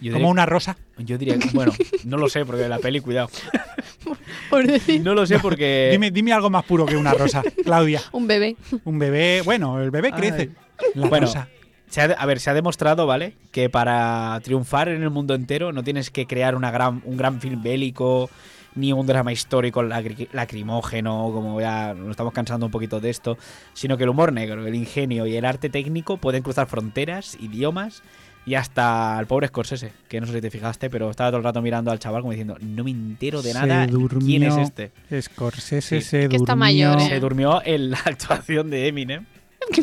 Yo 0.00 0.12
como 0.12 0.18
diría, 0.18 0.30
una 0.32 0.46
rosa? 0.46 0.76
yo 0.98 1.16
diría 1.18 1.38
que- 1.38 1.48
bueno, 1.54 1.72
no 2.04 2.16
lo 2.18 2.28
sé, 2.28 2.44
porque 2.44 2.68
la 2.68 2.78
peli, 2.78 3.00
cuidado. 3.00 3.28
Por 4.50 4.66
decir, 4.66 5.00
No 5.02 5.14
lo 5.14 5.26
sé 5.26 5.38
porque... 5.38 5.88
Dime, 5.92 6.10
dime 6.10 6.32
algo 6.32 6.50
más 6.50 6.64
puro 6.64 6.86
que 6.86 6.96
una 6.96 7.12
rosa, 7.12 7.42
Claudia. 7.64 8.00
un 8.12 8.26
bebé. 8.26 8.56
Un 8.84 8.98
bebé, 8.98 9.42
bueno, 9.44 9.80
el 9.80 9.90
bebé 9.90 10.12
crece. 10.12 10.50
La 10.94 11.08
Bueno, 11.08 11.26
rosa. 11.26 11.48
Se 11.88 12.00
ha 12.00 12.04
a 12.04 12.26
ver, 12.26 12.40
se 12.40 12.50
ha 12.50 12.54
demostrado, 12.54 13.06
¿vale? 13.06 13.34
Que 13.52 13.68
para 13.70 14.38
triunfar 14.42 14.88
en 14.88 15.02
el 15.02 15.10
mundo 15.10 15.34
entero 15.34 15.72
no 15.72 15.82
tienes 15.84 16.10
que 16.10 16.26
crear 16.26 16.54
una 16.54 16.70
gran, 16.70 17.00
un 17.04 17.16
gran 17.16 17.40
film 17.40 17.62
bélico 17.62 18.28
ni 18.74 18.92
un 18.92 19.06
drama 19.06 19.32
histórico 19.32 19.82
lacri- 19.82 20.28
lacrimógeno, 20.32 21.30
como 21.32 21.60
ya 21.60 21.94
nos 21.94 22.10
estamos 22.10 22.32
cansando 22.34 22.66
un 22.66 22.72
poquito 22.72 23.00
de 23.00 23.08
esto, 23.10 23.38
sino 23.72 23.96
que 23.96 24.02
el 24.04 24.10
humor 24.10 24.32
negro, 24.32 24.66
el 24.66 24.74
ingenio 24.74 25.26
y 25.26 25.36
el 25.36 25.44
arte 25.46 25.70
técnico 25.70 26.18
pueden 26.18 26.42
cruzar 26.42 26.66
fronteras, 26.66 27.36
idiomas 27.40 28.02
Y 28.46 28.54
hasta 28.54 29.18
el 29.18 29.26
pobre 29.26 29.48
Scorsese, 29.48 29.92
que 30.08 30.20
no 30.20 30.26
sé 30.28 30.34
si 30.34 30.40
te 30.40 30.50
fijaste, 30.50 30.88
pero 30.88 31.10
estaba 31.10 31.30
todo 31.30 31.38
el 31.38 31.44
rato 31.44 31.60
mirando 31.60 31.90
al 31.90 31.98
chaval 31.98 32.22
como 32.22 32.30
diciendo, 32.30 32.56
no 32.60 32.84
me 32.84 32.92
entero 32.92 33.42
de 33.42 33.52
nada. 33.52 33.88
¿Quién 34.20 34.44
es 34.44 34.56
este? 34.56 34.92
Scorsese 35.20 36.00
Sí. 36.00 36.06
se 36.08 36.28
Que 36.28 36.36
está 36.36 36.52
durmió. 36.52 36.56
mayor, 36.56 37.00
¿eh? 37.00 37.08
Se 37.08 37.18
durmió 37.20 37.60
en 37.64 37.90
la 37.90 37.98
actuación 38.04 38.70
de 38.70 38.86
Eminem. 38.86 39.26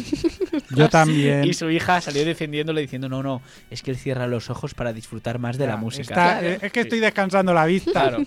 Yo 0.76 0.88
también. 0.90 1.44
Y 1.44 1.54
su 1.54 1.70
hija 1.70 2.00
salió 2.00 2.24
defendiéndole 2.24 2.80
diciendo, 2.82 3.10
no, 3.10 3.22
no, 3.22 3.42
es 3.70 3.82
que 3.84 3.92
él 3.92 3.98
cierra 3.98 4.28
los 4.28 4.50
ojos 4.50 4.74
para 4.74 4.94
disfrutar 4.94 5.40
más 5.40 5.58
de 5.58 5.68
la 5.68 5.76
música. 5.78 6.40
está- 6.40 6.66
Es 6.66 6.72
que 6.72 6.82
estoy 6.82 7.00
descansando 7.00 7.54
la 7.54 7.66
vista. 7.66 7.92
Claro. 7.92 8.20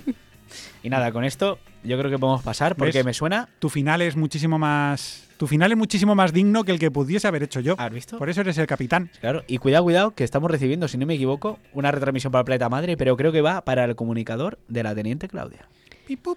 Y 0.82 0.90
nada, 0.90 1.10
con 1.12 1.24
esto 1.24 1.58
yo 1.82 1.98
creo 1.98 2.10
que 2.10 2.18
podemos 2.18 2.42
pasar 2.42 2.76
porque 2.76 2.98
¿Ves? 2.98 3.04
me 3.06 3.14
suena... 3.14 3.48
Tu 3.58 3.68
final 3.68 4.02
es 4.02 4.16
muchísimo 4.16 4.58
más. 4.58 5.25
Tu 5.36 5.46
final 5.46 5.70
es 5.70 5.78
muchísimo 5.78 6.14
más 6.14 6.32
digno 6.32 6.64
que 6.64 6.72
el 6.72 6.78
que 6.78 6.90
pudiese 6.90 7.28
haber 7.28 7.42
hecho 7.42 7.60
yo. 7.60 7.74
¿Has 7.78 7.92
visto? 7.92 8.18
Por 8.18 8.30
eso 8.30 8.40
eres 8.40 8.56
el 8.58 8.66
capitán. 8.66 9.10
Claro, 9.20 9.42
y 9.46 9.58
cuidado, 9.58 9.84
cuidado, 9.84 10.10
que 10.12 10.24
estamos 10.24 10.50
recibiendo, 10.50 10.88
si 10.88 10.96
no 10.96 11.06
me 11.06 11.14
equivoco, 11.14 11.58
una 11.74 11.90
retransmisión 11.90 12.32
para 12.32 12.40
el 12.40 12.46
planeta 12.46 12.68
madre, 12.68 12.96
pero 12.96 13.16
creo 13.16 13.32
que 13.32 13.42
va 13.42 13.60
para 13.62 13.84
el 13.84 13.96
comunicador 13.96 14.58
de 14.68 14.82
la 14.82 14.94
teniente 14.94 15.28
Claudia. 15.28 15.68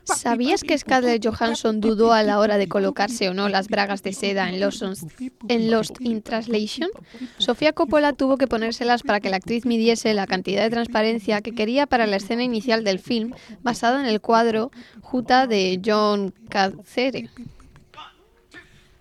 ¿Sabías 0.04 0.64
que 0.64 0.76
Scarlett 0.78 1.24
Johansson 1.24 1.80
dudó 1.80 2.12
a 2.12 2.24
la 2.24 2.40
hora 2.40 2.58
de 2.58 2.68
colocarse 2.68 3.30
o 3.30 3.36
no 3.36 3.50
las 3.50 3.68
bragas 3.68 4.02
de 4.02 4.14
seda 4.14 4.50
en 4.50 4.60
Lost, 4.60 4.82
en 5.48 5.70
Lost 5.70 6.02
in 6.02 6.24
Translation? 6.24 6.90
Sofía 7.38 7.74
Coppola 7.74 8.14
tuvo 8.14 8.38
que 8.38 8.48
ponérselas 8.48 9.04
para 9.04 9.20
que 9.20 9.30
la 9.30 9.38
actriz 9.38 9.66
midiese 9.66 10.14
la 10.16 10.26
cantidad 10.26 10.64
de 10.64 10.72
transparencia 10.72 11.42
que 11.42 11.54
quería 11.54 11.86
para 11.86 12.08
la 12.08 12.16
escena 12.16 12.44
inicial 12.44 12.84
del 12.84 12.98
film, 12.98 13.34
basado 13.62 14.00
en 14.00 14.08
el 14.08 14.22
cuadro 14.22 14.72
Juta 15.02 15.46
de 15.46 15.80
John 15.86 16.34
Cacere. 16.50 17.30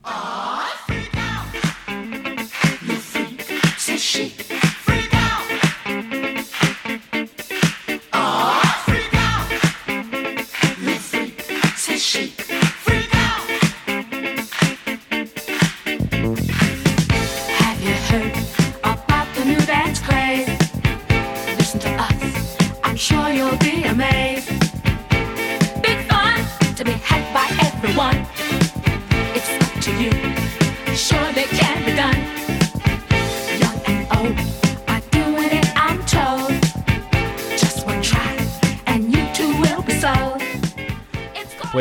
off. 0.09 0.91
Your 2.83 2.97
feet 2.97 3.41
so 3.79 3.97
she. 3.97 4.58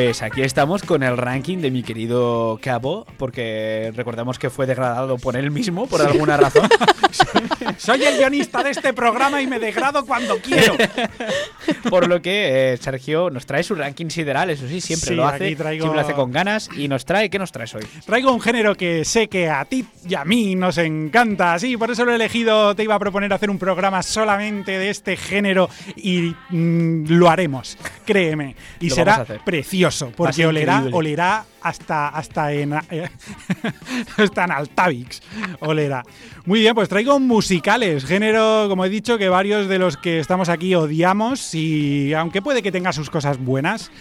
Pues 0.07 0.21
aquí 0.21 0.41
estamos 0.41 0.83
con 0.83 1.03
el 1.03 1.17
ranking 1.17 1.57
de 1.57 1.69
mi 1.69 1.83
querido 1.83 2.57
Cabo, 2.63 3.05
porque 3.17 3.91
recordamos 3.93 4.39
que 4.39 4.49
fue 4.49 4.65
degradado 4.65 5.17
por 5.17 5.35
él 5.35 5.51
mismo, 5.51 5.85
por 5.85 6.01
alguna 6.01 6.37
razón. 6.37 6.69
Soy 7.77 8.01
el 8.03 8.17
guionista 8.17 8.63
de 8.63 8.69
este 8.71 8.93
programa 8.93 9.41
y 9.41 9.47
me 9.47 9.59
degrado 9.59 10.05
cuando 10.05 10.37
quiero. 10.39 10.75
Por 11.89 12.07
lo 12.07 12.21
que 12.21 12.73
eh, 12.73 12.77
Sergio 12.77 13.29
nos 13.29 13.45
trae 13.45 13.63
su 13.63 13.75
ranking 13.75 14.09
sideral, 14.09 14.49
eso 14.49 14.67
sí, 14.67 14.81
siempre 14.81 15.09
Sí, 15.09 15.15
lo 15.15 15.27
hace, 15.27 15.55
traigo- 15.55 15.83
siempre 15.83 15.95
lo 15.95 16.01
hace 16.01 16.13
con 16.13 16.31
ganas 16.31 16.69
y 16.75 16.87
nos 16.87 17.05
trae, 17.05 17.29
¿qué 17.29 17.39
nos 17.39 17.51
traes 17.51 17.73
hoy? 17.75 17.85
Traigo 18.05 18.31
un 18.31 18.41
género 18.41 18.75
que 18.75 19.05
sé 19.05 19.27
que 19.27 19.49
a 19.49 19.63
ti 19.65 19.85
y 20.07 20.15
a 20.15 20.23
mí 20.25 20.55
nos 20.55 20.77
encanta, 20.77 21.57
sí, 21.59 21.77
por 21.77 21.91
eso 21.91 22.03
lo 22.05 22.11
he 22.11 22.15
elegido. 22.15 22.75
Te 22.75 22.83
iba 22.83 22.95
a 22.95 22.99
proponer 22.99 23.31
hacer 23.33 23.49
un 23.49 23.57
programa 23.59 24.01
solamente 24.03 24.77
de 24.77 24.89
este 24.89 25.15
género 25.17 25.69
y 25.95 26.33
mm, 26.49 27.05
lo 27.09 27.29
haremos, 27.29 27.77
créeme. 28.05 28.55
Y 28.79 28.89
Lo 28.89 28.95
será 28.95 29.25
precioso, 29.45 29.96
Porque 30.15 30.45
olerá, 30.45 30.75
increíble. 30.75 30.97
olerá 30.97 31.45
hasta, 31.61 32.09
hasta 32.09 32.53
en 32.53 32.73
eh, 32.91 33.09
hasta 34.17 34.43
en 34.45 34.51
Altavix, 34.51 35.21
olerá. 35.59 36.03
Muy 36.45 36.61
bien, 36.61 36.75
pues 36.75 36.89
traigo 36.89 37.19
musicales, 37.19 38.05
género, 38.05 38.67
como 38.69 38.85
he 38.85 38.89
dicho, 38.89 39.17
que 39.17 39.29
varios 39.29 39.67
de 39.67 39.79
los 39.79 39.97
que 39.97 40.19
estamos 40.19 40.49
aquí 40.49 40.75
odiamos 40.75 41.53
y 41.53 42.13
aunque 42.13 42.41
puede 42.41 42.61
que 42.61 42.71
tenga 42.71 42.93
sus 42.93 43.09
cosas 43.09 43.37
buenas. 43.37 43.91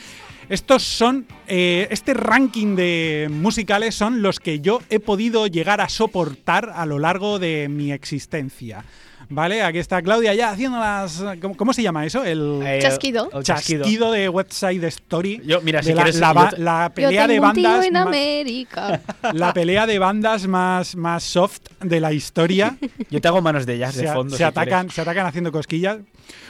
Estos 0.48 0.84
son, 0.84 1.26
eh, 1.48 1.88
este 1.90 2.14
ranking 2.14 2.76
de 2.76 3.28
musicales 3.28 3.96
son 3.96 4.22
los 4.22 4.38
que 4.38 4.60
yo 4.60 4.80
he 4.90 5.00
podido 5.00 5.48
llegar 5.48 5.80
a 5.80 5.88
soportar 5.88 6.70
a 6.72 6.86
lo 6.86 7.00
largo 7.00 7.40
de 7.40 7.68
mi 7.68 7.90
existencia. 7.90 8.84
¿Vale? 9.28 9.62
Aquí 9.62 9.78
está 9.78 10.00
Claudia 10.02 10.34
ya 10.34 10.50
haciendo 10.50 10.78
las... 10.78 11.22
¿Cómo, 11.42 11.56
cómo 11.56 11.72
se 11.72 11.82
llama 11.82 12.06
eso? 12.06 12.24
El 12.24 12.60
Eh, 12.64 12.78
Chasquido. 12.80 13.28
el 13.32 13.42
chasquido 13.42 14.12
de 14.12 14.28
Website 14.28 14.82
Story. 14.84 15.42
Yo, 15.44 15.60
mira, 15.62 15.82
si 15.82 15.88
la, 15.90 15.94
quieres, 16.04 16.20
la 16.20 16.28
yo 16.28 16.34
ba- 16.34 16.50
te- 16.50 16.58
la 16.58 16.86
Yo 16.88 16.94
pelea 16.94 17.26
de 17.26 17.34
tengo 17.34 17.46
un 17.48 17.52
tío 17.54 17.62
bandas 17.64 17.86
en 17.86 17.92
más- 17.94 18.06
América. 18.06 19.00
la 19.32 19.52
pelea 19.52 19.86
de 19.86 19.98
bandas 19.98 20.46
más, 20.46 20.94
más 20.96 21.24
soft 21.24 21.60
de 21.80 22.00
la 22.00 22.12
historia. 22.12 22.76
Yo 23.10 23.20
te 23.20 23.28
hago 23.28 23.42
manos 23.42 23.66
de 23.66 23.78
jazz 23.78 23.94
se, 23.94 24.02
de 24.02 24.12
fondo. 24.12 24.30
se 24.30 24.38
si 24.38 24.42
atacan, 24.44 24.90
se 24.90 25.00
atacan 25.00 25.26
haciendo 25.26 25.50
cosquillas. 25.50 25.98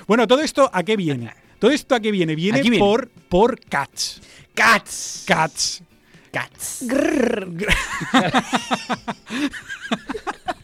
Bueno, 0.07 0.27
todo 0.27 0.43
esto 0.43 0.70
a 0.72 0.83
qué 0.83 0.97
viene? 0.97 1.33
Todo 1.59 1.70
esto 1.70 1.95
a 1.95 2.01
qué 2.01 2.11
viene? 2.11 2.35
Viene, 2.35 2.62
por 2.79 3.09
por 3.09 3.59
Cats. 3.61 4.20
Cats. 4.55 5.24
Cats. 5.27 5.83
Cats. 6.31 6.85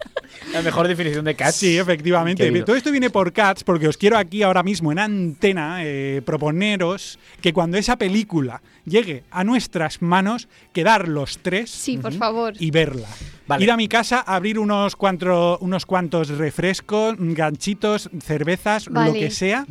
La 0.53 0.63
mejor 0.63 0.87
definición 0.89 1.25
de 1.25 1.35
cats. 1.35 1.57
Sí, 1.57 1.79
efectivamente. 1.79 2.45
Querido. 2.45 2.65
Todo 2.65 2.77
esto 2.77 2.91
viene 2.91 3.11
por 3.11 3.33
Cats 3.33 3.65
porque 3.65 3.89
os 3.89 3.97
quiero 3.97 4.19
aquí 4.19 4.43
ahora 4.43 4.63
mismo 4.63 4.93
en 4.93 4.99
antena 4.99 5.79
eh, 5.85 6.21
proponeros 6.25 7.19
que 7.41 7.53
cuando 7.53 7.79
esa 7.79 7.97
película 7.97 8.61
llegue 8.85 9.25
a 9.31 9.45
nuestras 9.45 10.03
manos, 10.03 10.49
quedar 10.73 11.09
los 11.09 11.39
tres 11.39 11.71
Sí, 11.71 11.97
por 11.99 12.13
favor. 12.13 12.53
y 12.59 12.71
verla. 12.71 13.09
Vale. 13.47 13.65
Ir 13.65 13.71
a 13.71 13.77
mi 13.77 13.89
casa, 13.89 14.21
abrir 14.21 14.59
unos, 14.59 14.97
cuantro- 14.97 15.59
unos 15.61 15.87
cuantos 15.87 16.29
refrescos, 16.29 17.15
ganchitos, 17.19 18.11
cervezas, 18.23 18.89
lo 18.89 19.13
que 19.13 19.31
sea. 19.31 19.67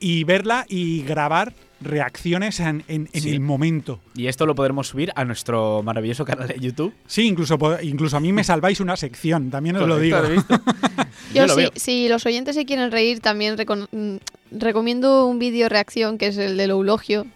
Y 0.00 0.24
verla 0.24 0.66
y 0.68 1.02
grabar 1.02 1.52
reacciones 1.80 2.58
en, 2.60 2.84
en- 2.88 3.08
en 3.12 3.28
el 3.28 3.40
momento. 3.40 4.00
Y 4.14 4.26
esto 4.28 4.46
lo 4.46 4.54
podremos 4.54 4.88
subir 4.88 5.12
a 5.14 5.24
nuestro 5.24 5.82
maravilloso 5.82 6.24
canal 6.24 6.48
de 6.48 6.58
YouTube. 6.58 6.94
Sí, 7.06 7.26
incluso, 7.26 7.58
incluso 7.82 8.16
a 8.16 8.20
mí 8.20 8.32
me 8.32 8.44
salváis 8.44 8.80
una 8.80 8.96
sección, 8.96 9.50
también 9.50 9.76
os 9.76 9.86
lo 9.86 9.98
digo. 9.98 10.18
Yo, 11.34 11.46
Yo 11.46 11.46
lo 11.46 11.70
si 11.74 12.08
los 12.08 12.24
oyentes 12.24 12.54
se 12.54 12.64
quieren 12.64 12.90
reír, 12.90 13.20
también 13.20 13.56
mm, 13.56 14.16
recomiendo 14.52 15.26
un 15.26 15.38
vídeo 15.38 15.68
reacción 15.68 16.18
que 16.18 16.28
es 16.28 16.38
el 16.38 16.56
del 16.56 16.70
eulogio 16.70 17.26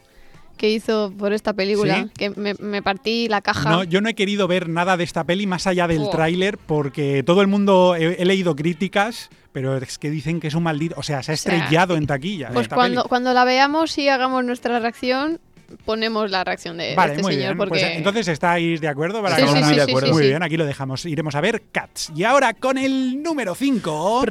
que 0.57 0.71
hizo 0.71 1.11
por 1.19 1.33
esta 1.33 1.55
película, 1.55 2.03
¿Sí? 2.05 2.11
que 2.19 2.31
me, 2.31 2.53
me 2.55 2.83
partí 2.83 3.29
la 3.29 3.41
caja. 3.41 3.71
No, 3.71 3.83
yo 3.85 4.03
no 4.03 4.11
he 4.11 4.15
querido 4.15 4.47
ver 4.47 4.69
nada 4.69 4.99
de 4.99 5.05
esta 5.05 5.25
peli 5.25 5.47
más 5.47 5.67
allá 5.67 5.87
del 5.89 6.01
Jo. 6.01 6.11
tráiler 6.11 6.59
porque 6.59 7.23
todo 7.23 7.41
el 7.41 7.47
mundo 7.47 7.95
he, 7.97 8.21
he 8.21 8.25
leído 8.27 8.55
críticas, 8.57 9.31
pero 9.53 9.77
es 9.77 9.99
que 9.99 10.11
dicen 10.11 10.41
que 10.41 10.49
es 10.49 10.55
un 10.55 10.63
maldito, 10.63 10.95
o 10.99 11.03
sea, 11.03 11.23
se 11.23 11.33
ha 11.33 11.35
O 11.35 11.37
sea, 11.37 11.55
estrellado 11.55 11.97
en 11.97 12.07
taquilla. 12.07 12.51
pues 12.53 12.69
cuando, 12.69 13.03
peli. 13.03 13.09
cuando 13.09 13.33
la 13.33 13.45
veamos 13.45 13.97
y 13.99 14.09
hagamos 14.09 14.45
nuestra 14.45 14.79
reacción, 14.79 15.41
ponemos 15.85 16.31
la 16.31 16.43
reacción 16.45 16.77
de, 16.79 16.85
de 16.87 16.95
Vale, 16.97 17.13
este 17.13 17.23
muy 17.23 17.35
señor. 17.35 17.49
bien. 17.49 17.59
porque... 17.59 17.71
Pues 17.81 17.97
entonces 17.97 18.29
estáis 18.29 18.81
de 18.81 18.89
acuerdo 18.89 19.23
para 19.23 19.37
Sí, 19.37 19.43
sí, 19.47 19.63
sí, 19.87 20.11
Muy 20.13 20.27
bien, 20.29 20.43
aquí 20.43 20.57
lo 20.57 20.65
dejamos. 20.65 21.05
Iremos 21.07 21.35
a 21.35 21.41
ver 21.41 21.63
Cats. 21.73 22.13
Y 22.15 22.25
ahora 22.25 22.55
con 22.55 22.79
el 22.79 23.23
número 23.23 23.55
5. 23.55 24.25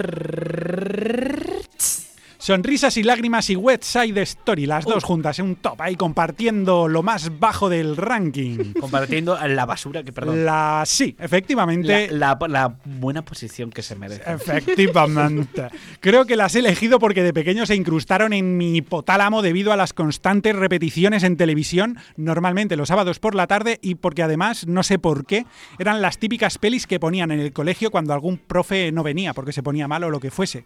Sonrisas 2.41 2.95
y 2.95 3.03
lágrimas 3.03 3.49
y 3.49 3.57
Wet 3.57 3.83
Side 3.83 4.21
Story, 4.21 4.65
las 4.65 4.85
dos 4.85 5.03
juntas 5.03 5.37
en 5.39 5.45
un 5.45 5.55
top 5.57 5.81
ahí 5.81 5.97
compartiendo 5.97 6.87
lo 6.87 7.03
más 7.03 7.37
bajo 7.37 7.67
del 7.67 7.97
ranking. 7.97 8.73
Compartiendo 8.79 9.37
la 9.45 9.65
basura 9.65 10.03
que, 10.03 10.13
perdón. 10.13 10.45
La 10.45 10.83
sí, 10.85 11.15
efectivamente. 11.19 12.07
La, 12.11 12.37
la- 12.39 12.47
la 12.47 12.75
buena 12.85 13.23
posición 13.25 13.69
que 13.71 13.81
se 13.81 13.95
merece. 13.95 14.23
Efectivamente. 14.25 15.67
Creo 15.99 16.25
que 16.25 16.37
las 16.37 16.55
he 16.55 16.59
elegido 16.59 16.97
porque 16.97 17.23
de 17.23 17.33
pequeño 17.33 17.65
se 17.65 17.75
incrustaron 17.75 18.31
en 18.31 18.55
mi 18.57 18.77
hipotálamo 18.77 19.41
debido 19.41 19.73
a 19.73 19.77
las 19.77 19.91
constantes 19.91 20.55
repeticiones 20.55 21.23
en 21.23 21.35
televisión, 21.35 21.97
normalmente 22.15 22.77
los 22.77 22.87
sábados 22.87 23.19
por 23.19 23.35
la 23.35 23.47
tarde, 23.47 23.79
y 23.81 23.95
porque 23.95 24.23
además, 24.23 24.65
no 24.65 24.83
sé 24.83 24.97
por 24.97 25.25
qué, 25.25 25.45
eran 25.77 26.01
las 26.01 26.17
típicas 26.19 26.57
pelis 26.57 26.87
que 26.87 27.01
ponían 27.01 27.31
en 27.31 27.41
el 27.41 27.51
colegio 27.51 27.91
cuando 27.91 28.13
algún 28.13 28.37
profe 28.37 28.93
no 28.93 29.03
venía 29.03 29.33
porque 29.33 29.51
se 29.51 29.61
ponía 29.61 29.89
mal 29.89 30.05
o 30.05 30.09
lo 30.09 30.21
que 30.21 30.31
fuese. 30.31 30.63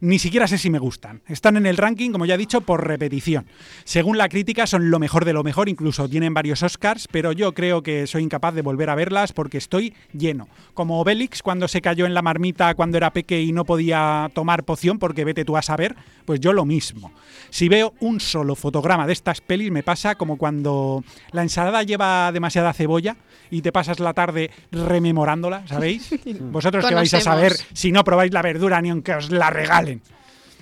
Ni 0.00 0.18
siquiera 0.18 0.46
sé 0.46 0.58
si 0.58 0.70
me 0.70 0.78
gustaban. 0.78 1.22
están. 1.26 1.56
En 1.56 1.66
el 1.66 1.76
ranking, 1.76 2.10
como 2.10 2.26
ya 2.26 2.34
he 2.34 2.38
dicho, 2.38 2.60
por 2.60 2.86
repetición. 2.86 3.46
Según 3.84 4.18
la 4.18 4.28
crítica, 4.28 4.66
son 4.66 4.90
lo 4.90 4.98
mejor 4.98 5.24
de 5.24 5.32
lo 5.32 5.42
mejor, 5.42 5.68
incluso 5.68 6.08
tienen 6.08 6.34
varios 6.34 6.62
Oscars, 6.62 7.08
pero 7.10 7.32
yo 7.32 7.52
creo 7.54 7.82
que 7.82 8.06
soy 8.06 8.22
incapaz 8.22 8.54
de 8.54 8.62
volver 8.62 8.90
a 8.90 8.94
verlas 8.94 9.32
porque 9.32 9.58
estoy 9.58 9.94
lleno. 10.12 10.48
Como 10.74 11.00
Obelix 11.00 11.42
cuando 11.42 11.68
se 11.68 11.80
cayó 11.80 12.06
en 12.06 12.14
la 12.14 12.22
marmita 12.22 12.74
cuando 12.74 12.96
era 12.98 13.12
peque 13.12 13.40
y 13.40 13.52
no 13.52 13.64
podía 13.64 14.30
tomar 14.34 14.64
poción 14.64 14.98
porque 14.98 15.24
vete 15.24 15.44
tú 15.44 15.56
a 15.56 15.62
saber, 15.62 15.96
pues 16.24 16.40
yo 16.40 16.52
lo 16.52 16.64
mismo. 16.64 17.12
Si 17.50 17.68
veo 17.68 17.94
un 18.00 18.20
solo 18.20 18.54
fotograma 18.54 19.06
de 19.06 19.12
estas 19.12 19.40
pelis 19.40 19.70
me 19.70 19.82
pasa 19.82 20.14
como 20.14 20.36
cuando 20.36 21.04
la 21.32 21.42
ensalada 21.42 21.82
lleva 21.82 22.30
demasiada 22.32 22.72
cebolla 22.72 23.16
y 23.50 23.62
te 23.62 23.72
pasas 23.72 24.00
la 24.00 24.12
tarde 24.12 24.50
rememorándola, 24.72 25.66
¿sabéis? 25.66 26.10
Vosotros 26.40 26.84
que 26.86 26.94
vais 26.94 27.14
a 27.14 27.20
saber 27.20 27.52
si 27.72 27.92
no 27.92 28.04
probáis 28.04 28.32
la 28.32 28.42
verdura 28.42 28.80
ni 28.80 28.90
aunque 28.90 29.14
os 29.14 29.30
la 29.30 29.50
regalen. 29.50 29.85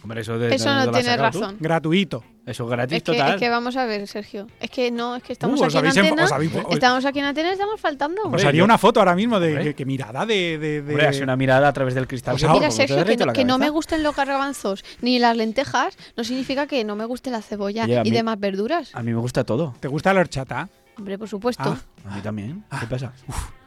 Hombre, 0.03 0.21
eso, 0.21 0.39
de, 0.39 0.55
Eso 0.55 0.69
¿de 0.69 0.85
no 0.87 0.93
tiene 0.93 1.17
tú? 1.17 1.23
razón. 1.23 1.57
Gratuito. 1.61 2.23
Eso 2.45 2.65
es 2.65 2.71
gratis 2.71 2.99
Es 2.99 3.03
que, 3.05 3.13
total. 3.13 3.35
es 3.37 3.41
que 3.41 3.49
vamos 3.49 3.75
a 3.75 3.87
ver, 3.87 4.07
Sergio. 4.07 4.47
Es 4.61 4.69
que 4.69 4.91
no, 4.91 5.17
es 5.17 5.23
que 5.23 5.33
estamos 5.33 5.59
Uh, 5.59 5.65
os 5.65 5.75
aquí 5.75 5.87
en 5.87 5.99
antena. 5.99 6.25
os 6.25 6.33
habéis- 6.33 6.55
os- 6.55 6.75
Estamos 6.75 7.05
aquí 7.07 7.19
en 7.21 7.25
antena 7.25 7.49
y 7.49 7.53
estamos 7.53 7.81
faltando. 7.81 8.21
Os 8.21 8.27
Hombre, 8.27 8.47
haría 8.47 8.59
yo- 8.59 8.65
una 8.67 8.77
foto 8.77 9.01
ahora 9.01 9.15
mismo 9.15 9.41
de 9.41 9.59
que, 9.63 9.75
que 9.75 9.87
mirada 9.87 10.27
de... 10.27 10.59
de, 10.59 10.83
de- 10.83 10.93
Hombre, 10.93 11.23
una 11.23 11.37
mirada 11.37 11.69
a 11.69 11.73
través 11.73 11.95
del 11.95 12.07
cristal. 12.07 12.35
Os 12.35 12.43
que 12.43 12.47
ahorro. 12.47 12.59
Mira, 12.59 12.71
Sergio, 12.71 13.03
que 13.03 13.17
no, 13.17 13.25
la 13.25 13.33
que 13.33 13.45
no 13.47 13.57
me 13.57 13.71
gusten 13.71 14.03
los 14.03 14.15
garbanzos 14.15 14.85
ni 15.01 15.19
las 15.19 15.35
lentejas 15.39 15.97
no 16.19 16.23
significa 16.25 16.67
que 16.67 16.85
no 16.85 16.97
me 16.97 17.07
guste 17.07 17.31
la 17.31 17.41
cebolla 17.41 17.87
y 17.87 18.03
mí- 18.03 18.11
demás 18.11 18.39
verduras. 18.39 18.91
A 18.95 19.03
mí 19.03 19.11
me 19.15 19.21
gusta 19.21 19.43
todo. 19.45 19.75
¿Te 19.81 19.89
gusta 19.89 20.13
la 20.13 20.21
horchata? 20.21 20.69
Hombre, 20.99 21.17
por 21.19 21.31
supuesto. 21.31 21.79
Ah. 22.07 22.11
A 22.13 22.17
mí 22.17 22.21
también. 22.21 22.63
¿Qué 22.79 22.87
pasa? 22.87 23.11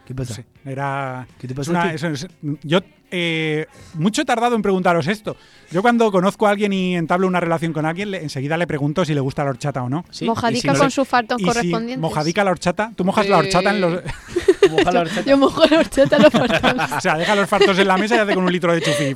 ¿Qué 0.05 0.13
pasa? 0.13 0.35
Sí, 0.35 0.43
era... 0.65 1.27
¿Qué 1.39 1.47
te 1.47 1.55
pasa 1.55 1.71
una- 1.71 1.93
eso 1.93 2.07
es- 2.09 2.27
yo 2.61 2.79
eh, 3.11 3.65
mucho 3.93 4.21
he 4.21 4.25
tardado 4.25 4.55
en 4.55 4.61
preguntaros 4.61 5.07
esto. 5.07 5.35
Yo 5.71 5.81
cuando 5.81 6.11
conozco 6.11 6.47
a 6.47 6.51
alguien 6.51 6.71
y 6.71 6.95
entablo 6.95 7.27
una 7.27 7.39
relación 7.41 7.73
con 7.73 7.85
alguien, 7.85 8.11
le- 8.11 8.23
enseguida 8.23 8.55
le 8.57 8.67
pregunto 8.67 9.03
si 9.03 9.13
le 9.13 9.19
gusta 9.19 9.43
la 9.43 9.49
horchata 9.49 9.83
o 9.83 9.89
no. 9.89 10.05
Sí, 10.11 10.25
Mojadica 10.25 10.61
si 10.61 10.67
con 10.67 10.77
no- 10.87 10.89
sus 10.89 11.07
si 11.07 11.43
correspondientes. 11.43 11.99
mojadica 11.99 12.43
la 12.43 12.51
horchata, 12.51 12.91
tú 12.95 13.03
mojas 13.03 13.27
la 13.27 13.37
horchata 13.39 13.69
en 13.71 13.81
los... 13.81 14.01
moja 14.71 14.91
la 14.91 14.99
horchata. 15.01 15.21
Yo 15.29 15.37
mojo 15.37 15.65
la 15.65 15.79
horchata 15.79 16.15
en 16.17 16.23
los 16.23 16.31
fartos. 16.61 16.91
o 16.97 17.01
sea, 17.01 17.17
deja 17.17 17.35
los 17.35 17.49
fartos 17.49 17.77
en 17.79 17.87
la 17.87 17.97
mesa 17.97 18.15
y 18.15 18.19
hace 18.19 18.33
con 18.33 18.43
un 18.45 18.51
litro 18.51 18.71
de 18.73 18.81
chufi 18.81 19.15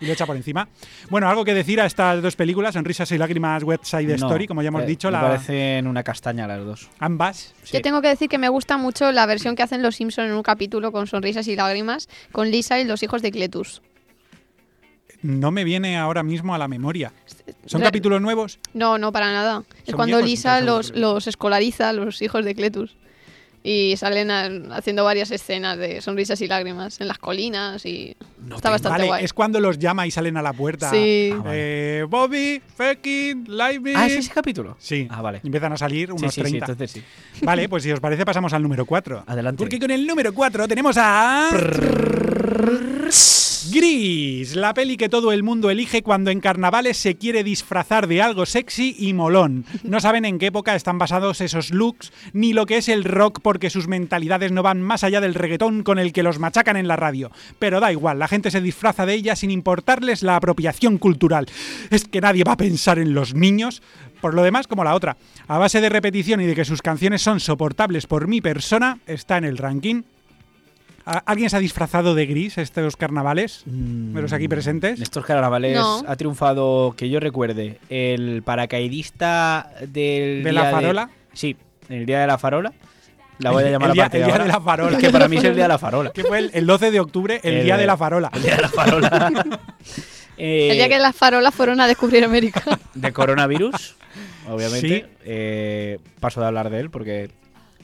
y 0.00 0.06
lo 0.06 0.12
echa 0.12 0.26
por 0.26 0.36
encima. 0.36 0.68
Bueno, 1.08 1.28
algo 1.28 1.44
que 1.44 1.54
decir 1.54 1.80
a 1.80 1.86
estas 1.86 2.20
dos 2.22 2.36
películas, 2.36 2.74
Sonrisas 2.74 3.10
y 3.12 3.18
Lágrimas, 3.18 3.62
West 3.62 3.84
Side 3.84 4.06
No, 4.18 4.26
Story, 4.26 4.46
como 4.46 4.62
ya 4.62 4.68
hemos 4.68 4.82
eh, 4.82 4.86
dicho, 4.86 5.08
me 5.08 5.12
la, 5.12 5.20
parecen 5.20 5.86
una 5.86 6.02
castaña 6.02 6.46
las 6.46 6.64
dos. 6.64 6.88
ambas. 6.98 7.54
Sí. 7.62 7.74
Yo 7.76 7.80
tengo 7.82 8.00
que 8.02 8.08
decir 8.08 8.28
que 8.28 8.38
me 8.38 8.48
gusta 8.48 8.76
mucho 8.76 9.12
la 9.12 9.26
versión 9.26 9.54
que 9.56 9.62
hacen 9.62 9.82
los 9.82 9.96
Simpson 9.96 10.26
en 10.26 10.32
un 10.32 10.42
capítulo 10.42 10.90
con 10.92 11.06
sonrisas 11.06 11.46
y 11.48 11.56
lágrimas 11.56 12.08
con 12.32 12.50
Lisa 12.50 12.78
y 12.80 12.84
los 12.84 12.99
hijos 13.02 13.22
de 13.22 13.30
Cletus. 13.30 13.82
No 15.22 15.50
me 15.50 15.64
viene 15.64 15.98
ahora 15.98 16.22
mismo 16.22 16.54
a 16.54 16.58
la 16.58 16.66
memoria. 16.66 17.12
¿Son 17.66 17.80
Re- 17.82 17.86
capítulos 17.86 18.22
nuevos? 18.22 18.58
No, 18.72 18.96
no, 18.96 19.12
para 19.12 19.30
nada. 19.32 19.64
Es 19.86 19.94
cuando 19.94 20.16
viejos, 20.16 20.30
Lisa 20.30 20.60
los, 20.62 20.94
los 20.96 21.26
escolariza, 21.26 21.92
los 21.92 22.22
hijos 22.22 22.44
de 22.44 22.54
Cletus. 22.54 22.96
Y 23.62 23.94
salen 23.98 24.30
a- 24.30 24.74
haciendo 24.74 25.04
varias 25.04 25.30
escenas 25.30 25.76
de 25.76 26.00
sonrisas 26.00 26.40
y 26.40 26.46
lágrimas 26.46 26.98
en 27.02 27.08
las 27.08 27.18
colinas 27.18 27.84
y 27.84 28.16
está 28.50 28.70
bastante 28.70 28.88
Vale, 29.00 29.06
guay. 29.08 29.24
es 29.24 29.34
cuando 29.34 29.60
los 29.60 29.78
llama 29.78 30.06
y 30.06 30.10
salen 30.10 30.38
a 30.38 30.42
la 30.42 30.54
puerta. 30.54 30.90
Sí. 30.90 31.30
Ah, 31.34 31.42
Eh, 31.52 32.06
Bobby, 32.08 32.62
Feckin, 32.74 33.44
Lively. 33.46 33.92
Ah, 33.94 34.06
¿es 34.06 34.14
ese 34.16 34.32
capítulo? 34.32 34.78
Sí. 34.80 35.06
Ah, 35.10 35.20
vale. 35.20 35.42
Empiezan 35.44 35.74
a 35.74 35.76
salir 35.76 36.10
unos 36.10 36.32
sí, 36.32 36.40
sí, 36.42 36.48
30. 36.48 36.64
entonces 36.72 36.90
sí. 36.92 37.02
Vale, 37.44 37.68
pues 37.68 37.82
si 37.82 37.92
os 37.92 38.00
parece 38.00 38.24
pasamos 38.24 38.54
al 38.54 38.62
número 38.62 38.86
4. 38.86 39.24
Adelante. 39.26 39.58
Porque 39.62 39.78
con 39.78 39.90
el 39.90 40.06
número 40.06 40.32
4 40.32 40.66
tenemos 40.66 40.96
a... 40.98 41.50
Gris, 43.72 44.54
la 44.54 44.72
peli 44.72 44.96
que 44.96 45.08
todo 45.08 45.32
el 45.32 45.42
mundo 45.42 45.68
elige 45.68 46.02
cuando 46.02 46.30
en 46.30 46.38
carnavales 46.40 46.96
se 46.96 47.16
quiere 47.16 47.42
disfrazar 47.42 48.06
de 48.06 48.22
algo 48.22 48.46
sexy 48.46 48.94
y 48.98 49.12
molón. 49.14 49.64
No 49.82 50.00
saben 50.00 50.24
en 50.24 50.38
qué 50.38 50.46
época 50.46 50.76
están 50.76 50.98
basados 50.98 51.40
esos 51.40 51.70
looks, 51.70 52.12
ni 52.32 52.52
lo 52.52 52.66
que 52.66 52.76
es 52.76 52.88
el 52.88 53.02
rock 53.02 53.40
porque 53.42 53.68
sus 53.68 53.88
mentalidades 53.88 54.52
no 54.52 54.62
van 54.62 54.80
más 54.80 55.02
allá 55.02 55.20
del 55.20 55.34
reggaetón 55.34 55.82
con 55.82 55.98
el 55.98 56.12
que 56.12 56.22
los 56.22 56.38
machacan 56.38 56.76
en 56.76 56.86
la 56.86 56.96
radio. 56.96 57.32
Pero 57.58 57.80
da 57.80 57.90
igual, 57.90 58.20
la 58.20 58.28
gente 58.28 58.50
se 58.50 58.60
disfraza 58.60 59.06
de 59.06 59.14
ella 59.14 59.34
sin 59.34 59.50
importarles 59.50 60.22
la 60.22 60.36
apropiación 60.36 60.98
cultural. 60.98 61.46
Es 61.90 62.04
que 62.04 62.20
nadie 62.20 62.44
va 62.44 62.52
a 62.52 62.56
pensar 62.56 63.00
en 63.00 63.12
los 63.12 63.34
niños. 63.34 63.82
Por 64.20 64.34
lo 64.34 64.42
demás, 64.42 64.68
como 64.68 64.84
la 64.84 64.94
otra, 64.94 65.16
a 65.48 65.58
base 65.58 65.80
de 65.80 65.88
repetición 65.88 66.40
y 66.40 66.46
de 66.46 66.54
que 66.54 66.64
sus 66.64 66.82
canciones 66.82 67.22
son 67.22 67.40
soportables 67.40 68.06
por 68.06 68.28
mi 68.28 68.40
persona, 68.40 68.98
está 69.06 69.36
en 69.36 69.44
el 69.44 69.58
ranking. 69.58 70.02
¿A- 71.06 71.18
¿Alguien 71.26 71.48
se 71.50 71.56
ha 71.56 71.60
disfrazado 71.60 72.14
de 72.14 72.26
gris 72.26 72.58
estos 72.58 72.96
carnavales? 72.96 73.62
¿De 73.64 74.20
los 74.22 74.32
aquí 74.32 74.48
presentes? 74.48 74.96
En 74.98 75.02
estos 75.02 75.24
carnavales 75.24 75.76
No. 75.76 76.02
ha 76.06 76.16
triunfado, 76.16 76.94
que 76.96 77.08
yo 77.08 77.20
recuerde, 77.20 77.78
el 77.88 78.42
paracaidista 78.44 79.70
del 79.80 80.42
¿De 80.44 80.50
día 80.50 80.52
la 80.52 80.70
farola? 80.70 81.10
Sí, 81.32 81.56
el 81.88 82.06
día 82.06 82.20
de 82.20 82.26
la 82.26 82.38
farola. 82.38 82.72
La 83.38 83.50
voy 83.52 83.64
a 83.64 83.70
llamar 83.70 83.88
el 83.90 83.94
día, 83.94 84.02
a 84.04 84.06
partir 84.06 84.20
el 84.20 84.26
de 84.26 84.32
día 84.34 84.42
de 84.44 84.48
la 84.52 84.60
farola. 84.60 84.96
Es 84.96 85.02
que 85.02 85.10
para 85.10 85.28
mí 85.28 85.36
es 85.38 85.44
el 85.44 85.54
día 85.54 85.64
de 85.64 85.68
la 85.68 85.78
farola. 85.78 86.10
que 86.12 86.24
fue 86.24 86.38
el, 86.38 86.50
el 86.52 86.66
12 86.66 86.90
de 86.90 87.00
octubre, 87.00 87.40
el, 87.42 87.54
El- 87.54 87.64
día 87.64 87.76
de 87.78 87.86
la 87.86 87.96
farola. 87.96 88.30
El 88.34 88.42
día 88.42 88.56
de 88.56 88.62
la 88.62 88.68
farola. 88.68 89.32
Eh, 90.36 90.68
El 90.70 90.76
día 90.76 90.88
que 90.88 90.98
las 90.98 91.14
farolas 91.16 91.54
fueron 91.54 91.80
a 91.80 91.86
descubrir 91.86 92.24
América. 92.24 92.62
De 92.94 93.12
coronavirus, 93.12 93.96
obviamente. 94.48 94.88
Sí. 94.88 95.04
Eh, 95.24 95.98
paso 96.20 96.40
de 96.40 96.46
hablar 96.46 96.70
de 96.70 96.80
él 96.80 96.90
porque... 96.90 97.30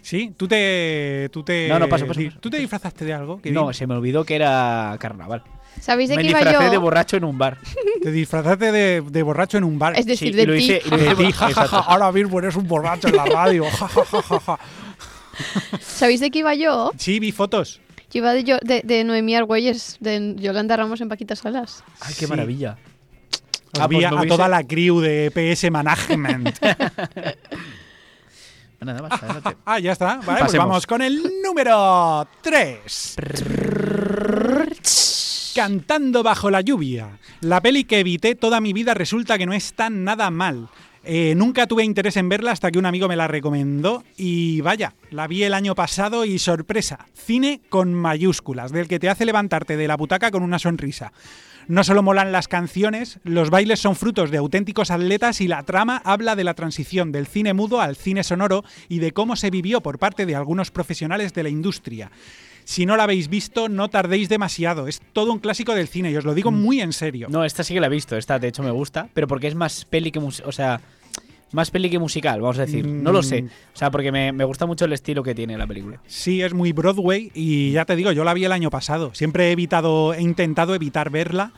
Sí, 0.07 0.33
tú 0.37 0.47
te. 0.47 1.29
Tú 1.33 1.43
te 1.43 1.67
No, 1.69 1.81
no, 1.81 1.89
paso, 1.89 2.07
paso, 2.07 2.21
di- 2.21 2.27
paso. 2.27 2.39
¿Tú 2.41 2.49
te 2.49 2.59
disfrazaste 2.59 3.05
de 3.05 3.13
algo? 3.13 3.41
No, 3.47 3.63
bien. 3.65 3.75
se 3.75 3.89
me 3.89 3.95
olvidó 3.95 4.25
que 4.25 4.37
era 4.37 4.97
carnaval. 5.01 5.43
¿Sabéis 5.81 6.11
de 6.11 6.17
Me 6.17 6.23
qué 6.23 6.29
iba 6.29 6.53
yo? 6.53 6.71
de 6.71 6.79
borracho 6.79 7.17
en 7.17 7.25
un 7.25 7.37
bar. 7.37 7.59
Te 8.03 8.13
disfrazaste 8.13 8.71
de, 8.71 9.01
de 9.01 9.23
borracho 9.25 9.59
en 9.59 9.65
un 9.65 9.81
bar. 9.81 9.99
Es 9.99 10.07
decir, 10.07 10.29
Sí, 10.29 10.35
y 10.35 10.37
de 10.37 10.47
lo 10.47 10.53
ti. 10.55 10.59
hice- 10.61 10.83
y 10.85 10.91
lo 10.91 10.97
de 10.97 11.05
hice- 11.11 11.17
ti, 11.17 11.33
ja, 11.33 11.53
ja, 11.53 11.79
ahora 11.81 12.13
mismo 12.13 12.39
eres 12.39 12.55
un 12.55 12.69
borracho 12.69 13.09
en 13.09 13.17
la 13.17 13.25
radio. 13.25 13.65
ja, 13.65 13.89
ja, 13.89 14.05
ja, 14.05 14.23
ja, 14.23 14.41
ja. 14.41 14.59
¿Sabéis 15.81 16.21
de 16.21 16.31
qué 16.31 16.39
iba 16.39 16.55
yo? 16.55 16.93
Sí, 16.99 17.19
vi 17.19 17.33
fotos. 17.33 17.81
Yo 18.13 18.19
iba 18.19 18.33
de, 18.33 18.45
yo- 18.45 18.59
de, 18.63 18.83
de 18.85 19.03
Noemí 19.03 19.35
Argüelles, 19.35 19.97
de 19.99 20.37
Yolanda 20.39 20.77
Ramos 20.77 21.01
en 21.01 21.09
Paquita 21.09 21.35
Salas. 21.35 21.83
Ay, 22.01 22.15
qué 22.17 22.27
Sí. 22.27 22.31
maravilla. 22.31 22.79
Os 23.75 23.81
Ah, 23.81 23.89
pues 23.89 24.05
a, 24.05 24.11
no 24.11 24.19
a 24.19 24.21
hubiese- 24.21 24.29
toda 24.37 24.49
la 24.49 24.63
crew 24.63 25.01
de 25.01 25.33
PS 25.35 25.69
Management. 25.71 26.57
Nada 28.87 29.03
más, 29.03 29.22
adelante. 29.22 29.57
ah, 29.64 29.78
ya 29.78 29.93
está. 29.93 30.20
Vale, 30.24 30.41
pues 30.41 30.57
vamos 30.57 30.87
con 30.87 31.03
el 31.03 31.22
número 31.43 32.26
3. 32.41 33.16
Cantando 35.55 36.22
bajo 36.22 36.51
la 36.51 36.61
lluvia. 36.61 37.18
La 37.41 37.61
peli 37.61 37.84
que 37.84 38.01
evité 38.01 38.34
toda 38.34 38.61
mi 38.61 38.72
vida 38.72 38.95
resulta 38.95 39.39
que 39.39 39.47
no 39.47 39.53
está 39.53 39.91
nada 39.91 40.30
mal. 40.30 40.68
Eh, 41.09 41.34
nunca 41.37 41.66
tuve 41.66 41.84
interés 41.84 42.16
en 42.16 42.28
verla 42.28 42.51
hasta 42.51 42.70
que 42.70 42.78
un 42.78 42.87
amigo 42.87 43.07
me 43.07 43.14
la 43.14 43.28
recomendó 43.28 44.03
y 44.16 44.61
vaya, 44.61 44.95
la 45.11 45.28
vi 45.28 45.45
el 45.45 45.55
año 45.55 45.76
pasado 45.76 46.24
y 46.24 46.41
sorpresa, 46.41 47.07
cine 47.14 47.61
con 47.68 47.95
mayúsculas, 47.95 48.72
del 48.72 48.89
que 48.89 48.99
te 48.99 49.09
hace 49.09 49.24
levantarte 49.24 49.76
de 49.76 49.87
la 49.87 49.97
butaca 49.97 50.32
con 50.32 50.43
una 50.43 50.59
sonrisa. 50.59 51.12
No 51.69 51.83
solo 51.83 52.03
molan 52.03 52.31
las 52.31 52.47
canciones, 52.47 53.19
los 53.25 53.51
bailes 53.51 53.81
son 53.81 53.97
frutos 53.97 54.31
de 54.31 54.39
auténticos 54.39 54.93
atletas 54.93 55.41
y 55.41 55.49
la 55.49 55.64
trama 55.64 56.01
habla 56.05 56.37
de 56.37 56.45
la 56.45 56.55
transición 56.55 57.11
del 57.11 57.27
cine 57.27 57.55
mudo 57.55 57.81
al 57.81 57.97
cine 57.97 58.23
sonoro 58.23 58.64
y 58.89 59.01
de 59.01 59.11
cómo 59.11 59.35
se 59.35 59.51
vivió 59.51 59.81
por 59.81 59.99
parte 59.99 60.27
de 60.27 60.37
algunos 60.37 60.71
profesionales 60.71 61.35
de 61.35 61.43
la 61.43 61.49
industria. 61.49 62.12
Si 62.62 62.87
no 62.87 62.97
la 62.97 63.05
habéis 63.05 63.29
visto, 63.29 63.69
no 63.69 63.89
tardéis 63.89 64.29
demasiado. 64.29 64.87
Es 64.87 65.01
todo 65.12 65.33
un 65.33 65.41
clásico 65.41 65.75
del 65.75 65.89
cine 65.89 66.11
y 66.11 66.17
os 66.17 66.25
lo 66.25 66.35
digo 66.35 66.51
muy 66.51 66.81
en 66.81 66.93
serio. 66.93 67.29
No, 67.31 67.45
esta 67.45 67.64
sí 67.64 67.75
que 67.75 67.81
la 67.81 67.87
he 67.87 67.91
visto. 67.91 68.17
Esta, 68.17 68.39
de 68.39 68.49
hecho, 68.49 68.62
me 68.62 68.73
gusta. 68.73 69.09
Pero 69.14 69.29
porque 69.29 69.47
es 69.47 69.55
más 69.55 69.85
peli 69.85 70.11
que 70.11 70.19
O 70.19 70.53
sea, 70.53 70.81
más 71.53 71.71
peli 71.71 71.89
que 71.91 71.99
musical, 71.99 72.41
vamos 72.41 72.59
a 72.59 72.63
decir. 72.67 72.87
No 72.87 73.13
lo 73.13 73.23
sé. 73.23 73.43
Mm. 73.43 73.47
O 73.47 73.77
sea, 73.77 73.91
porque 73.91 74.11
me, 74.13 74.33
me 74.33 74.45
gusta 74.45 74.67
mucho 74.67 74.85
el 74.85 74.93
estilo 74.93 75.23
que 75.23 75.35
tiene 75.35 75.57
la 75.57 75.67
película. 75.67 76.01
Sí, 76.07 76.43
es 76.43 76.53
muy 76.55 76.73
Broadway 76.73 77.31
y 77.35 77.73
ya 77.73 77.85
te 77.85 77.97
digo, 77.97 78.13
yo 78.13 78.25
la 78.25 78.35
vi 78.35 78.45
el 78.45 78.53
año 78.53 78.71
pasado. 78.71 79.15
Siempre 79.15 79.49
he 79.49 79.53
evitado, 79.53 80.13
he 80.15 80.23
intentado 80.23 80.75
evitar 80.75 81.11
verla 81.11 81.53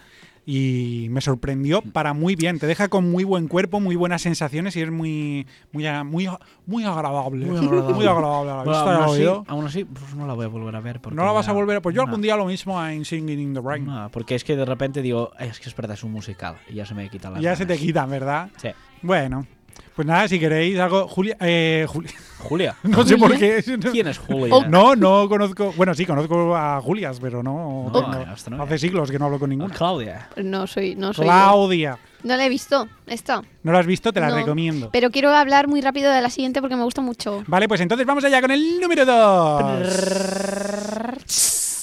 y 0.51 1.09
me 1.11 1.21
sorprendió 1.21 1.83
para 1.83 2.15
muy 2.15 2.35
bien. 2.35 2.59
Te 2.59 2.67
deja 2.67 2.89
con 2.89 3.11
muy 3.11 3.23
buen 3.25 3.49
cuerpo, 3.49 3.81
muy 3.81 3.97
buenas 3.97 4.23
sensaciones 4.23 4.77
y 4.77 4.81
es 4.83 4.91
muy, 4.91 5.47
muy, 5.73 5.87
a- 5.87 6.05
muy, 6.05 6.27
a- 6.27 6.39
muy 6.65 6.85
agradable. 6.85 7.45
Muy 7.45 7.59
agradable. 7.59 7.95
Muy 7.95 8.07
agradable. 8.07 8.47
¿La 8.51 8.63
Bueno, 8.65 8.71
vista, 8.71 8.81
aún, 8.95 9.01
¿la 9.01 9.05
así, 9.07 9.21
oído? 9.21 9.45
aún 9.47 9.67
así, 9.67 9.85
pues 9.85 10.15
no 10.15 10.27
la 10.27 10.33
voy 10.33 10.47
a 10.47 10.49
volver 10.49 10.75
a 10.77 10.81
ver. 10.81 11.01
Porque 11.01 11.17
No 11.17 11.25
la 11.27 11.33
vas 11.33 11.49
a 11.49 11.53
volver. 11.53 11.83
Pues 11.83 11.95
yo 11.95 12.01
no. 12.03 12.09
algún 12.09 12.23
día 12.23 12.35
lo 12.37 12.47
mismo 12.47 12.83
en 12.87 13.05
Singing 13.05 13.39
in 13.41 13.53
the 13.55 13.61
Rain. 13.61 13.85
No, 13.85 14.09
porque 14.11 14.35
es 14.37 14.45
que 14.45 14.57
de 14.57 14.65
repente 14.65 15.03
digo, 15.03 15.33
"Ay, 15.39 15.49
es 15.51 15.61
que 15.61 15.69
es 15.69 15.77
verdad, 15.77 15.95
es 15.95 16.03
un 16.05 16.13
musical. 16.13 16.57
Y 16.71 16.75
ya 16.77 16.87
se 16.87 16.95
me 16.95 17.09
quita 17.11 17.29
la 17.31 17.41
ya 17.41 17.55
se 17.55 17.67
te 17.67 17.77
quitan, 17.77 18.09
¿verdad? 18.09 18.49
Sí. 18.57 18.69
Bueno, 19.03 19.47
pues 19.95 20.07
nada, 20.07 20.29
si 20.29 20.39
queréis 20.39 20.79
algo. 20.79 21.09
Julia. 21.09 21.37
eh, 21.41 21.87
Juli- 21.89 22.11
Julia. 22.39 22.77
no 22.85 23.05
sé 23.05 23.17
por 23.17 23.37
qué. 23.37 23.63
¿Quién 23.93 24.07
es 24.09 24.19
Julia? 24.19 24.55
Oh, 24.55 24.65
No, 24.67 24.95
no 24.95 25.29
conozco. 25.29 25.73
Bueno, 25.77 25.95
sí, 25.95 26.07
conozco 26.07 26.55
a 26.57 26.81
Julias, 26.81 27.19
pero 27.21 27.43
no. 27.43 27.91
No, 27.93 28.25
no. 28.57 28.63
hace 28.63 28.79
siglos 28.79 29.11
que 29.11 29.19
no 29.19 29.25
hablo 29.27 29.39
con 29.39 29.51
ninguna. 29.51 29.75
Claudia. 29.75 30.29
No 30.37 30.67
soy, 30.67 30.95
no 30.95 31.13
soy. 31.13 31.27
yo. 31.27 31.31
Claudia. 31.33 31.99
No 32.25 32.37
la 32.37 32.47
he 32.47 32.49
visto, 32.49 32.89
esta. 33.07 33.43
¿No 33.63 33.71
la 33.73 33.79
has 33.79 33.87
visto? 33.87 34.13
Te 34.13 34.19
la 34.21 34.29
No. 34.31 34.35
recomiendo. 34.37 34.91
Pero 34.93 35.11
quiero 35.11 35.31
hablar 35.31 35.69
muy 35.69 35.81
rápido 35.81 36.11
de 36.11 36.21
la 36.21 36.31
siguiente 36.31 36.61
porque 36.61 36.75
me 36.77 36.83
gusta 36.83 37.01
mucho. 37.01 37.45
Vale, 37.47 37.69
pues 37.69 37.81
entonces 37.81 38.07
vamos 38.07 38.25
allá 38.25 38.41
con 38.41 38.51
el 38.51 38.81
número 38.81 39.07
2. 39.07 39.83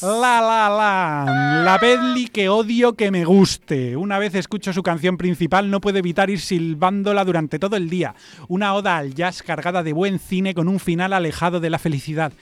La 0.01 0.41
La 0.41 0.69
La, 0.69 1.61
la 1.63 1.79
peli 1.79 2.27
que 2.27 2.49
odio 2.49 2.95
que 2.95 3.11
me 3.11 3.23
guste. 3.23 3.95
Una 3.95 4.19
vez 4.19 4.35
escucho 4.35 4.73
su 4.73 4.83
canción 4.83 5.17
principal 5.17 5.69
no 5.69 5.81
puedo 5.81 5.97
evitar 5.97 6.29
ir 6.29 6.39
silbándola 6.39 7.23
durante 7.23 7.59
todo 7.59 7.75
el 7.77 7.89
día. 7.89 8.15
Una 8.47 8.73
oda 8.73 8.97
al 8.97 9.13
jazz 9.13 9.41
cargada 9.41 9.83
de 9.83 9.93
buen 9.93 10.19
cine 10.19 10.53
con 10.53 10.67
un 10.67 10.79
final 10.79 11.13
alejado 11.13 11.59
de 11.59 11.69
la 11.69 11.79
felicidad. 11.79 12.33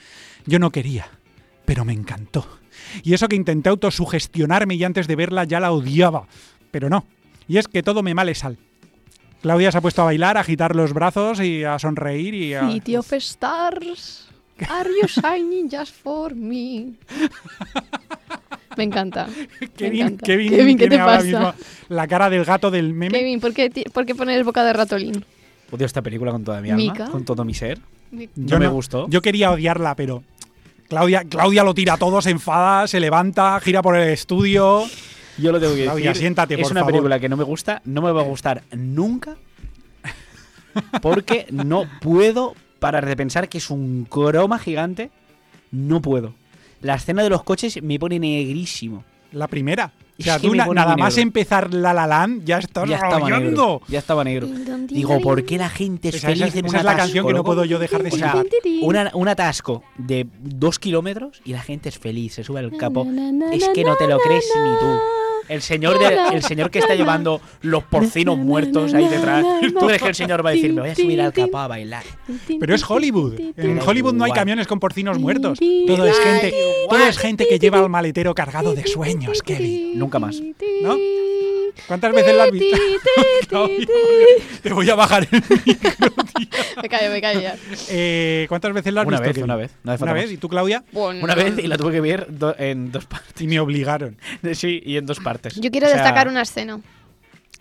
Yo 0.46 0.58
no 0.58 0.70
quería, 0.70 1.06
pero 1.64 1.84
me 1.84 1.92
encantó. 1.92 2.46
Y 3.02 3.14
eso 3.14 3.28
que 3.28 3.36
intenté 3.36 3.68
autosugestionarme 3.68 4.74
y 4.74 4.84
antes 4.84 5.06
de 5.06 5.16
verla 5.16 5.44
ya 5.44 5.60
la 5.60 5.72
odiaba. 5.72 6.26
Pero 6.70 6.90
no. 6.90 7.06
Y 7.48 7.58
es 7.58 7.68
que 7.68 7.82
todo 7.82 8.02
me 8.02 8.14
male 8.14 8.34
sal. 8.34 8.58
Claudia 9.42 9.70
se 9.70 9.78
ha 9.78 9.82
puesto 9.82 10.02
a 10.02 10.06
bailar, 10.06 10.38
a 10.38 10.40
agitar 10.40 10.74
los 10.74 10.94
brazos 10.94 11.38
y 11.40 11.64
a 11.64 11.78
sonreír 11.78 12.34
y 12.34 12.54
a... 12.54 12.68
City 12.70 12.96
of 12.96 13.12
Stars, 13.12 14.28
are 14.70 14.88
you 14.90 15.08
shining 15.08 15.68
just 15.70 15.94
for 15.94 16.34
me? 16.34 16.94
Me 18.76 18.84
encanta. 18.84 19.26
me 19.60 19.68
Kevin, 19.68 20.00
encanta. 20.00 20.26
Kevin, 20.26 20.50
Kevin, 20.50 20.78
¿qué 20.78 20.88
tiene 20.88 20.96
te 20.96 21.00
ahora 21.00 21.16
pasa? 21.18 21.26
mismo 21.26 21.54
la 21.88 22.06
cara 22.08 22.30
del 22.30 22.44
gato 22.44 22.70
del 22.70 22.92
meme. 22.92 23.16
Kevin, 23.18 23.40
¿por 23.40 23.52
qué, 23.54 23.70
por 23.92 24.04
qué 24.06 24.14
pones 24.14 24.44
boca 24.44 24.64
de 24.64 24.72
ratolín? 24.72 25.24
Odio 25.70 25.86
esta 25.86 26.02
película 26.02 26.30
con 26.32 26.44
toda 26.44 26.60
mi 26.60 26.70
alma, 26.70 26.82
Mica. 26.92 27.06
con 27.06 27.24
todo 27.24 27.44
mi 27.44 27.54
ser. 27.54 27.78
Mi- 28.10 28.28
No 28.36 28.58
me 28.58 28.68
gustó. 28.68 29.08
Yo 29.08 29.20
quería 29.22 29.50
odiarla, 29.50 29.94
pero 29.96 30.22
Claudia, 30.88 31.24
Claudia 31.24 31.64
lo 31.64 31.74
tira 31.74 31.96
todo, 31.96 32.20
se 32.22 32.30
enfada, 32.30 32.86
se 32.86 33.00
levanta, 33.00 33.58
gira 33.60 33.82
por 33.82 33.96
el 33.96 34.08
estudio. 34.10 34.84
Yo 35.38 35.50
lo 35.50 35.58
tengo 35.60 35.74
que 35.74 35.84
Claudia, 35.84 36.10
decir. 36.10 36.20
siéntate, 36.22 36.54
es 36.54 36.60
por 36.62 36.70
una 36.72 36.80
favor. 36.82 36.92
película 36.92 37.18
que 37.18 37.28
no 37.28 37.36
me 37.36 37.44
gusta, 37.44 37.80
no 37.84 38.02
me 38.02 38.12
va 38.12 38.20
a 38.20 38.24
gustar 38.24 38.62
nunca. 38.72 39.36
Porque 41.00 41.46
no 41.50 41.84
puedo 42.00 42.54
parar 42.84 43.06
de 43.06 43.16
pensar 43.16 43.48
que 43.48 43.58
es 43.58 43.70
un 43.70 44.06
croma 44.10 44.58
gigante. 44.58 45.10
No 45.70 46.02
puedo. 46.02 46.34
La 46.82 46.96
escena 46.96 47.22
de 47.22 47.30
los 47.30 47.42
coches 47.42 47.82
me 47.82 47.98
pone 47.98 48.18
negrísimo. 48.18 49.04
La 49.32 49.48
primera. 49.48 49.92
O 49.96 50.16
Es 50.18 50.26
sea, 50.26 50.38
que 50.38 50.46
tú 50.46 50.54
na- 50.54 50.66
nada 50.66 50.96
más 50.96 51.16
empezar 51.18 51.72
La 51.74 51.92
La 51.92 52.06
Land 52.06 52.44
ya 52.44 52.58
estás 52.58 52.88
Ya 52.88 52.96
estaba 52.96 53.28
negro. 53.30 53.80
Ya 53.88 53.98
estaba 53.98 54.22
negro. 54.22 54.46
Digo, 54.88 55.18
¿por 55.20 55.44
qué 55.44 55.56
la 55.58 55.68
gente 55.68 56.10
es 56.10 56.16
Esa, 56.16 56.28
feliz 56.28 56.48
esa- 56.48 56.58
en 56.60 56.66
esa 56.66 56.74
un 56.74 56.78
es 56.78 56.84
la 56.84 56.90
atasco, 56.92 57.02
canción 57.06 57.26
que 57.26 57.32
no 57.32 57.38
loco? 57.38 57.46
puedo 57.50 57.64
yo 57.64 57.78
dejar 57.80 58.02
de 58.04 58.10
O 58.10 58.16
sea, 58.16 58.30
silbar. 58.32 58.46
una- 58.82 59.10
un 59.14 59.28
atasco 59.28 59.82
de 59.98 60.26
dos 60.40 60.78
kilómetros 60.78 61.40
y 61.44 61.52
la 61.52 61.62
gente 61.62 61.88
es 61.88 61.98
feliz, 61.98 62.34
se 62.34 62.44
sube 62.44 62.60
al 62.60 62.70
capo. 62.76 63.06
Es 63.52 63.66
que 63.74 63.82
no 63.82 63.96
te 63.96 64.06
lo 64.06 64.18
crees 64.20 64.44
ni 64.62 64.70
tú. 64.78 64.98
El 65.48 65.62
señor, 65.62 65.98
de- 65.98 66.36
el 66.36 66.42
señor 66.42 66.70
que 66.70 66.78
está 66.78 66.94
llevando 66.94 67.40
los 67.62 67.84
porcinos 67.84 68.38
muertos 68.38 68.94
ahí 68.94 69.08
detrás. 69.08 69.44
¿Tú 69.78 69.86
crees 69.86 70.02
que 70.02 70.08
el 70.08 70.14
señor 70.14 70.44
va 70.44 70.50
a 70.50 70.52
decir, 70.52 70.72
me 70.72 70.80
voy 70.82 70.90
a 70.90 70.94
subir 70.94 71.20
al 71.20 71.32
capó 71.32 71.58
a 71.58 71.68
bailar? 71.68 72.02
Pero 72.58 72.74
es 72.74 72.88
Hollywood. 72.88 73.34
En 73.56 73.80
Hollywood 73.80 74.14
no 74.14 74.24
hay 74.24 74.32
camiones 74.32 74.66
con 74.66 74.80
porcinos 74.80 75.18
muertos. 75.18 75.58
Todo 75.86 76.06
es 76.06 76.18
gente, 76.18 76.54
todo 76.88 77.06
es 77.06 77.18
gente 77.18 77.46
que 77.48 77.58
lleva 77.58 77.78
al 77.80 77.88
maletero 77.90 78.34
cargado 78.34 78.74
de 78.74 78.86
sueños, 78.86 79.42
Kevin. 79.42 79.98
Nunca 79.98 80.18
más. 80.18 80.40
¿No? 80.82 80.96
¿Cuántas 81.86 82.12
veces 82.12 82.34
la 82.34 82.44
has 82.44 82.50
visto? 82.50 83.68
Te 84.62 84.72
voy 84.72 84.88
a 84.90 84.94
bajar 84.94 85.26
el 85.30 85.42
micro, 85.66 86.10
tío. 86.36 86.48
Me 86.82 86.88
callo, 86.88 87.10
me 87.10 87.20
callo 87.20 87.40
ya. 87.40 87.56
Eh, 87.88 88.46
¿Cuántas 88.48 88.72
veces 88.72 88.92
la 88.92 89.02
has 89.02 89.06
Una 89.06 89.20
visto? 89.20 89.34
vez, 89.34 89.44
una 89.44 89.56
vez. 89.56 89.72
No 89.82 89.92
hace 89.92 90.02
Una 90.04 90.12
vez. 90.12 90.30
¿Y 90.32 90.36
tú, 90.36 90.48
Claudia? 90.48 90.84
Bueno, 90.92 91.22
Una 91.22 91.34
vez 91.34 91.58
y 91.58 91.66
la 91.66 91.76
tuve 91.76 91.92
que 91.92 92.00
ver 92.00 92.26
do- 92.30 92.54
en 92.58 92.90
dos 92.92 93.06
partes. 93.06 93.40
Y 93.42 93.46
me 93.46 93.60
obligaron. 93.60 94.16
Sí, 94.54 94.82
y 94.84 94.96
en 94.96 95.06
dos 95.06 95.20
partes. 95.20 95.54
Yo 95.56 95.70
quiero 95.70 95.86
O 95.86 95.90
sea, 95.90 95.98
destacar 95.98 96.28
una 96.28 96.42
escena, 96.42 96.80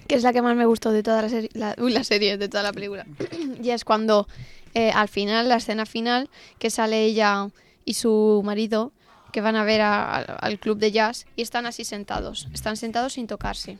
que 0.07 0.16
es 0.16 0.24
la 0.24 0.32
que 0.32 0.41
más 0.41 0.55
me 0.55 0.66
gustó 0.66 0.91
de 0.91 1.01
toda 1.03 1.22
la 1.22 1.30
serie, 1.30 1.49
la, 1.53 1.76
uy, 1.80 1.91
la 1.91 2.03
serie, 2.03 2.38
de 2.38 2.47
toda 2.49 2.64
la 2.64 2.72
película. 2.74 3.05
y 3.64 3.70
es 3.72 3.84
cuando 3.84 4.28
eh, 4.74 4.91
al 4.91 5.07
final, 5.09 5.49
la 5.49 5.55
escena 5.57 5.86
final, 5.86 6.30
que 6.59 6.70
sale 6.70 7.03
ella 7.03 7.47
y 7.86 7.95
su 7.95 8.41
marido, 8.45 8.91
que 9.32 9.41
van 9.41 9.55
a 9.55 9.64
ver 9.64 9.82
a- 9.82 10.16
al- 10.18 10.38
al 10.39 10.59
club 10.59 10.78
de 10.78 10.91
jazz, 10.91 11.26
y 11.36 11.41
están 11.41 11.66
así 11.66 11.84
sentados. 11.84 12.47
Están 12.53 12.78
sentados 12.78 13.14
sin 13.14 13.28
tocarse, 13.28 13.78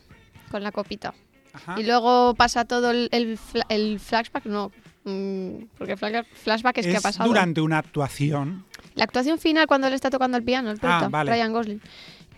con 0.54 0.62
la 0.62 0.70
copita. 0.70 1.12
Ajá. 1.52 1.74
Y 1.80 1.82
luego 1.82 2.34
pasa 2.34 2.64
todo 2.64 2.92
el, 2.92 3.08
el, 3.10 3.36
fla- 3.36 3.66
el 3.68 3.98
flashback, 3.98 4.44
no, 4.46 4.70
mm, 5.02 5.64
porque 5.76 5.96
fla- 5.96 6.24
flashback 6.32 6.78
es, 6.78 6.86
que 6.86 6.96
ha 6.96 7.00
pasado. 7.00 7.28
durante 7.28 7.60
una 7.60 7.78
actuación. 7.78 8.64
La 8.94 9.02
actuación 9.02 9.38
final 9.40 9.66
cuando 9.66 9.88
él 9.88 9.94
está 9.94 10.10
tocando 10.10 10.36
el 10.36 10.44
piano, 10.44 10.70
el 10.70 10.78
prota, 10.78 11.06
Ah, 11.06 11.08
vale. 11.08 11.32
Ryan 11.32 11.52
Gosling. 11.52 11.80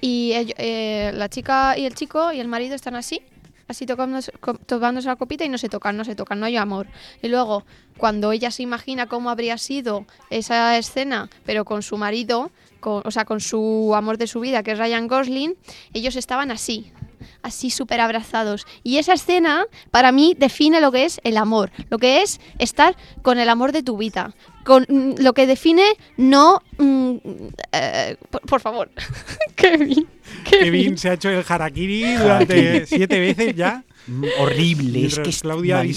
Y 0.00 0.32
eh, 0.56 1.10
la 1.14 1.28
chica 1.28 1.76
y 1.76 1.84
el 1.84 1.94
chico 1.94 2.32
y 2.32 2.40
el 2.40 2.48
marido 2.48 2.74
están 2.74 2.94
así, 2.94 3.20
así 3.68 3.84
tocándose, 3.84 4.32
tomándose 4.66 5.08
la 5.08 5.16
copita 5.16 5.44
y 5.44 5.50
no 5.50 5.58
se 5.58 5.68
tocan, 5.68 5.96
no 5.98 6.04
se 6.04 6.14
tocan, 6.14 6.40
no 6.40 6.46
hay 6.46 6.56
amor. 6.56 6.86
Y 7.22 7.28
luego, 7.28 7.64
cuando 7.98 8.32
ella 8.32 8.50
se 8.50 8.62
imagina 8.62 9.06
cómo 9.06 9.28
habría 9.28 9.58
sido 9.58 10.06
esa 10.30 10.76
escena, 10.78 11.28
pero 11.44 11.64
con 11.66 11.82
su 11.82 11.96
marido, 11.98 12.50
con- 12.80 13.02
o 13.04 13.10
sea, 13.10 13.24
con 13.26 13.40
su 13.40 13.92
amor 13.94 14.16
de 14.18 14.26
su 14.26 14.40
vida, 14.40 14.62
que 14.62 14.72
es 14.72 14.78
Ryan 14.78 15.06
Gosling, 15.08 15.54
ellos 15.94 16.16
estaban 16.16 16.50
así, 16.50 16.92
así 17.42 17.70
súper 17.70 18.00
abrazados. 18.00 18.66
Y 18.82 18.98
esa 18.98 19.14
escena, 19.14 19.66
para 19.90 20.12
mí, 20.12 20.34
define 20.38 20.80
lo 20.80 20.92
que 20.92 21.04
es 21.04 21.20
el 21.24 21.36
amor, 21.36 21.70
lo 21.90 21.98
que 21.98 22.22
es 22.22 22.40
estar 22.58 22.96
con 23.22 23.38
el 23.38 23.48
amor 23.48 23.72
de 23.72 23.82
tu 23.82 23.96
vida. 23.96 24.34
Con 24.64 24.86
mm, 24.88 25.14
lo 25.18 25.32
que 25.32 25.46
define 25.46 25.84
no. 26.16 26.62
mm, 26.78 27.16
eh, 27.72 28.16
por, 28.30 28.40
por 28.42 28.60
favor. 28.60 28.90
Kevin. 29.56 30.08
Kevin 30.44 30.98
se 30.98 31.10
ha 31.10 31.12
hecho 31.14 31.30
el 31.30 31.44
harakiri 31.46 32.14
durante 32.16 32.86
siete 32.86 33.20
veces 33.20 33.54
ya. 33.54 33.84
Horrible, 34.40 35.06
es 35.06 35.18
que 35.18 35.30
es 35.30 35.40
Claudia. 35.42 35.80
Ay, 35.80 35.94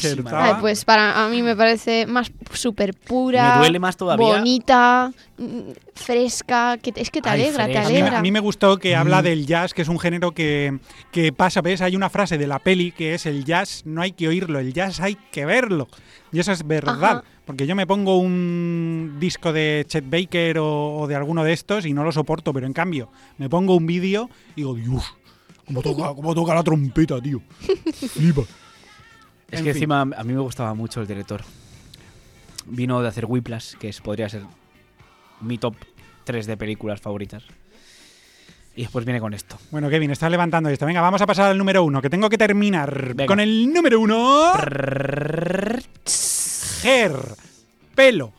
pues 0.60 0.86
para 0.86 1.26
a 1.26 1.30
mí 1.30 1.42
me 1.42 1.56
parece 1.56 2.06
más 2.08 2.32
súper 2.54 2.94
pura. 2.96 3.54
Me 3.54 3.60
duele 3.60 3.80
más 3.80 3.98
todavía. 3.98 4.26
Bonita, 4.26 5.12
mm, 5.38 5.60
fresca. 5.94 6.78
Que, 6.82 6.92
es 6.96 7.12
que 7.12 7.22
te 7.22 7.30
Ay, 7.30 7.42
alegra, 7.44 7.66
te 7.68 7.74
fresca. 7.74 7.88
A 7.88 7.90
mí, 7.92 7.98
alegra. 8.00 8.20
a 8.20 8.22
mí 8.22 8.32
me 8.32 8.40
gustó 8.40 8.78
que 8.78 8.96
habla 8.96 9.22
Mm. 9.22 9.24
del 9.26 9.46
jazz, 9.46 9.74
que 9.74 9.82
es 9.84 9.88
un 9.88 10.00
género 10.00 10.32
que, 10.32 10.80
que 11.12 11.32
pasa, 11.32 11.62
¿ves? 11.62 11.82
Hay 11.82 11.96
una 11.96 12.10
frase 12.10 12.38
de 12.38 12.48
la 12.48 12.60
peli 12.60 12.92
que 12.92 13.14
es 13.14 13.26
el 13.26 13.46
jazz 13.46 13.84
no 13.86 14.02
hay 14.02 14.12
que 14.14 14.28
oírlo, 14.28 14.60
el 14.60 14.74
jazz 14.74 15.00
hay 15.00 15.16
que 15.32 15.46
verlo. 15.46 15.88
Y 16.32 16.40
eso 16.40 16.52
es 16.52 16.66
verdad, 16.66 16.96
Ajá. 17.04 17.24
porque 17.46 17.66
yo 17.68 17.76
me 17.76 17.88
pongo 17.88 18.18
un 18.18 19.18
disco 19.20 19.52
de 19.54 19.84
Chet 19.88 20.06
Baker 20.10 20.60
o, 20.60 20.98
o 21.00 21.08
de 21.08 21.16
alguno 21.16 21.44
de 21.44 21.54
estos 21.54 21.86
y 21.86 21.94
no 21.94 22.04
lo 22.04 22.12
soporto, 22.12 22.54
pero 22.54 22.68
en 22.68 22.74
cambio 22.74 23.10
me 23.38 23.50
pongo 23.50 23.76
un 23.76 23.86
vídeo 23.88 24.30
y 24.56 24.62
digo, 24.62 24.76
Dios, 24.76 25.04
¿cómo 25.70 25.82
toca, 25.82 26.14
cómo 26.16 26.36
toca 26.36 26.54
la 26.56 26.64
trompeta, 26.64 27.22
tío? 27.22 27.42
Flipa. 28.14 28.42
Es 29.50 29.60
En 29.60 29.66
que 29.66 29.74
fin. 29.74 29.84
encima 29.84 30.02
a 30.02 30.24
mí 30.24 30.34
me 30.34 30.40
gustaba 30.42 30.74
mucho 30.74 31.00
el 31.02 31.08
director. 31.08 31.42
Vino 32.66 33.02
de 33.02 33.08
hacer 33.08 33.26
Whiplash, 33.26 33.76
que 33.76 33.90
es, 33.90 34.02
podría 34.02 34.28
ser 34.30 34.44
mi 35.42 35.58
top 35.58 35.76
3 36.26 36.46
de 36.46 36.58
películas 36.58 37.00
favoritas. 37.02 37.44
Y 38.76 38.84
después 38.84 39.04
viene 39.06 39.20
con 39.20 39.34
esto. 39.34 39.58
Bueno, 39.72 39.90
Kevin, 39.90 40.12
estás 40.12 40.30
levantando 40.32 40.70
esto. 40.70 40.86
Venga, 40.86 41.02
vamos 41.02 41.22
a 41.22 41.26
pasar 41.26 41.50
al 41.52 41.58
número 41.58 41.84
uno, 41.84 42.02
que 42.02 42.10
tengo 42.10 42.30
que 42.30 42.38
terminar 42.38 43.14
Venga. 43.16 43.26
con 43.26 43.40
el 43.40 43.74
número 43.74 44.00
uno. 44.00 44.54
Her, 46.84 47.20
Pelo. 47.96 48.34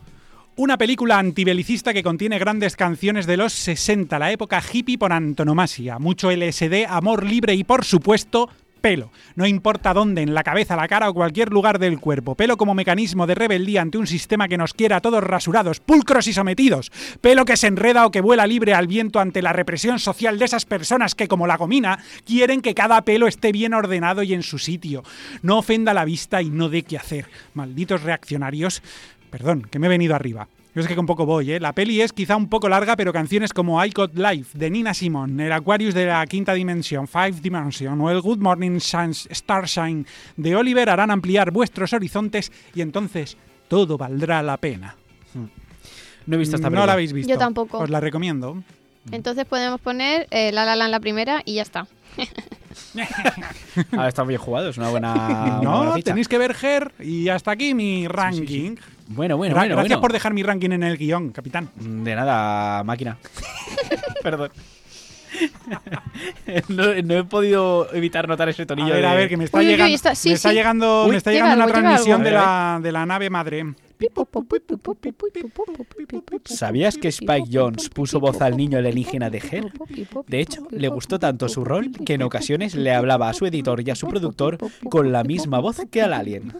Una 0.61 0.77
película 0.77 1.17
antibelicista 1.17 1.91
que 1.91 2.03
contiene 2.03 2.37
grandes 2.37 2.75
canciones 2.75 3.25
de 3.25 3.35
los 3.35 3.51
60, 3.51 4.19
la 4.19 4.31
época 4.31 4.61
hippie 4.61 4.95
por 4.95 5.11
antonomasia. 5.11 5.97
Mucho 5.97 6.29
LSD, 6.29 6.85
amor 6.87 7.25
libre 7.25 7.55
y, 7.55 7.63
por 7.63 7.83
supuesto, 7.83 8.47
pelo. 8.79 9.11
No 9.35 9.47
importa 9.47 9.91
dónde, 9.91 10.21
en 10.21 10.35
la 10.35 10.43
cabeza, 10.43 10.75
la 10.75 10.87
cara 10.87 11.09
o 11.09 11.15
cualquier 11.15 11.49
lugar 11.49 11.79
del 11.79 11.99
cuerpo. 11.99 12.35
Pelo 12.35 12.57
como 12.57 12.75
mecanismo 12.75 13.25
de 13.25 13.33
rebeldía 13.33 13.81
ante 13.81 13.97
un 13.97 14.05
sistema 14.05 14.47
que 14.47 14.59
nos 14.59 14.75
quiera 14.75 14.97
a 14.97 15.01
todos 15.01 15.23
rasurados, 15.23 15.79
pulcros 15.79 16.27
y 16.27 16.33
sometidos. 16.33 16.91
Pelo 17.21 17.43
que 17.43 17.57
se 17.57 17.65
enreda 17.65 18.05
o 18.05 18.11
que 18.11 18.21
vuela 18.21 18.45
libre 18.45 18.75
al 18.75 18.85
viento 18.85 19.19
ante 19.19 19.41
la 19.41 19.53
represión 19.53 19.97
social 19.97 20.37
de 20.37 20.45
esas 20.45 20.65
personas 20.65 21.15
que, 21.15 21.27
como 21.27 21.47
la 21.47 21.57
gomina, 21.57 22.03
quieren 22.23 22.61
que 22.61 22.75
cada 22.75 23.01
pelo 23.01 23.25
esté 23.25 23.51
bien 23.51 23.73
ordenado 23.73 24.21
y 24.21 24.35
en 24.35 24.43
su 24.43 24.59
sitio. 24.59 25.01
No 25.41 25.57
ofenda 25.57 25.95
la 25.95 26.05
vista 26.05 26.39
y 26.43 26.51
no 26.51 26.69
dé 26.69 26.83
qué 26.83 26.97
hacer. 26.97 27.25
Malditos 27.55 28.03
reaccionarios. 28.03 28.83
Perdón, 29.31 29.63
que 29.63 29.79
me 29.79 29.87
he 29.87 29.89
venido 29.89 30.13
arriba. 30.13 30.47
Yo 30.75 30.81
es 30.81 30.87
que 30.87 30.97
un 30.97 31.05
poco 31.05 31.25
voy, 31.25 31.51
¿eh? 31.51 31.59
La 31.59 31.73
peli 31.73 31.99
es 32.01 32.13
quizá 32.13 32.35
un 32.37 32.47
poco 32.47 32.69
larga, 32.69 32.95
pero 32.95 33.11
canciones 33.11 33.51
como 33.51 33.83
I 33.83 33.89
Got 33.89 34.15
Life 34.15 34.57
de 34.57 34.69
Nina 34.69 34.93
Simone, 34.93 35.47
el 35.47 35.51
Aquarius 35.51 35.93
de 35.93 36.05
la 36.05 36.25
quinta 36.27 36.53
dimensión, 36.53 37.07
Five 37.09 37.41
Dimension 37.41 37.99
o 37.99 38.09
el 38.09 38.21
Good 38.21 38.37
Morning 38.39 38.79
Suns- 38.79 39.27
Starshine 39.31 40.05
de 40.37 40.55
Oliver 40.55 40.89
harán 40.89 41.11
ampliar 41.11 41.51
vuestros 41.51 41.91
horizontes 41.91 42.51
y 42.73 42.79
entonces 42.81 43.35
todo 43.67 43.97
valdrá 43.97 44.41
la 44.43 44.55
pena. 44.57 44.95
No 46.25 46.35
he 46.35 46.39
visto 46.39 46.55
esta 46.55 46.67
no 46.69 46.71
película. 46.71 46.85
la 46.85 46.93
habéis 46.93 47.11
visto. 47.13 47.29
Yo 47.31 47.37
tampoco. 47.37 47.79
Os 47.79 47.89
la 47.89 47.99
recomiendo. 47.99 48.63
Entonces 49.11 49.43
podemos 49.45 49.81
poner 49.81 50.27
eh, 50.31 50.51
La 50.53 50.63
La 50.63 50.75
Land 50.77 50.91
la 50.91 50.99
primera 51.01 51.41
y 51.43 51.55
ya 51.55 51.63
está. 51.63 51.87
Ah, 53.97 54.07
está 54.07 54.23
bien 54.23 54.39
jugado, 54.39 54.69
es 54.69 54.77
una 54.77 54.89
buena. 54.89 55.13
una 55.59 55.61
no, 55.61 55.77
buena 55.85 56.01
tenéis 56.03 56.27
que 56.27 56.37
ver 56.37 56.55
Her 56.61 56.91
y 56.99 57.29
hasta 57.29 57.51
aquí 57.51 57.73
mi 57.73 58.07
ranking. 58.07 58.75
Bueno, 59.13 59.37
bueno, 59.37 59.53
Gra- 59.55 59.59
bueno. 59.59 59.75
Gracias 59.75 59.89
bueno. 59.89 60.01
por 60.01 60.13
dejar 60.13 60.33
mi 60.33 60.43
ranking 60.43 60.71
en 60.71 60.83
el 60.83 60.97
guion, 60.97 61.31
capitán. 61.31 61.69
De 61.75 62.15
nada, 62.15 62.83
máquina. 62.83 63.17
Perdón. 64.23 64.49
no, 66.67 66.93
no 67.03 67.13
he 67.17 67.23
podido 67.23 67.87
evitar 67.93 68.27
notar 68.27 68.49
ese 68.49 68.63
A 68.63 68.65
tonillo 68.65 68.93
ver, 68.93 69.01
de... 69.01 69.07
a 69.07 69.13
ver, 69.15 69.29
que 69.29 69.37
me 69.37 69.45
está 69.45 69.57
Uy, 69.59 69.63
uy, 69.65 69.69
uy, 69.69 69.71
llegando, 69.77 69.95
está- 69.95 70.13
sí, 70.15 70.29
me 70.29 70.35
está 70.35 70.49
sí. 70.49 70.55
llegando, 70.55 71.05
Uy, 71.05 71.11
me 71.11 71.17
está 71.17 71.31
llega 71.31 71.45
llegando 71.45 71.65
una 71.65 71.73
algo, 71.73 71.87
transmisión 71.87 72.23
de 72.23 72.29
A 72.29 72.31
ver, 72.33 72.41
la, 72.41 72.79
de 72.83 72.91
la 72.91 73.05
nave 73.05 73.29
madre. 73.29 73.65
¿Sabías 76.45 76.97
que 76.97 77.07
Spike 77.09 77.49
Jones 77.51 77.89
puso 77.89 78.19
voz 78.19 78.41
al 78.41 78.57
niño 78.57 78.79
alienígena 78.79 79.29
de 79.29 79.37
Her? 79.37 79.71
De 80.27 80.39
hecho, 80.39 80.67
le 80.71 80.87
gustó 80.87 81.19
tanto 81.19 81.47
su 81.47 81.63
rol 81.63 81.91
que 82.05 82.15
en 82.15 82.23
ocasiones 82.23 82.73
le 82.75 82.93
hablaba 82.93 83.29
a 83.29 83.33
su 83.33 83.45
editor 83.45 83.79
y 83.87 83.91
a 83.91 83.95
su 83.95 84.07
productor 84.07 84.57
con 84.89 85.11
la 85.11 85.23
misma 85.23 85.59
voz 85.59 85.81
que 85.91 86.01
al 86.01 86.13
alien. 86.13 86.51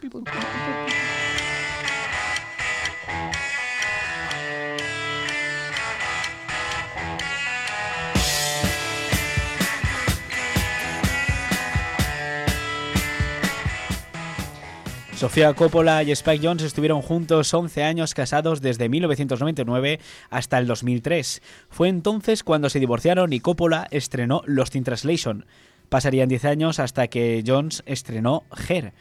Sofía 15.21 15.53
Coppola 15.53 16.01
y 16.01 16.09
Spike 16.09 16.47
Jones 16.47 16.63
estuvieron 16.63 17.03
juntos 17.03 17.53
11 17.53 17.83
años 17.83 18.15
casados 18.15 18.59
desde 18.59 18.89
1999 18.89 19.99
hasta 20.31 20.57
el 20.57 20.65
2003. 20.65 21.43
Fue 21.69 21.89
entonces 21.89 22.43
cuando 22.43 22.71
se 22.71 22.79
divorciaron 22.79 23.31
y 23.31 23.39
Coppola 23.39 23.87
estrenó 23.91 24.41
Lost 24.47 24.75
in 24.75 24.83
Translation. 24.83 25.45
Pasarían 25.89 26.27
10 26.27 26.45
años 26.45 26.79
hasta 26.79 27.07
que 27.07 27.43
Jones 27.45 27.83
estrenó 27.85 28.45
Her. 28.67 28.93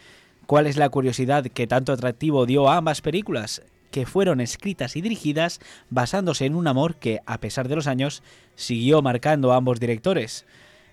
¿Cuál 0.45 0.67
es 0.67 0.77
la 0.77 0.91
curiosidad 0.91 1.47
que 1.47 1.67
tanto 1.67 1.91
atractivo 1.91 2.45
dio 2.45 2.69
a 2.69 2.77
ambas 2.77 3.01
películas? 3.01 3.63
Que 3.91 4.05
fueron 4.05 4.43
escritas 4.43 4.97
y 4.97 5.01
dirigidas 5.01 5.59
basándose 5.89 6.45
en 6.45 6.55
un 6.55 6.67
amor 6.67 6.97
que, 6.97 7.21
a 7.25 7.39
pesar 7.39 7.67
de 7.67 7.77
los 7.77 7.87
años, 7.87 8.23
siguió 8.57 9.01
marcando 9.01 9.55
a 9.55 9.57
ambos 9.57 9.81
directores. 9.81 10.45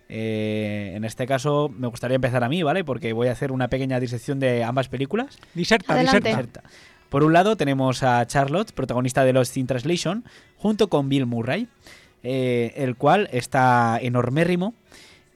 Eh, 0.09 0.93
en 0.95 1.03
este 1.03 1.27
caso 1.27 1.69
me 1.75 1.87
gustaría 1.87 2.15
empezar 2.15 2.43
a 2.43 2.49
mí, 2.49 2.63
¿vale? 2.63 2.83
Porque 2.83 3.13
voy 3.13 3.27
a 3.27 3.33
hacer 3.33 3.51
una 3.51 3.67
pequeña 3.67 3.99
disección 3.99 4.39
de 4.39 4.63
ambas 4.63 4.87
películas. 4.87 5.37
Diserta, 5.53 5.93
Adelante. 5.93 6.29
diserta. 6.29 6.61
Diserta. 6.61 6.87
Por 7.09 7.23
un 7.23 7.33
lado 7.33 7.55
tenemos 7.55 8.03
a 8.03 8.25
Charlotte, 8.27 8.71
protagonista 8.73 9.23
de 9.23 9.33
Lost 9.33 9.55
in 9.57 9.67
Translation, 9.67 10.25
junto 10.57 10.89
con 10.89 11.07
Bill 11.07 11.25
Murray, 11.25 11.67
eh, 12.23 12.73
el 12.75 12.95
cual 12.95 13.29
está 13.31 13.97
enormérrimo 14.01 14.73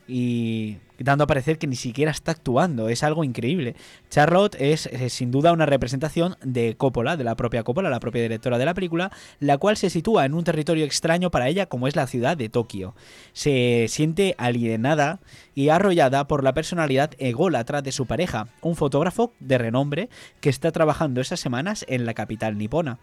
y 0.08 0.78
dando 1.04 1.24
a 1.24 1.28
parecer 1.28 1.58
que 1.58 1.68
ni 1.68 1.76
siquiera 1.76 2.12
está 2.12 2.32
actuando. 2.32 2.90
Es 2.90 3.04
algo 3.04 3.24
increíble. 3.24 3.76
Charlotte 4.10 4.56
es, 4.60 4.88
eh, 4.88 5.10
sin 5.10 5.32
duda 5.32 5.54
una 5.54 5.66
representación 5.66 6.36
de 6.44 6.76
Coppola, 6.76 7.18
de 7.18 7.24
la 7.24 7.36
propia 7.36 7.64
Coppola, 7.64 7.90
la 7.90 8.00
propia 8.00 8.22
directora 8.22 8.58
de 8.58 8.66
la 8.66 8.74
película, 8.74 9.12
la 9.40 9.58
cual 9.58 9.78
se 9.78 9.90
sitúa 9.90 10.26
en 10.26 10.34
un 10.34 10.44
territorio 10.44 10.86
extraño 10.86 11.32
para 11.32 11.48
ella 11.48 11.66
como 11.66 11.88
es 11.88 11.96
la 11.96 12.08
ciudad 12.08 12.38
de 12.38 12.50
Tokio. 12.50 12.96
Se 13.34 13.86
siente 13.90 14.36
alienada 14.38 15.20
y 15.56 15.70
arrollada 15.70 16.28
por 16.28 16.44
la 16.44 16.54
personalidad 16.54 17.12
ególatra 17.18 17.82
de 17.82 17.92
su 17.92 18.06
pareja, 18.06 18.48
un 18.62 18.76
fotógrafo 18.76 19.34
de 19.40 19.58
renombre 19.58 20.10
que 20.40 20.50
está 20.50 20.72
trabajando 20.72 21.22
esas 21.22 21.40
semanas 21.40 21.86
en 21.88 22.06
la 22.06 22.14
capital 22.14 22.58
nipona. 22.58 23.00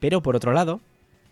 Pero 0.00 0.22
por 0.22 0.36
otro 0.36 0.52
lado, 0.52 0.80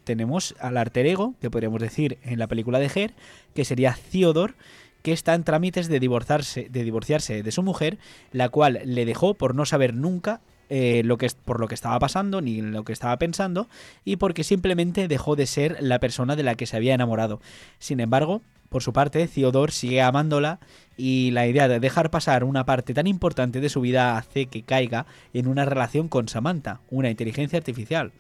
tenemos 0.05 0.55
al 0.59 0.77
alter 0.77 1.07
ego, 1.07 1.35
que 1.41 1.51
podríamos 1.51 1.81
decir 1.81 2.19
en 2.23 2.39
la 2.39 2.47
película 2.47 2.79
de 2.79 2.91
Her, 2.95 3.15
que 3.55 3.65
sería 3.65 3.97
Theodore, 4.11 4.55
que 5.03 5.13
está 5.13 5.35
en 5.35 5.45
trámites 5.45 5.89
de 5.89 6.01
divorciarse, 6.01 7.43
de 7.43 7.53
su 7.53 7.63
mujer, 7.63 7.99
la 8.33 8.49
cual 8.49 8.81
le 8.85 9.05
dejó 9.05 9.35
por 9.35 9.55
no 9.55 9.67
saber 9.67 9.95
nunca 9.95 10.41
eh, 10.69 11.03
lo 11.05 11.19
que 11.19 11.29
por 11.45 11.61
lo 11.61 11.69
que 11.69 11.75
estaba 11.75 11.99
pasando 11.99 12.41
ni 12.41 12.63
lo 12.63 12.85
que 12.85 12.95
estaba 12.95 13.19
pensando 13.19 13.69
y 14.07 14.17
porque 14.17 14.43
simplemente 14.43 15.07
dejó 15.07 15.37
de 15.37 15.47
ser 15.47 15.77
la 15.81 15.99
persona 15.99 16.35
de 16.35 16.45
la 16.45 16.55
que 16.55 16.67
se 16.67 16.77
había 16.77 16.95
enamorado. 16.95 17.41
Sin 17.79 18.01
embargo, 18.01 18.41
por 18.73 18.83
su 18.83 18.95
parte, 18.95 19.29
Theodore 19.29 19.71
sigue 19.71 20.01
amándola 20.01 20.59
y 20.97 21.31
la 21.33 21.47
idea 21.47 21.69
de 21.69 21.79
dejar 21.79 22.11
pasar 22.11 22.43
una 22.43 22.65
parte 22.65 22.95
tan 22.95 23.07
importante 23.07 23.61
de 23.61 23.69
su 23.69 23.83
vida 23.83 24.17
hace 24.17 24.47
que 24.47 24.63
caiga 24.63 25.05
en 25.35 25.47
una 25.47 25.67
relación 25.67 26.09
con 26.09 26.27
Samantha, 26.29 26.81
una 26.91 27.11
inteligencia 27.11 27.59
artificial. 27.59 28.13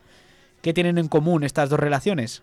¿Qué 0.60 0.74
tienen 0.74 0.98
en 0.98 1.08
común 1.08 1.44
estas 1.44 1.70
dos 1.70 1.80
relaciones? 1.80 2.42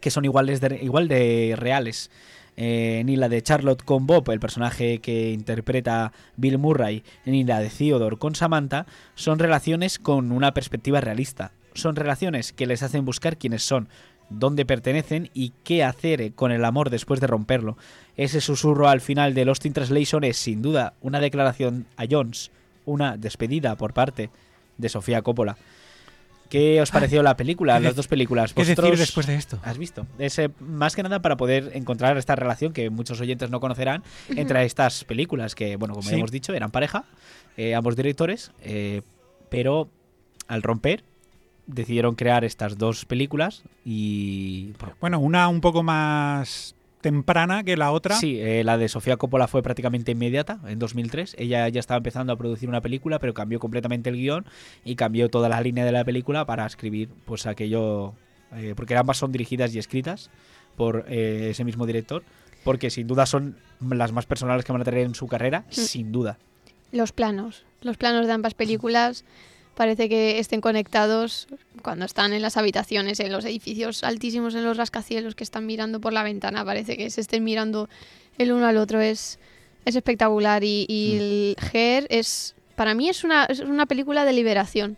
Que 0.00 0.12
son 0.12 0.24
iguales 0.24 0.60
igual 0.80 1.08
de 1.08 1.54
reales. 1.58 2.12
Eh, 2.56 3.02
ni 3.04 3.16
la 3.16 3.28
de 3.28 3.42
Charlotte 3.42 3.82
con 3.82 4.06
Bob, 4.06 4.30
el 4.30 4.38
personaje 4.38 5.00
que 5.00 5.32
interpreta 5.32 6.12
Bill 6.36 6.58
Murray, 6.58 7.02
ni 7.24 7.44
la 7.44 7.60
de 7.60 7.68
Theodore 7.68 8.16
con 8.16 8.34
Samantha, 8.34 8.86
son 9.16 9.38
relaciones 9.38 9.98
con 9.98 10.30
una 10.30 10.54
perspectiva 10.54 11.00
realista. 11.00 11.52
Son 11.74 11.96
relaciones 11.96 12.52
que 12.52 12.66
les 12.66 12.84
hacen 12.84 13.04
buscar 13.04 13.36
quiénes 13.36 13.64
son, 13.64 13.88
dónde 14.30 14.64
pertenecen 14.64 15.30
y 15.34 15.52
qué 15.64 15.82
hacer 15.82 16.32
con 16.34 16.52
el 16.52 16.64
amor 16.64 16.90
después 16.90 17.20
de 17.20 17.26
romperlo. 17.26 17.76
Ese 18.16 18.40
susurro 18.40 18.88
al 18.88 19.00
final 19.00 19.34
de 19.34 19.44
Lost 19.44 19.66
in 19.66 19.72
Translation 19.72 20.22
es 20.22 20.36
sin 20.36 20.62
duda 20.62 20.94
una 21.00 21.20
declaración 21.20 21.86
a 21.96 22.04
Jones, 22.08 22.52
una 22.84 23.16
despedida 23.16 23.74
por 23.76 23.92
parte 23.92 24.30
de 24.78 24.88
Sofía 24.88 25.22
Coppola. 25.22 25.56
¿Qué 26.54 26.80
os 26.80 26.92
pareció 26.92 27.20
la 27.24 27.36
película, 27.36 27.78
¿qué 27.78 27.82
las 27.82 27.96
dos 27.96 28.06
películas? 28.06 28.54
¿Qué 28.54 28.60
decir 28.60 28.76
¿Vosotros 28.76 29.00
después 29.00 29.26
de 29.26 29.34
esto? 29.34 29.58
¿Has 29.64 29.76
visto? 29.76 30.06
Es 30.20 30.38
eh, 30.38 30.50
más 30.60 30.94
que 30.94 31.02
nada 31.02 31.20
para 31.20 31.36
poder 31.36 31.72
encontrar 31.74 32.16
esta 32.16 32.36
relación 32.36 32.72
que 32.72 32.90
muchos 32.90 33.20
oyentes 33.20 33.50
no 33.50 33.58
conocerán 33.58 34.04
entre 34.28 34.64
estas 34.64 35.02
películas 35.02 35.56
que, 35.56 35.74
bueno, 35.74 35.94
como 35.94 36.08
Sí. 36.08 36.14
hemos 36.14 36.30
dicho, 36.30 36.54
eran 36.54 36.70
pareja, 36.70 37.06
eh, 37.56 37.74
ambos 37.74 37.96
directores, 37.96 38.52
eh, 38.62 39.02
pero 39.48 39.88
al 40.46 40.62
romper 40.62 41.02
decidieron 41.66 42.14
crear 42.14 42.44
estas 42.44 42.78
dos 42.78 43.04
películas 43.04 43.64
y... 43.84 44.74
Bueno, 45.00 45.18
una 45.18 45.48
un 45.48 45.60
poco 45.60 45.82
más 45.82 46.73
temprana 47.04 47.64
que 47.64 47.76
la 47.76 47.92
otra. 47.92 48.16
Sí, 48.16 48.40
eh, 48.40 48.64
la 48.64 48.78
de 48.78 48.88
Sofía 48.88 49.18
Coppola 49.18 49.46
fue 49.46 49.62
prácticamente 49.62 50.12
inmediata, 50.12 50.58
en 50.66 50.78
2003. 50.78 51.36
Ella 51.38 51.68
ya 51.68 51.78
estaba 51.78 51.98
empezando 51.98 52.32
a 52.32 52.36
producir 52.36 52.66
una 52.66 52.80
película, 52.80 53.18
pero 53.18 53.34
cambió 53.34 53.60
completamente 53.60 54.08
el 54.08 54.16
guion 54.16 54.46
y 54.86 54.96
cambió 54.96 55.28
toda 55.28 55.50
la 55.50 55.60
línea 55.60 55.84
de 55.84 55.92
la 55.92 56.02
película 56.02 56.46
para 56.46 56.64
escribir 56.64 57.10
pues 57.26 57.44
aquello... 57.44 58.14
eh, 58.52 58.72
porque 58.74 58.96
ambas 58.96 59.18
son 59.18 59.32
dirigidas 59.32 59.74
y 59.74 59.78
escritas 59.78 60.30
por 60.76 61.04
eh, 61.06 61.48
ese 61.50 61.62
mismo 61.62 61.84
director, 61.84 62.22
porque 62.64 62.88
sin 62.88 63.06
duda 63.06 63.26
son 63.26 63.58
las 63.86 64.12
más 64.12 64.24
personales 64.24 64.64
que 64.64 64.72
van 64.72 64.80
a 64.80 64.84
tener 64.84 65.00
en 65.00 65.14
su 65.14 65.26
carrera, 65.26 65.66
sin 65.68 66.10
duda. 66.10 66.38
Los 66.90 67.12
planos. 67.12 67.66
Los 67.82 67.98
planos 67.98 68.26
de 68.26 68.32
ambas 68.32 68.54
películas 68.54 69.26
parece 69.74 70.08
que 70.08 70.38
estén 70.38 70.60
conectados 70.60 71.48
cuando 71.82 72.04
están 72.04 72.32
en 72.32 72.42
las 72.42 72.56
habitaciones, 72.56 73.20
en 73.20 73.32
los 73.32 73.44
edificios 73.44 74.04
altísimos, 74.04 74.54
en 74.54 74.64
los 74.64 74.76
rascacielos 74.76 75.34
que 75.34 75.44
están 75.44 75.66
mirando 75.66 76.00
por 76.00 76.12
la 76.12 76.22
ventana. 76.22 76.64
Parece 76.64 76.96
que 76.96 77.10
se 77.10 77.20
estén 77.20 77.44
mirando 77.44 77.88
el 78.38 78.52
uno 78.52 78.66
al 78.66 78.76
otro. 78.76 79.00
Es, 79.00 79.38
es 79.84 79.96
espectacular. 79.96 80.64
Y, 80.64 80.86
y 80.88 81.16
el 81.16 81.56
Her 81.72 82.06
es. 82.10 82.54
Para 82.76 82.94
mí 82.94 83.08
es 83.08 83.24
una, 83.24 83.44
es 83.44 83.60
una 83.60 83.86
película 83.86 84.24
de 84.24 84.32
liberación. 84.32 84.96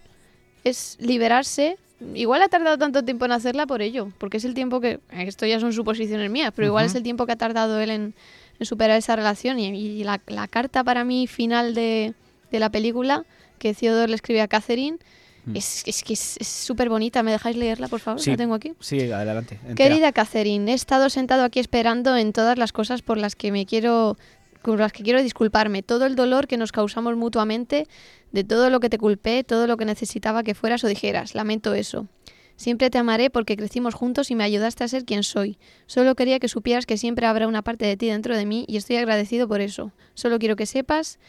Es 0.65 0.97
liberarse. 1.01 1.77
Igual 2.15 2.43
ha 2.43 2.49
tardado 2.49 2.77
tanto 2.77 3.03
tiempo 3.03 3.25
en 3.25 3.33
hacerla 3.33 3.67
por 3.67 3.81
ello, 3.81 4.13
porque 4.19 4.37
es 4.37 4.45
el 4.45 4.55
tiempo 4.55 4.81
que. 4.81 5.01
Esto 5.11 5.47
ya 5.47 5.59
son 5.61 5.73
suposiciones 5.73 6.31
mías, 6.31 6.53
pero 6.55 6.69
igual 6.69 6.87
es 6.87 6.95
el 6.95 7.03
tiempo 7.03 7.27
que 7.27 7.33
ha 7.33 7.37
tardado 7.37 7.81
él 7.81 7.91
en, 7.91 8.15
en 8.59 8.67
superar 8.67 8.99
esa 8.99 9.17
relación. 9.17 9.59
Y, 9.59 9.69
y 9.69 10.05
la, 10.05 10.21
la 10.27 10.47
carta 10.47 10.85
para 10.85 11.05
mí 11.05 11.27
final 11.27 11.75
de, 11.75 12.15
de 12.51 12.61
la 12.61 12.71
película 12.71 13.25
que 13.59 13.75
Theodore 13.75 14.09
le 14.09 14.15
escribe 14.15 14.41
a 14.41 14.49
Catherine 14.49 14.99
Mm. 15.47 15.57
es, 15.57 15.85
es 15.87 16.03
que 16.03 16.13
es 16.15 16.37
súper 16.41 16.89
bonita. 16.89 17.23
¿Me 17.23 17.31
dejáis 17.31 17.57
leerla, 17.57 17.87
por 17.89 18.01
favor? 18.01 18.21
Sí. 18.21 18.31
La 18.31 18.37
tengo 18.37 18.55
aquí. 18.55 18.73
Sí, 18.81 19.01
adelante. 19.11 19.61
entera. 19.67 19.75
Querida 19.77 20.13
Catherine, 20.13 20.71
he 20.71 20.75
estado 20.75 21.09
sentado 21.09 21.45
aquí 21.45 21.61
esperando 21.61 22.17
en 22.17 22.33
todas 22.33 22.59
las 22.59 22.73
cosas 22.73 23.03
por 23.03 23.17
las 23.17 23.37
que 23.37 23.53
me 23.53 23.65
quiero 23.65 24.17
con 24.63 24.79
las 24.81 24.93
que 24.93 25.05
quiero 25.05 25.23
disculparme, 25.23 25.85
todo 25.85 26.07
el 26.07 26.17
dolor 26.17 26.49
que 26.49 26.57
nos 26.57 26.73
causamos 26.73 27.17
mutuamente, 27.17 27.87
de 28.33 28.43
todo 28.43 28.69
lo 28.69 28.81
que 28.81 28.91
te 28.91 28.99
culpé, 28.99 29.45
todo 29.45 29.69
lo 29.69 29.77
que 29.77 29.85
necesitaba 29.85 30.43
que 30.43 30.57
fueras 30.57 30.83
o 30.83 30.89
dijeras, 30.89 31.37
lamento 31.37 31.73
eso. 31.75 32.09
Siempre 32.57 32.91
te 32.91 32.99
amaré 32.99 33.31
porque 33.31 33.57
crecimos 33.57 33.95
juntos 33.95 34.33
y 34.33 34.35
me 34.35 34.43
ayudaste 34.43 34.83
a 34.83 34.89
ser 34.89 35.05
quien 35.05 35.23
soy. 35.23 35.57
Solo 35.87 36.17
quería 36.17 36.41
que 36.41 36.49
supieras 36.49 36.85
que 36.85 36.97
siempre 36.99 37.27
habrá 37.27 37.47
una 37.47 37.63
parte 37.63 37.87
de 37.87 37.97
ti 37.97 38.09
dentro 38.09 38.37
de 38.37 38.45
mí 38.45 38.65
y 38.67 38.77
estoy 38.77 38.97
agradecido 38.97 39.47
por 39.47 39.61
eso. 39.61 39.93
Solo 40.15 40.41
quiero 40.41 40.57
que 40.57 40.67
sepas 40.67 41.21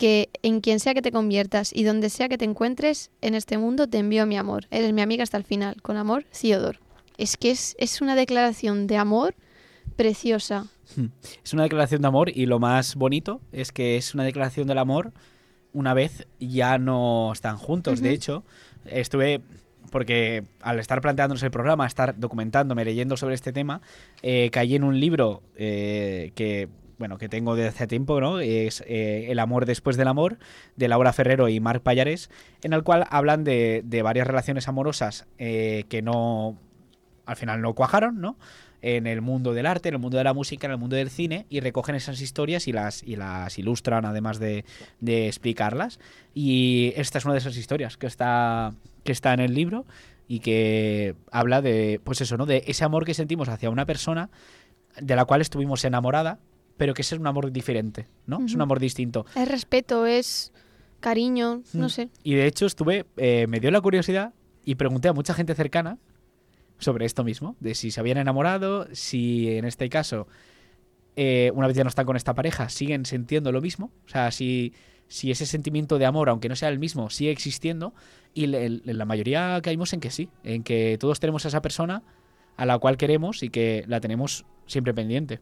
que 0.00 0.30
en 0.42 0.62
quien 0.62 0.80
sea 0.80 0.94
que 0.94 1.02
te 1.02 1.12
conviertas 1.12 1.76
y 1.76 1.84
donde 1.84 2.08
sea 2.08 2.30
que 2.30 2.38
te 2.38 2.46
encuentres 2.46 3.10
en 3.20 3.34
este 3.34 3.58
mundo 3.58 3.86
te 3.86 3.98
envío 3.98 4.24
mi 4.24 4.38
amor. 4.38 4.66
Eres 4.70 4.94
mi 4.94 5.02
amiga 5.02 5.24
hasta 5.24 5.36
el 5.36 5.44
final. 5.44 5.82
Con 5.82 5.98
amor, 5.98 6.24
Theodore. 6.32 6.78
Es 7.18 7.36
que 7.36 7.50
es, 7.50 7.76
es 7.78 8.00
una 8.00 8.14
declaración 8.14 8.86
de 8.86 8.96
amor 8.96 9.34
preciosa. 9.96 10.68
Es 11.44 11.52
una 11.52 11.64
declaración 11.64 12.00
de 12.00 12.08
amor 12.08 12.30
y 12.34 12.46
lo 12.46 12.58
más 12.58 12.94
bonito 12.94 13.42
es 13.52 13.72
que 13.72 13.98
es 13.98 14.14
una 14.14 14.24
declaración 14.24 14.66
del 14.66 14.78
amor 14.78 15.12
una 15.74 15.92
vez 15.92 16.26
ya 16.40 16.78
no 16.78 17.30
están 17.34 17.58
juntos. 17.58 18.00
De 18.00 18.10
hecho, 18.10 18.42
estuve 18.86 19.42
porque 19.90 20.44
al 20.62 20.78
estar 20.78 21.02
planteándonos 21.02 21.42
el 21.42 21.50
programa, 21.50 21.86
estar 21.86 22.18
documentándome, 22.18 22.86
leyendo 22.86 23.18
sobre 23.18 23.34
este 23.34 23.52
tema, 23.52 23.82
eh, 24.22 24.48
caí 24.50 24.76
en 24.76 24.82
un 24.82 24.98
libro 24.98 25.42
eh, 25.56 26.32
que 26.34 26.68
bueno 27.00 27.18
que 27.18 27.28
tengo 27.28 27.56
desde 27.56 27.70
hace 27.70 27.86
tiempo, 27.88 28.20
¿no? 28.20 28.38
Es 28.38 28.84
eh, 28.86 29.26
El 29.30 29.40
amor 29.40 29.66
después 29.66 29.96
del 29.96 30.06
amor 30.06 30.38
de 30.76 30.86
Laura 30.86 31.12
Ferrero 31.12 31.48
y 31.48 31.58
Marc 31.58 31.82
Payares, 31.82 32.30
en 32.62 32.74
el 32.74 32.84
cual 32.84 33.06
hablan 33.10 33.42
de, 33.42 33.82
de 33.84 34.02
varias 34.02 34.26
relaciones 34.26 34.68
amorosas 34.68 35.26
eh, 35.38 35.86
que 35.88 36.02
no 36.02 36.58
al 37.26 37.36
final 37.36 37.62
no 37.62 37.74
cuajaron, 37.74 38.20
¿no? 38.20 38.36
En 38.82 39.06
el 39.06 39.22
mundo 39.22 39.54
del 39.54 39.66
arte, 39.66 39.88
en 39.88 39.94
el 39.94 40.00
mundo 40.00 40.18
de 40.18 40.24
la 40.24 40.34
música, 40.34 40.66
en 40.66 40.72
el 40.72 40.78
mundo 40.78 40.94
del 40.94 41.10
cine, 41.10 41.46
y 41.48 41.60
recogen 41.60 41.94
esas 41.94 42.20
historias 42.20 42.68
y 42.68 42.72
las, 42.72 43.02
y 43.02 43.16
las 43.16 43.58
ilustran, 43.58 44.04
además 44.04 44.38
de, 44.38 44.64
de 45.00 45.26
explicarlas. 45.26 46.00
Y 46.34 46.92
esta 46.96 47.18
es 47.18 47.24
una 47.24 47.34
de 47.34 47.40
esas 47.40 47.56
historias 47.56 47.96
que 47.96 48.06
está, 48.06 48.74
que 49.04 49.12
está 49.12 49.32
en 49.32 49.40
el 49.40 49.54
libro 49.54 49.86
y 50.28 50.40
que 50.40 51.14
habla 51.30 51.62
de, 51.62 52.00
pues 52.04 52.20
eso, 52.20 52.36
¿no? 52.36 52.46
De 52.46 52.64
ese 52.66 52.84
amor 52.84 53.04
que 53.04 53.14
sentimos 53.14 53.48
hacia 53.48 53.70
una 53.70 53.86
persona 53.86 54.28
de 55.00 55.16
la 55.16 55.24
cual 55.24 55.40
estuvimos 55.40 55.84
enamorada, 55.84 56.38
pero 56.80 56.94
que 56.94 57.02
ese 57.02 57.14
es 57.14 57.20
un 57.20 57.26
amor 57.26 57.52
diferente, 57.52 58.06
¿no? 58.26 58.42
Es 58.42 58.54
un 58.54 58.62
amor 58.62 58.80
distinto. 58.80 59.26
Es 59.36 59.46
respeto, 59.46 60.06
es 60.06 60.50
cariño, 60.98 61.60
no 61.74 61.86
Mm. 61.86 61.90
sé. 61.90 62.08
Y 62.22 62.32
de 62.36 62.46
hecho 62.46 62.64
estuve, 62.64 63.04
eh, 63.18 63.46
me 63.48 63.60
dio 63.60 63.70
la 63.70 63.82
curiosidad 63.82 64.32
y 64.64 64.76
pregunté 64.76 65.08
a 65.08 65.12
mucha 65.12 65.34
gente 65.34 65.54
cercana 65.54 65.98
sobre 66.78 67.04
esto 67.04 67.22
mismo, 67.22 67.54
de 67.60 67.74
si 67.74 67.90
se 67.90 68.00
habían 68.00 68.16
enamorado, 68.16 68.88
si 68.92 69.50
en 69.50 69.66
este 69.66 69.90
caso, 69.90 70.26
eh, 71.16 71.52
una 71.54 71.66
vez 71.66 71.76
ya 71.76 71.84
no 71.84 71.90
están 71.90 72.06
con 72.06 72.16
esta 72.16 72.32
pareja, 72.32 72.70
siguen 72.70 73.04
sintiendo 73.04 73.52
lo 73.52 73.60
mismo, 73.60 73.90
o 74.06 74.08
sea, 74.08 74.30
si, 74.30 74.72
si 75.06 75.30
ese 75.30 75.44
sentimiento 75.44 75.98
de 75.98 76.06
amor, 76.06 76.30
aunque 76.30 76.48
no 76.48 76.56
sea 76.56 76.70
el 76.70 76.78
mismo, 76.78 77.10
sigue 77.10 77.30
existiendo, 77.30 77.92
y 78.32 78.46
le- 78.46 78.70
la 78.70 79.04
mayoría 79.04 79.60
caímos 79.62 79.92
en 79.92 80.00
que 80.00 80.10
sí, 80.10 80.30
en 80.44 80.62
que 80.62 80.96
todos 80.98 81.20
tenemos 81.20 81.44
a 81.44 81.48
esa 81.48 81.60
persona 81.60 82.02
a 82.56 82.64
la 82.64 82.78
cual 82.78 82.96
queremos 82.96 83.42
y 83.42 83.50
que 83.50 83.84
la 83.86 84.00
tenemos 84.00 84.46
siempre 84.66 84.94
pendiente. 84.94 85.40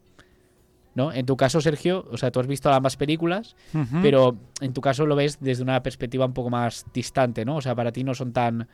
¿No? 0.95 1.13
En 1.13 1.27
tu 1.27 1.37
caso, 1.37 1.61
Sergio, 1.61 2.07
o 2.11 2.17
sea, 2.17 2.31
tú 2.33 2.41
has 2.41 2.47
visto 2.49 2.73
ambas 2.73 2.97
películas, 2.97 3.55
pero 4.03 4.37
en 4.61 4.73
tu 4.73 4.81
caso 4.81 5.07
lo 5.07 5.15
ves 5.15 5.39
desde 5.41 5.63
una 5.63 5.81
perspectiva 5.83 6.27
un 6.27 6.33
poco 6.33 6.51
más 6.51 6.87
distante, 6.93 7.45
¿no? 7.45 7.57
O 7.57 7.61
sea, 7.61 7.75
para 7.77 7.93
ti 7.93 8.03
no 8.03 8.15
son 8.15 8.33
tan... 8.33 8.67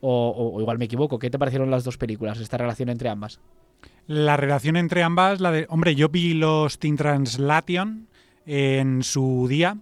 O, 0.00 0.28
o- 0.30 0.56
o 0.56 0.60
igual 0.62 0.78
me 0.78 0.86
equivoco, 0.86 1.18
¿qué 1.18 1.28
te 1.28 1.38
parecieron 1.38 1.70
las 1.70 1.84
dos 1.84 1.98
películas, 1.98 2.40
esta 2.40 2.56
relación 2.56 2.88
entre 2.88 3.10
ambas? 3.10 3.40
La 4.06 4.38
relación 4.38 4.76
entre 4.76 5.02
ambas, 5.02 5.40
la 5.40 5.52
de. 5.52 5.66
Hombre, 5.68 5.94
yo 5.94 6.08
vi 6.08 6.32
los 6.32 6.78
Teen 6.78 6.96
Translation 6.96 8.08
en 8.46 9.02
su 9.02 9.46
día. 9.48 9.76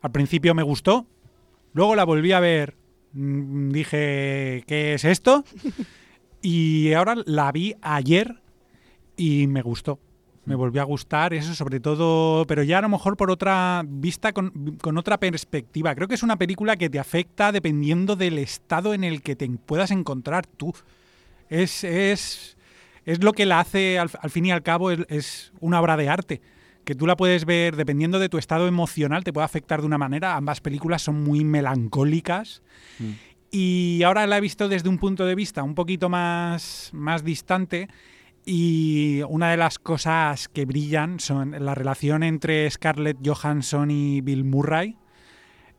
Al 0.00 0.10
principio 0.10 0.54
me 0.54 0.64
gustó. 0.64 1.06
Luego 1.72 1.94
la 1.94 2.04
volví 2.04 2.32
a 2.32 2.40
ver. 2.40 2.74
mm, 3.12 3.70
Dije, 3.70 4.64
¿qué 4.66 4.94
es 4.94 5.04
esto? 5.04 5.44
Y 6.44 6.92
ahora 6.94 7.14
la 7.24 7.52
vi 7.52 7.76
ayer 7.82 8.42
y 9.16 9.46
me 9.46 9.62
gustó. 9.62 10.00
Me 10.44 10.56
volvió 10.56 10.82
a 10.82 10.84
gustar, 10.84 11.34
eso 11.34 11.54
sobre 11.54 11.78
todo, 11.78 12.44
pero 12.46 12.64
ya 12.64 12.78
a 12.78 12.82
lo 12.82 12.88
mejor 12.88 13.16
por 13.16 13.30
otra 13.30 13.84
vista, 13.86 14.32
con, 14.32 14.76
con 14.80 14.98
otra 14.98 15.18
perspectiva. 15.18 15.94
Creo 15.94 16.08
que 16.08 16.14
es 16.16 16.24
una 16.24 16.36
película 16.36 16.76
que 16.76 16.90
te 16.90 16.98
afecta 16.98 17.52
dependiendo 17.52 18.16
del 18.16 18.38
estado 18.38 18.92
en 18.92 19.04
el 19.04 19.22
que 19.22 19.36
te 19.36 19.48
puedas 19.48 19.92
encontrar 19.92 20.46
tú. 20.46 20.74
Es, 21.48 21.84
es, 21.84 22.56
es 23.04 23.22
lo 23.22 23.32
que 23.34 23.46
la 23.46 23.60
hace, 23.60 24.00
al, 24.00 24.10
al 24.20 24.30
fin 24.30 24.46
y 24.46 24.50
al 24.50 24.64
cabo, 24.64 24.90
es, 24.90 25.00
es 25.08 25.52
una 25.60 25.80
obra 25.80 25.96
de 25.96 26.08
arte. 26.08 26.40
Que 26.84 26.96
tú 26.96 27.06
la 27.06 27.16
puedes 27.16 27.44
ver, 27.44 27.76
dependiendo 27.76 28.18
de 28.18 28.28
tu 28.28 28.38
estado 28.38 28.66
emocional, 28.66 29.22
te 29.22 29.32
puede 29.32 29.44
afectar 29.44 29.80
de 29.80 29.86
una 29.86 29.98
manera. 29.98 30.34
Ambas 30.34 30.60
películas 30.60 31.02
son 31.02 31.22
muy 31.22 31.44
melancólicas. 31.44 32.62
Y 33.52 34.02
ahora 34.02 34.26
la 34.26 34.38
he 34.38 34.40
visto 34.40 34.68
desde 34.68 34.88
un 34.88 34.98
punto 34.98 35.24
de 35.24 35.36
vista 35.36 35.62
un 35.62 35.76
poquito 35.76 36.08
más, 36.08 36.90
más 36.92 37.22
distante. 37.22 37.88
Y 38.44 39.22
una 39.28 39.50
de 39.52 39.56
las 39.56 39.78
cosas 39.78 40.48
que 40.48 40.64
brillan 40.64 41.20
son 41.20 41.52
la 41.64 41.74
relación 41.74 42.22
entre 42.22 42.68
Scarlett 42.70 43.18
Johansson 43.24 43.90
y 43.90 44.20
Bill 44.20 44.44
Murray. 44.44 44.96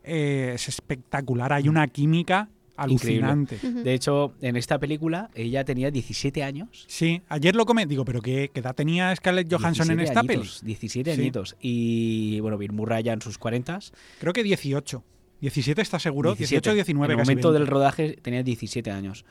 Eh, 0.04 0.52
es 0.56 0.68
espectacular. 0.70 1.52
Hay 1.54 1.68
una 1.70 1.88
química 1.88 2.50
Increíble. 2.88 3.26
alucinante. 3.28 3.60
Ujú. 3.62 3.84
De 3.84 3.94
hecho, 3.94 4.34
en 4.42 4.56
esta 4.56 4.80
película 4.80 5.30
ella 5.36 5.64
tenía 5.66 5.92
17 5.92 6.44
años. 6.44 6.86
Sí, 6.88 7.22
ayer 7.30 7.56
lo 7.56 7.66
comenté. 7.66 7.90
Digo, 7.92 8.06
¿pero 8.06 8.22
qué, 8.22 8.50
qué 8.54 8.62
edad 8.62 8.76
tenía 8.76 9.14
Scarlett 9.16 9.54
Johansson 9.54 9.92
en 9.92 9.98
17 9.98 10.04
esta 10.04 10.20
añitos, 10.22 10.60
peli? 10.60 10.68
17 10.68 11.16
Sí. 11.16 11.22
añitos. 11.22 11.56
Y 11.62 12.40
bueno, 12.40 12.58
Bill 12.58 12.72
Murray 12.72 13.04
ya 13.04 13.14
en 13.14 13.22
sus 13.22 13.38
40. 13.38 13.80
Creo 14.20 14.34
que 14.34 14.44
18. 14.44 15.04
17 15.42 15.82
está 15.82 16.00
seguro, 16.00 16.36
18 16.36 16.74
19 16.74 17.14
En 17.14 17.20
el 17.20 17.26
momento 17.26 17.50
20. 17.52 17.60
del 17.60 17.68
rodaje 17.68 18.18
tenía 18.22 18.42
17 18.44 18.90
años. 18.92 19.26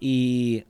Y 0.00 0.64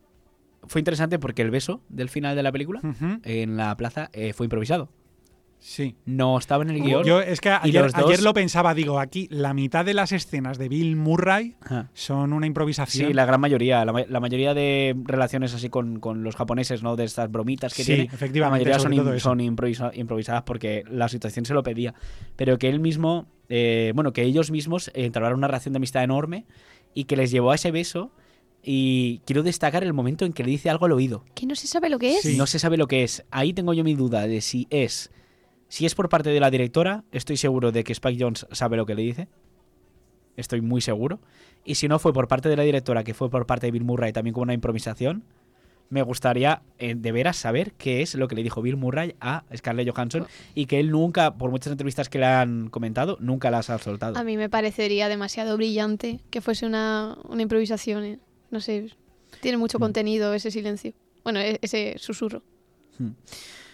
fue 0.67 0.81
interesante 0.81 1.19
porque 1.19 1.43
el 1.43 1.51
beso 1.51 1.83
del 1.89 2.09
final 2.09 2.37
de 2.37 2.43
la 2.43 2.53
película 2.53 2.81
en 3.25 3.57
la 3.57 3.77
plaza 3.77 4.11
eh, 4.13 4.33
fue 4.33 4.47
improvisado. 4.47 4.91
Sí. 5.61 5.97
No 6.05 6.39
estaba 6.39 6.63
en 6.63 6.71
el 6.71 6.81
guion. 6.81 7.03
Yo 7.03 7.21
es 7.21 7.41
que 7.41 7.51
ayer, 7.51 7.83
los 7.83 7.93
dos- 7.93 8.05
ayer 8.07 8.23
lo 8.23 8.33
pensaba, 8.33 8.75
digo, 8.75 9.01
aquí 9.01 9.27
la 9.29 9.55
mitad 9.55 9.85
de 9.85 9.93
las 9.93 10.13
escenas 10.13 10.57
de 10.57 10.69
Bill 10.69 10.95
Murray 10.95 11.57
Ajá. 11.63 11.91
son 11.95 12.33
una 12.33 12.47
improvisación. 12.47 13.09
Sí, 13.09 13.13
la 13.13 13.25
gran 13.27 13.41
mayoría. 13.41 13.85
La, 13.85 13.93
ma- 13.93 14.05
la 14.09 14.21
mayoría 14.21 14.55
de 14.55 14.95
relaciones 15.05 15.55
así 15.55 15.69
con, 15.69 15.99
con 15.99 16.23
los 16.23 16.37
japoneses, 16.37 16.85
¿no? 16.85 16.95
De 16.95 17.03
estas 17.03 17.29
bromitas 17.33 17.75
que 17.75 17.83
Sí, 17.83 17.95
tiene. 17.95 18.05
efectivamente, 18.05 18.65
La 18.71 18.77
mayoría 18.77 19.19
son, 19.19 19.41
improvisa- 19.41 19.91
improvisadas 19.97 20.43
porque 20.45 20.85
la 20.89 21.09
situación 21.09 21.45
se 21.45 21.55
lo 21.55 21.65
pedía. 21.65 21.93
Pero 22.37 22.57
que 22.57 22.69
él 22.69 22.79
mismo, 22.79 23.27
eh, 23.49 23.91
bueno, 23.97 24.13
que 24.13 24.23
ellos 24.23 24.53
mismos 24.53 24.93
entablaron 24.95 25.39
una 25.39 25.49
relación 25.49 25.73
de 25.73 25.79
amistad 25.79 26.05
enorme 26.05 26.47
y 26.95 27.05
que 27.05 27.17
les 27.17 27.33
llevó 27.33 27.51
a 27.51 27.57
ese 27.57 27.73
beso. 27.73 28.13
Y 28.63 29.21
quiero 29.25 29.43
destacar 29.43 29.85
el 29.85 29.93
momento 29.93 30.25
en 30.25 30.33
que 30.33 30.43
le 30.43 30.51
dice 30.51 30.69
algo 30.71 30.87
al 30.87 30.93
oído. 30.93 31.25
Que 31.35 31.47
no 31.47 31.55
se 31.55 31.67
sabe 31.67 31.89
lo 31.89 31.99
que 31.99 32.17
es. 32.17 32.23
Sí. 32.23 32.37
No 32.37 32.47
se 32.47 32.59
sabe 32.59 32.77
lo 32.77 32.87
que 32.87 33.05
es. 33.05 33.25
Ahí 33.31 33.53
tengo 33.53 33.73
yo 33.73 33.85
mi 33.85 33.95
duda 33.95 34.27
de 34.27 34.41
si 34.41 34.67
es. 34.71 35.11
Si 35.69 35.87
es 35.87 35.95
por 35.95 36.09
parte 36.09 36.31
de 36.31 36.41
la 36.41 36.51
directora, 36.51 37.05
estoy 37.13 37.37
seguro 37.37 37.73
de 37.73 37.85
que 37.85 37.93
Spike 37.93 38.23
Jones 38.23 38.47
sabe 38.53 38.77
lo 38.77 38.87
que 38.87 38.95
le 38.95 39.03
dice. 39.03 39.29
Estoy 40.37 40.61
muy 40.61 40.81
seguro. 40.81 41.21
Y 41.65 41.75
si 41.77 41.89
no 41.89 41.99
fue 41.99 42.13
por 42.13 42.29
parte 42.29 42.49
de 42.49 42.57
la 42.57 42.63
directora, 42.63 43.05
que 43.05 43.15
fue 43.15 43.29
por 43.29 43.47
parte 43.47 43.67
de 43.67 43.73
Bill 43.73 43.85
Murray 43.85 44.13
también 44.13 44.33
como 44.33 44.45
una 44.45 44.55
improvisación, 44.55 45.25
me 45.91 46.03
gustaría 46.03 46.63
eh, 46.79 46.95
de 46.97 47.13
veras 47.13 47.37
saber 47.37 47.73
qué 47.73 48.03
es 48.03 48.15
lo 48.15 48.29
que 48.29 48.35
le 48.35 48.43
dijo 48.43 48.63
Bill 48.63 48.77
Murray 48.77 49.15
a 49.21 49.45
Scarlett 49.57 49.91
Johansson 49.91 50.27
y 50.55 50.67
que 50.67 50.81
él 50.81 50.91
nunca, 50.91 51.35
por 51.35 51.51
muchas 51.51 51.71
entrevistas 51.73 52.09
que 52.09 52.19
le 52.19 52.27
han 52.27 52.69
comentado, 52.69 53.17
nunca 53.21 53.51
las 53.51 53.71
ha 53.71 53.79
soltado. 53.79 54.19
A 54.19 54.25
mí 54.25 54.37
me 54.37 54.49
parecería 54.49 55.09
demasiado 55.09 55.57
brillante 55.57 56.21
que 56.31 56.41
fuese 56.41 56.67
una, 56.67 57.17
una 57.29 57.43
improvisación. 57.43 58.05
¿eh? 58.05 58.19
No 58.51 58.61
sé, 58.61 58.91
tiene 59.41 59.59
mucho 59.59 59.79
Mm. 59.79 59.83
contenido 59.83 60.35
ese 60.35 60.51
silencio. 60.51 60.93
Bueno, 61.25 61.41
e- 61.41 61.59
ese 61.63 61.95
susurro. 61.99 62.43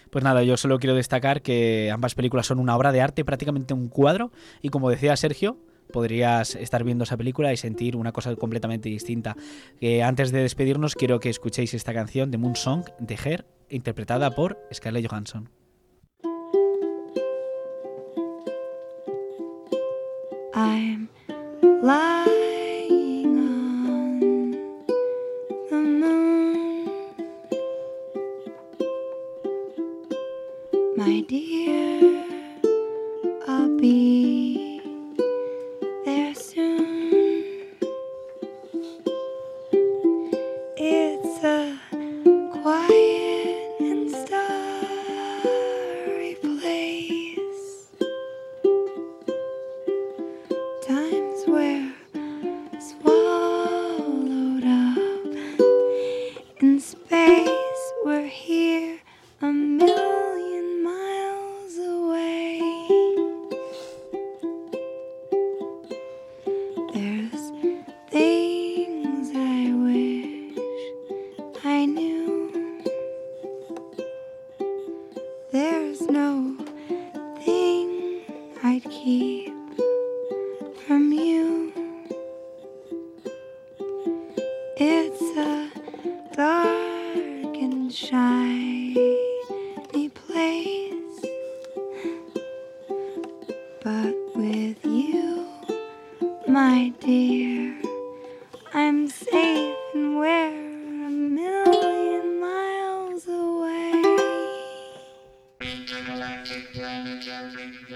Pues 0.09 0.23
nada, 0.23 0.43
yo 0.43 0.55
solo 0.57 0.77
quiero 0.79 0.95
destacar 0.95 1.41
que 1.41 1.89
ambas 1.91 2.15
películas 2.15 2.45
son 2.45 2.59
una 2.59 2.75
obra 2.75 2.91
de 2.91 3.01
arte, 3.01 3.25
prácticamente 3.25 3.73
un 3.73 3.87
cuadro, 3.89 4.31
y 4.61 4.69
como 4.69 4.89
decía 4.89 5.15
Sergio, 5.17 5.57
podrías 5.91 6.55
estar 6.55 6.83
viendo 6.83 7.03
esa 7.03 7.17
película 7.17 7.51
y 7.53 7.57
sentir 7.57 7.95
una 7.95 8.11
cosa 8.11 8.35
completamente 8.35 8.89
distinta. 8.89 9.35
Eh, 9.81 10.03
antes 10.03 10.31
de 10.31 10.41
despedirnos, 10.41 10.95
quiero 10.95 11.19
que 11.19 11.29
escuchéis 11.29 11.73
esta 11.73 11.93
canción 11.93 12.31
de 12.31 12.37
Moon 12.37 12.55
Song 12.55 12.85
de 12.99 13.17
Her, 13.23 13.45
interpretada 13.69 14.31
por 14.35 14.59
Scarlett 14.73 15.07
Johansson. 15.07 15.49
I'm 20.53 21.09
my 31.05 31.21
dark 86.35 87.55
and 87.61 87.89
shiny 87.91 88.99
place. 90.09 91.21
But 93.83 94.13
with 94.35 94.83
you, 94.83 95.45
my 96.47 96.91
dear, 96.99 97.75
I'm 98.73 99.07
safe 99.07 99.75
and 99.93 100.17
we're 100.19 101.05
a 101.05 101.09
million 101.09 102.39
miles 102.41 103.27
away. 103.27 104.01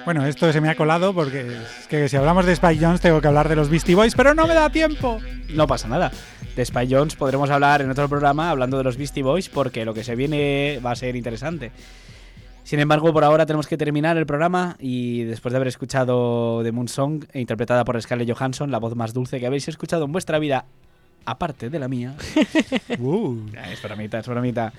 Bueno, 0.06 0.26
esto 0.26 0.52
se 0.54 0.62
me 0.62 0.70
ha 0.70 0.76
colado 0.76 1.14
porque 1.14 1.42
es 1.82 1.88
que 1.88 2.08
si 2.08 2.16
hablamos 2.16 2.46
de 2.46 2.54
Spike 2.54 2.84
Jones 2.84 3.02
tengo 3.02 3.20
que 3.20 3.28
hablar 3.28 3.50
de 3.50 3.58
los 3.58 3.70
Beastie 3.70 3.96
Boys, 3.96 4.16
pero 4.16 4.34
no 4.34 4.48
me 4.48 4.54
da 4.54 4.70
tiempo. 4.70 5.20
No 5.50 5.68
pasa 5.68 5.88
nada. 5.88 6.12
De 6.60 6.66
Spy 6.66 6.90
Jones 6.94 7.16
podremos 7.16 7.50
hablar 7.52 7.82
en 7.82 7.90
otro 7.90 8.10
programa 8.10 8.50
hablando 8.50 8.78
de 8.78 8.84
los 8.84 8.98
Beastie 8.98 9.24
Boys 9.24 9.48
porque 9.48 9.86
lo 9.86 9.94
que 9.94 10.04
se 10.04 10.18
viene 10.18 10.82
va 10.86 10.92
a 10.92 10.96
ser 10.98 11.16
interesante. 11.16 11.72
Sin 12.66 12.82
embargo, 12.82 13.14
por 13.14 13.24
ahora 13.24 13.46
tenemos 13.46 13.66
que 13.66 13.78
terminar 13.78 14.18
el 14.18 14.26
programa 14.26 14.76
y 14.78 15.24
después 15.24 15.54
de 15.54 15.56
haber 15.56 15.70
escuchado 15.70 16.62
The 16.62 16.74
Moon 16.74 16.90
Song, 16.90 17.24
interpretada 17.34 17.86
por 17.86 18.02
Scarlett 18.02 18.30
Johansson, 18.30 18.72
la 18.72 18.78
voz 18.78 18.94
más 18.94 19.14
dulce 19.14 19.40
que 19.40 19.48
habéis 19.48 19.70
escuchado 19.70 20.04
en 20.04 20.12
vuestra 20.12 20.38
vida, 20.38 20.66
aparte 21.24 21.70
de 21.70 21.80
la 21.80 21.88
mía. 21.88 22.16
Uh. 23.00 23.38
es 23.72 23.82
bromita, 23.82 24.20
es 24.20 24.28
bromita. 24.28 24.74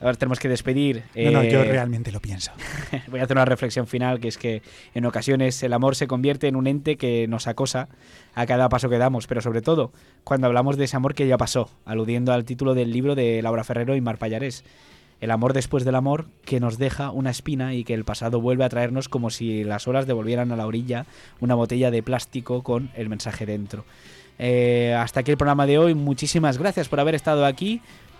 Ahora 0.00 0.14
tenemos 0.14 0.38
que 0.38 0.48
despedir. 0.48 1.04
No, 1.14 1.30
no, 1.30 1.42
eh, 1.42 1.50
yo 1.50 1.64
realmente 1.64 2.12
lo 2.12 2.20
pienso. 2.20 2.52
voy 3.08 3.20
a 3.20 3.24
hacer 3.24 3.36
una 3.36 3.46
reflexión 3.46 3.86
final, 3.86 4.20
que 4.20 4.28
es 4.28 4.36
que 4.36 4.62
en 4.94 5.06
ocasiones 5.06 5.62
el 5.62 5.72
amor 5.72 5.96
se 5.96 6.06
convierte 6.06 6.48
en 6.48 6.56
un 6.56 6.66
ente 6.66 6.96
que 6.96 7.26
nos 7.28 7.46
acosa 7.46 7.88
a 8.34 8.44
cada 8.44 8.68
paso 8.68 8.90
que 8.90 8.98
damos, 8.98 9.26
pero 9.26 9.40
sobre 9.40 9.62
todo 9.62 9.92
cuando 10.22 10.46
hablamos 10.46 10.76
de 10.76 10.84
ese 10.84 10.96
amor 10.96 11.14
que 11.14 11.26
ya 11.26 11.38
pasó, 11.38 11.70
aludiendo 11.86 12.32
al 12.32 12.44
título 12.44 12.74
del 12.74 12.92
libro 12.92 13.14
de 13.14 13.40
Laura 13.40 13.64
Ferrero 13.64 13.96
y 13.96 14.00
Mar 14.02 14.18
Pallarés. 14.18 14.64
El 15.18 15.30
amor 15.30 15.54
después 15.54 15.86
del 15.86 15.94
amor 15.94 16.26
que 16.44 16.60
nos 16.60 16.76
deja 16.76 17.10
una 17.10 17.30
espina 17.30 17.72
y 17.72 17.84
que 17.84 17.94
el 17.94 18.04
pasado 18.04 18.38
vuelve 18.38 18.64
a 18.64 18.68
traernos 18.68 19.08
como 19.08 19.30
si 19.30 19.64
las 19.64 19.88
olas 19.88 20.06
devolvieran 20.06 20.52
a 20.52 20.56
la 20.56 20.66
orilla 20.66 21.06
una 21.40 21.54
botella 21.54 21.90
de 21.90 22.02
plástico 22.02 22.62
con 22.62 22.90
el 22.94 23.08
mensaje 23.08 23.46
dentro. 23.46 23.86
Eh, 24.38 24.94
hasta 24.98 25.20
aquí 25.20 25.30
el 25.30 25.38
programa 25.38 25.66
de 25.66 25.78
hoy. 25.78 25.94
Muchísimas 25.94 26.58
gracias 26.58 26.88
por 26.88 27.00
haber 27.00 27.14
estado 27.14 27.46
aquí. 27.46 27.80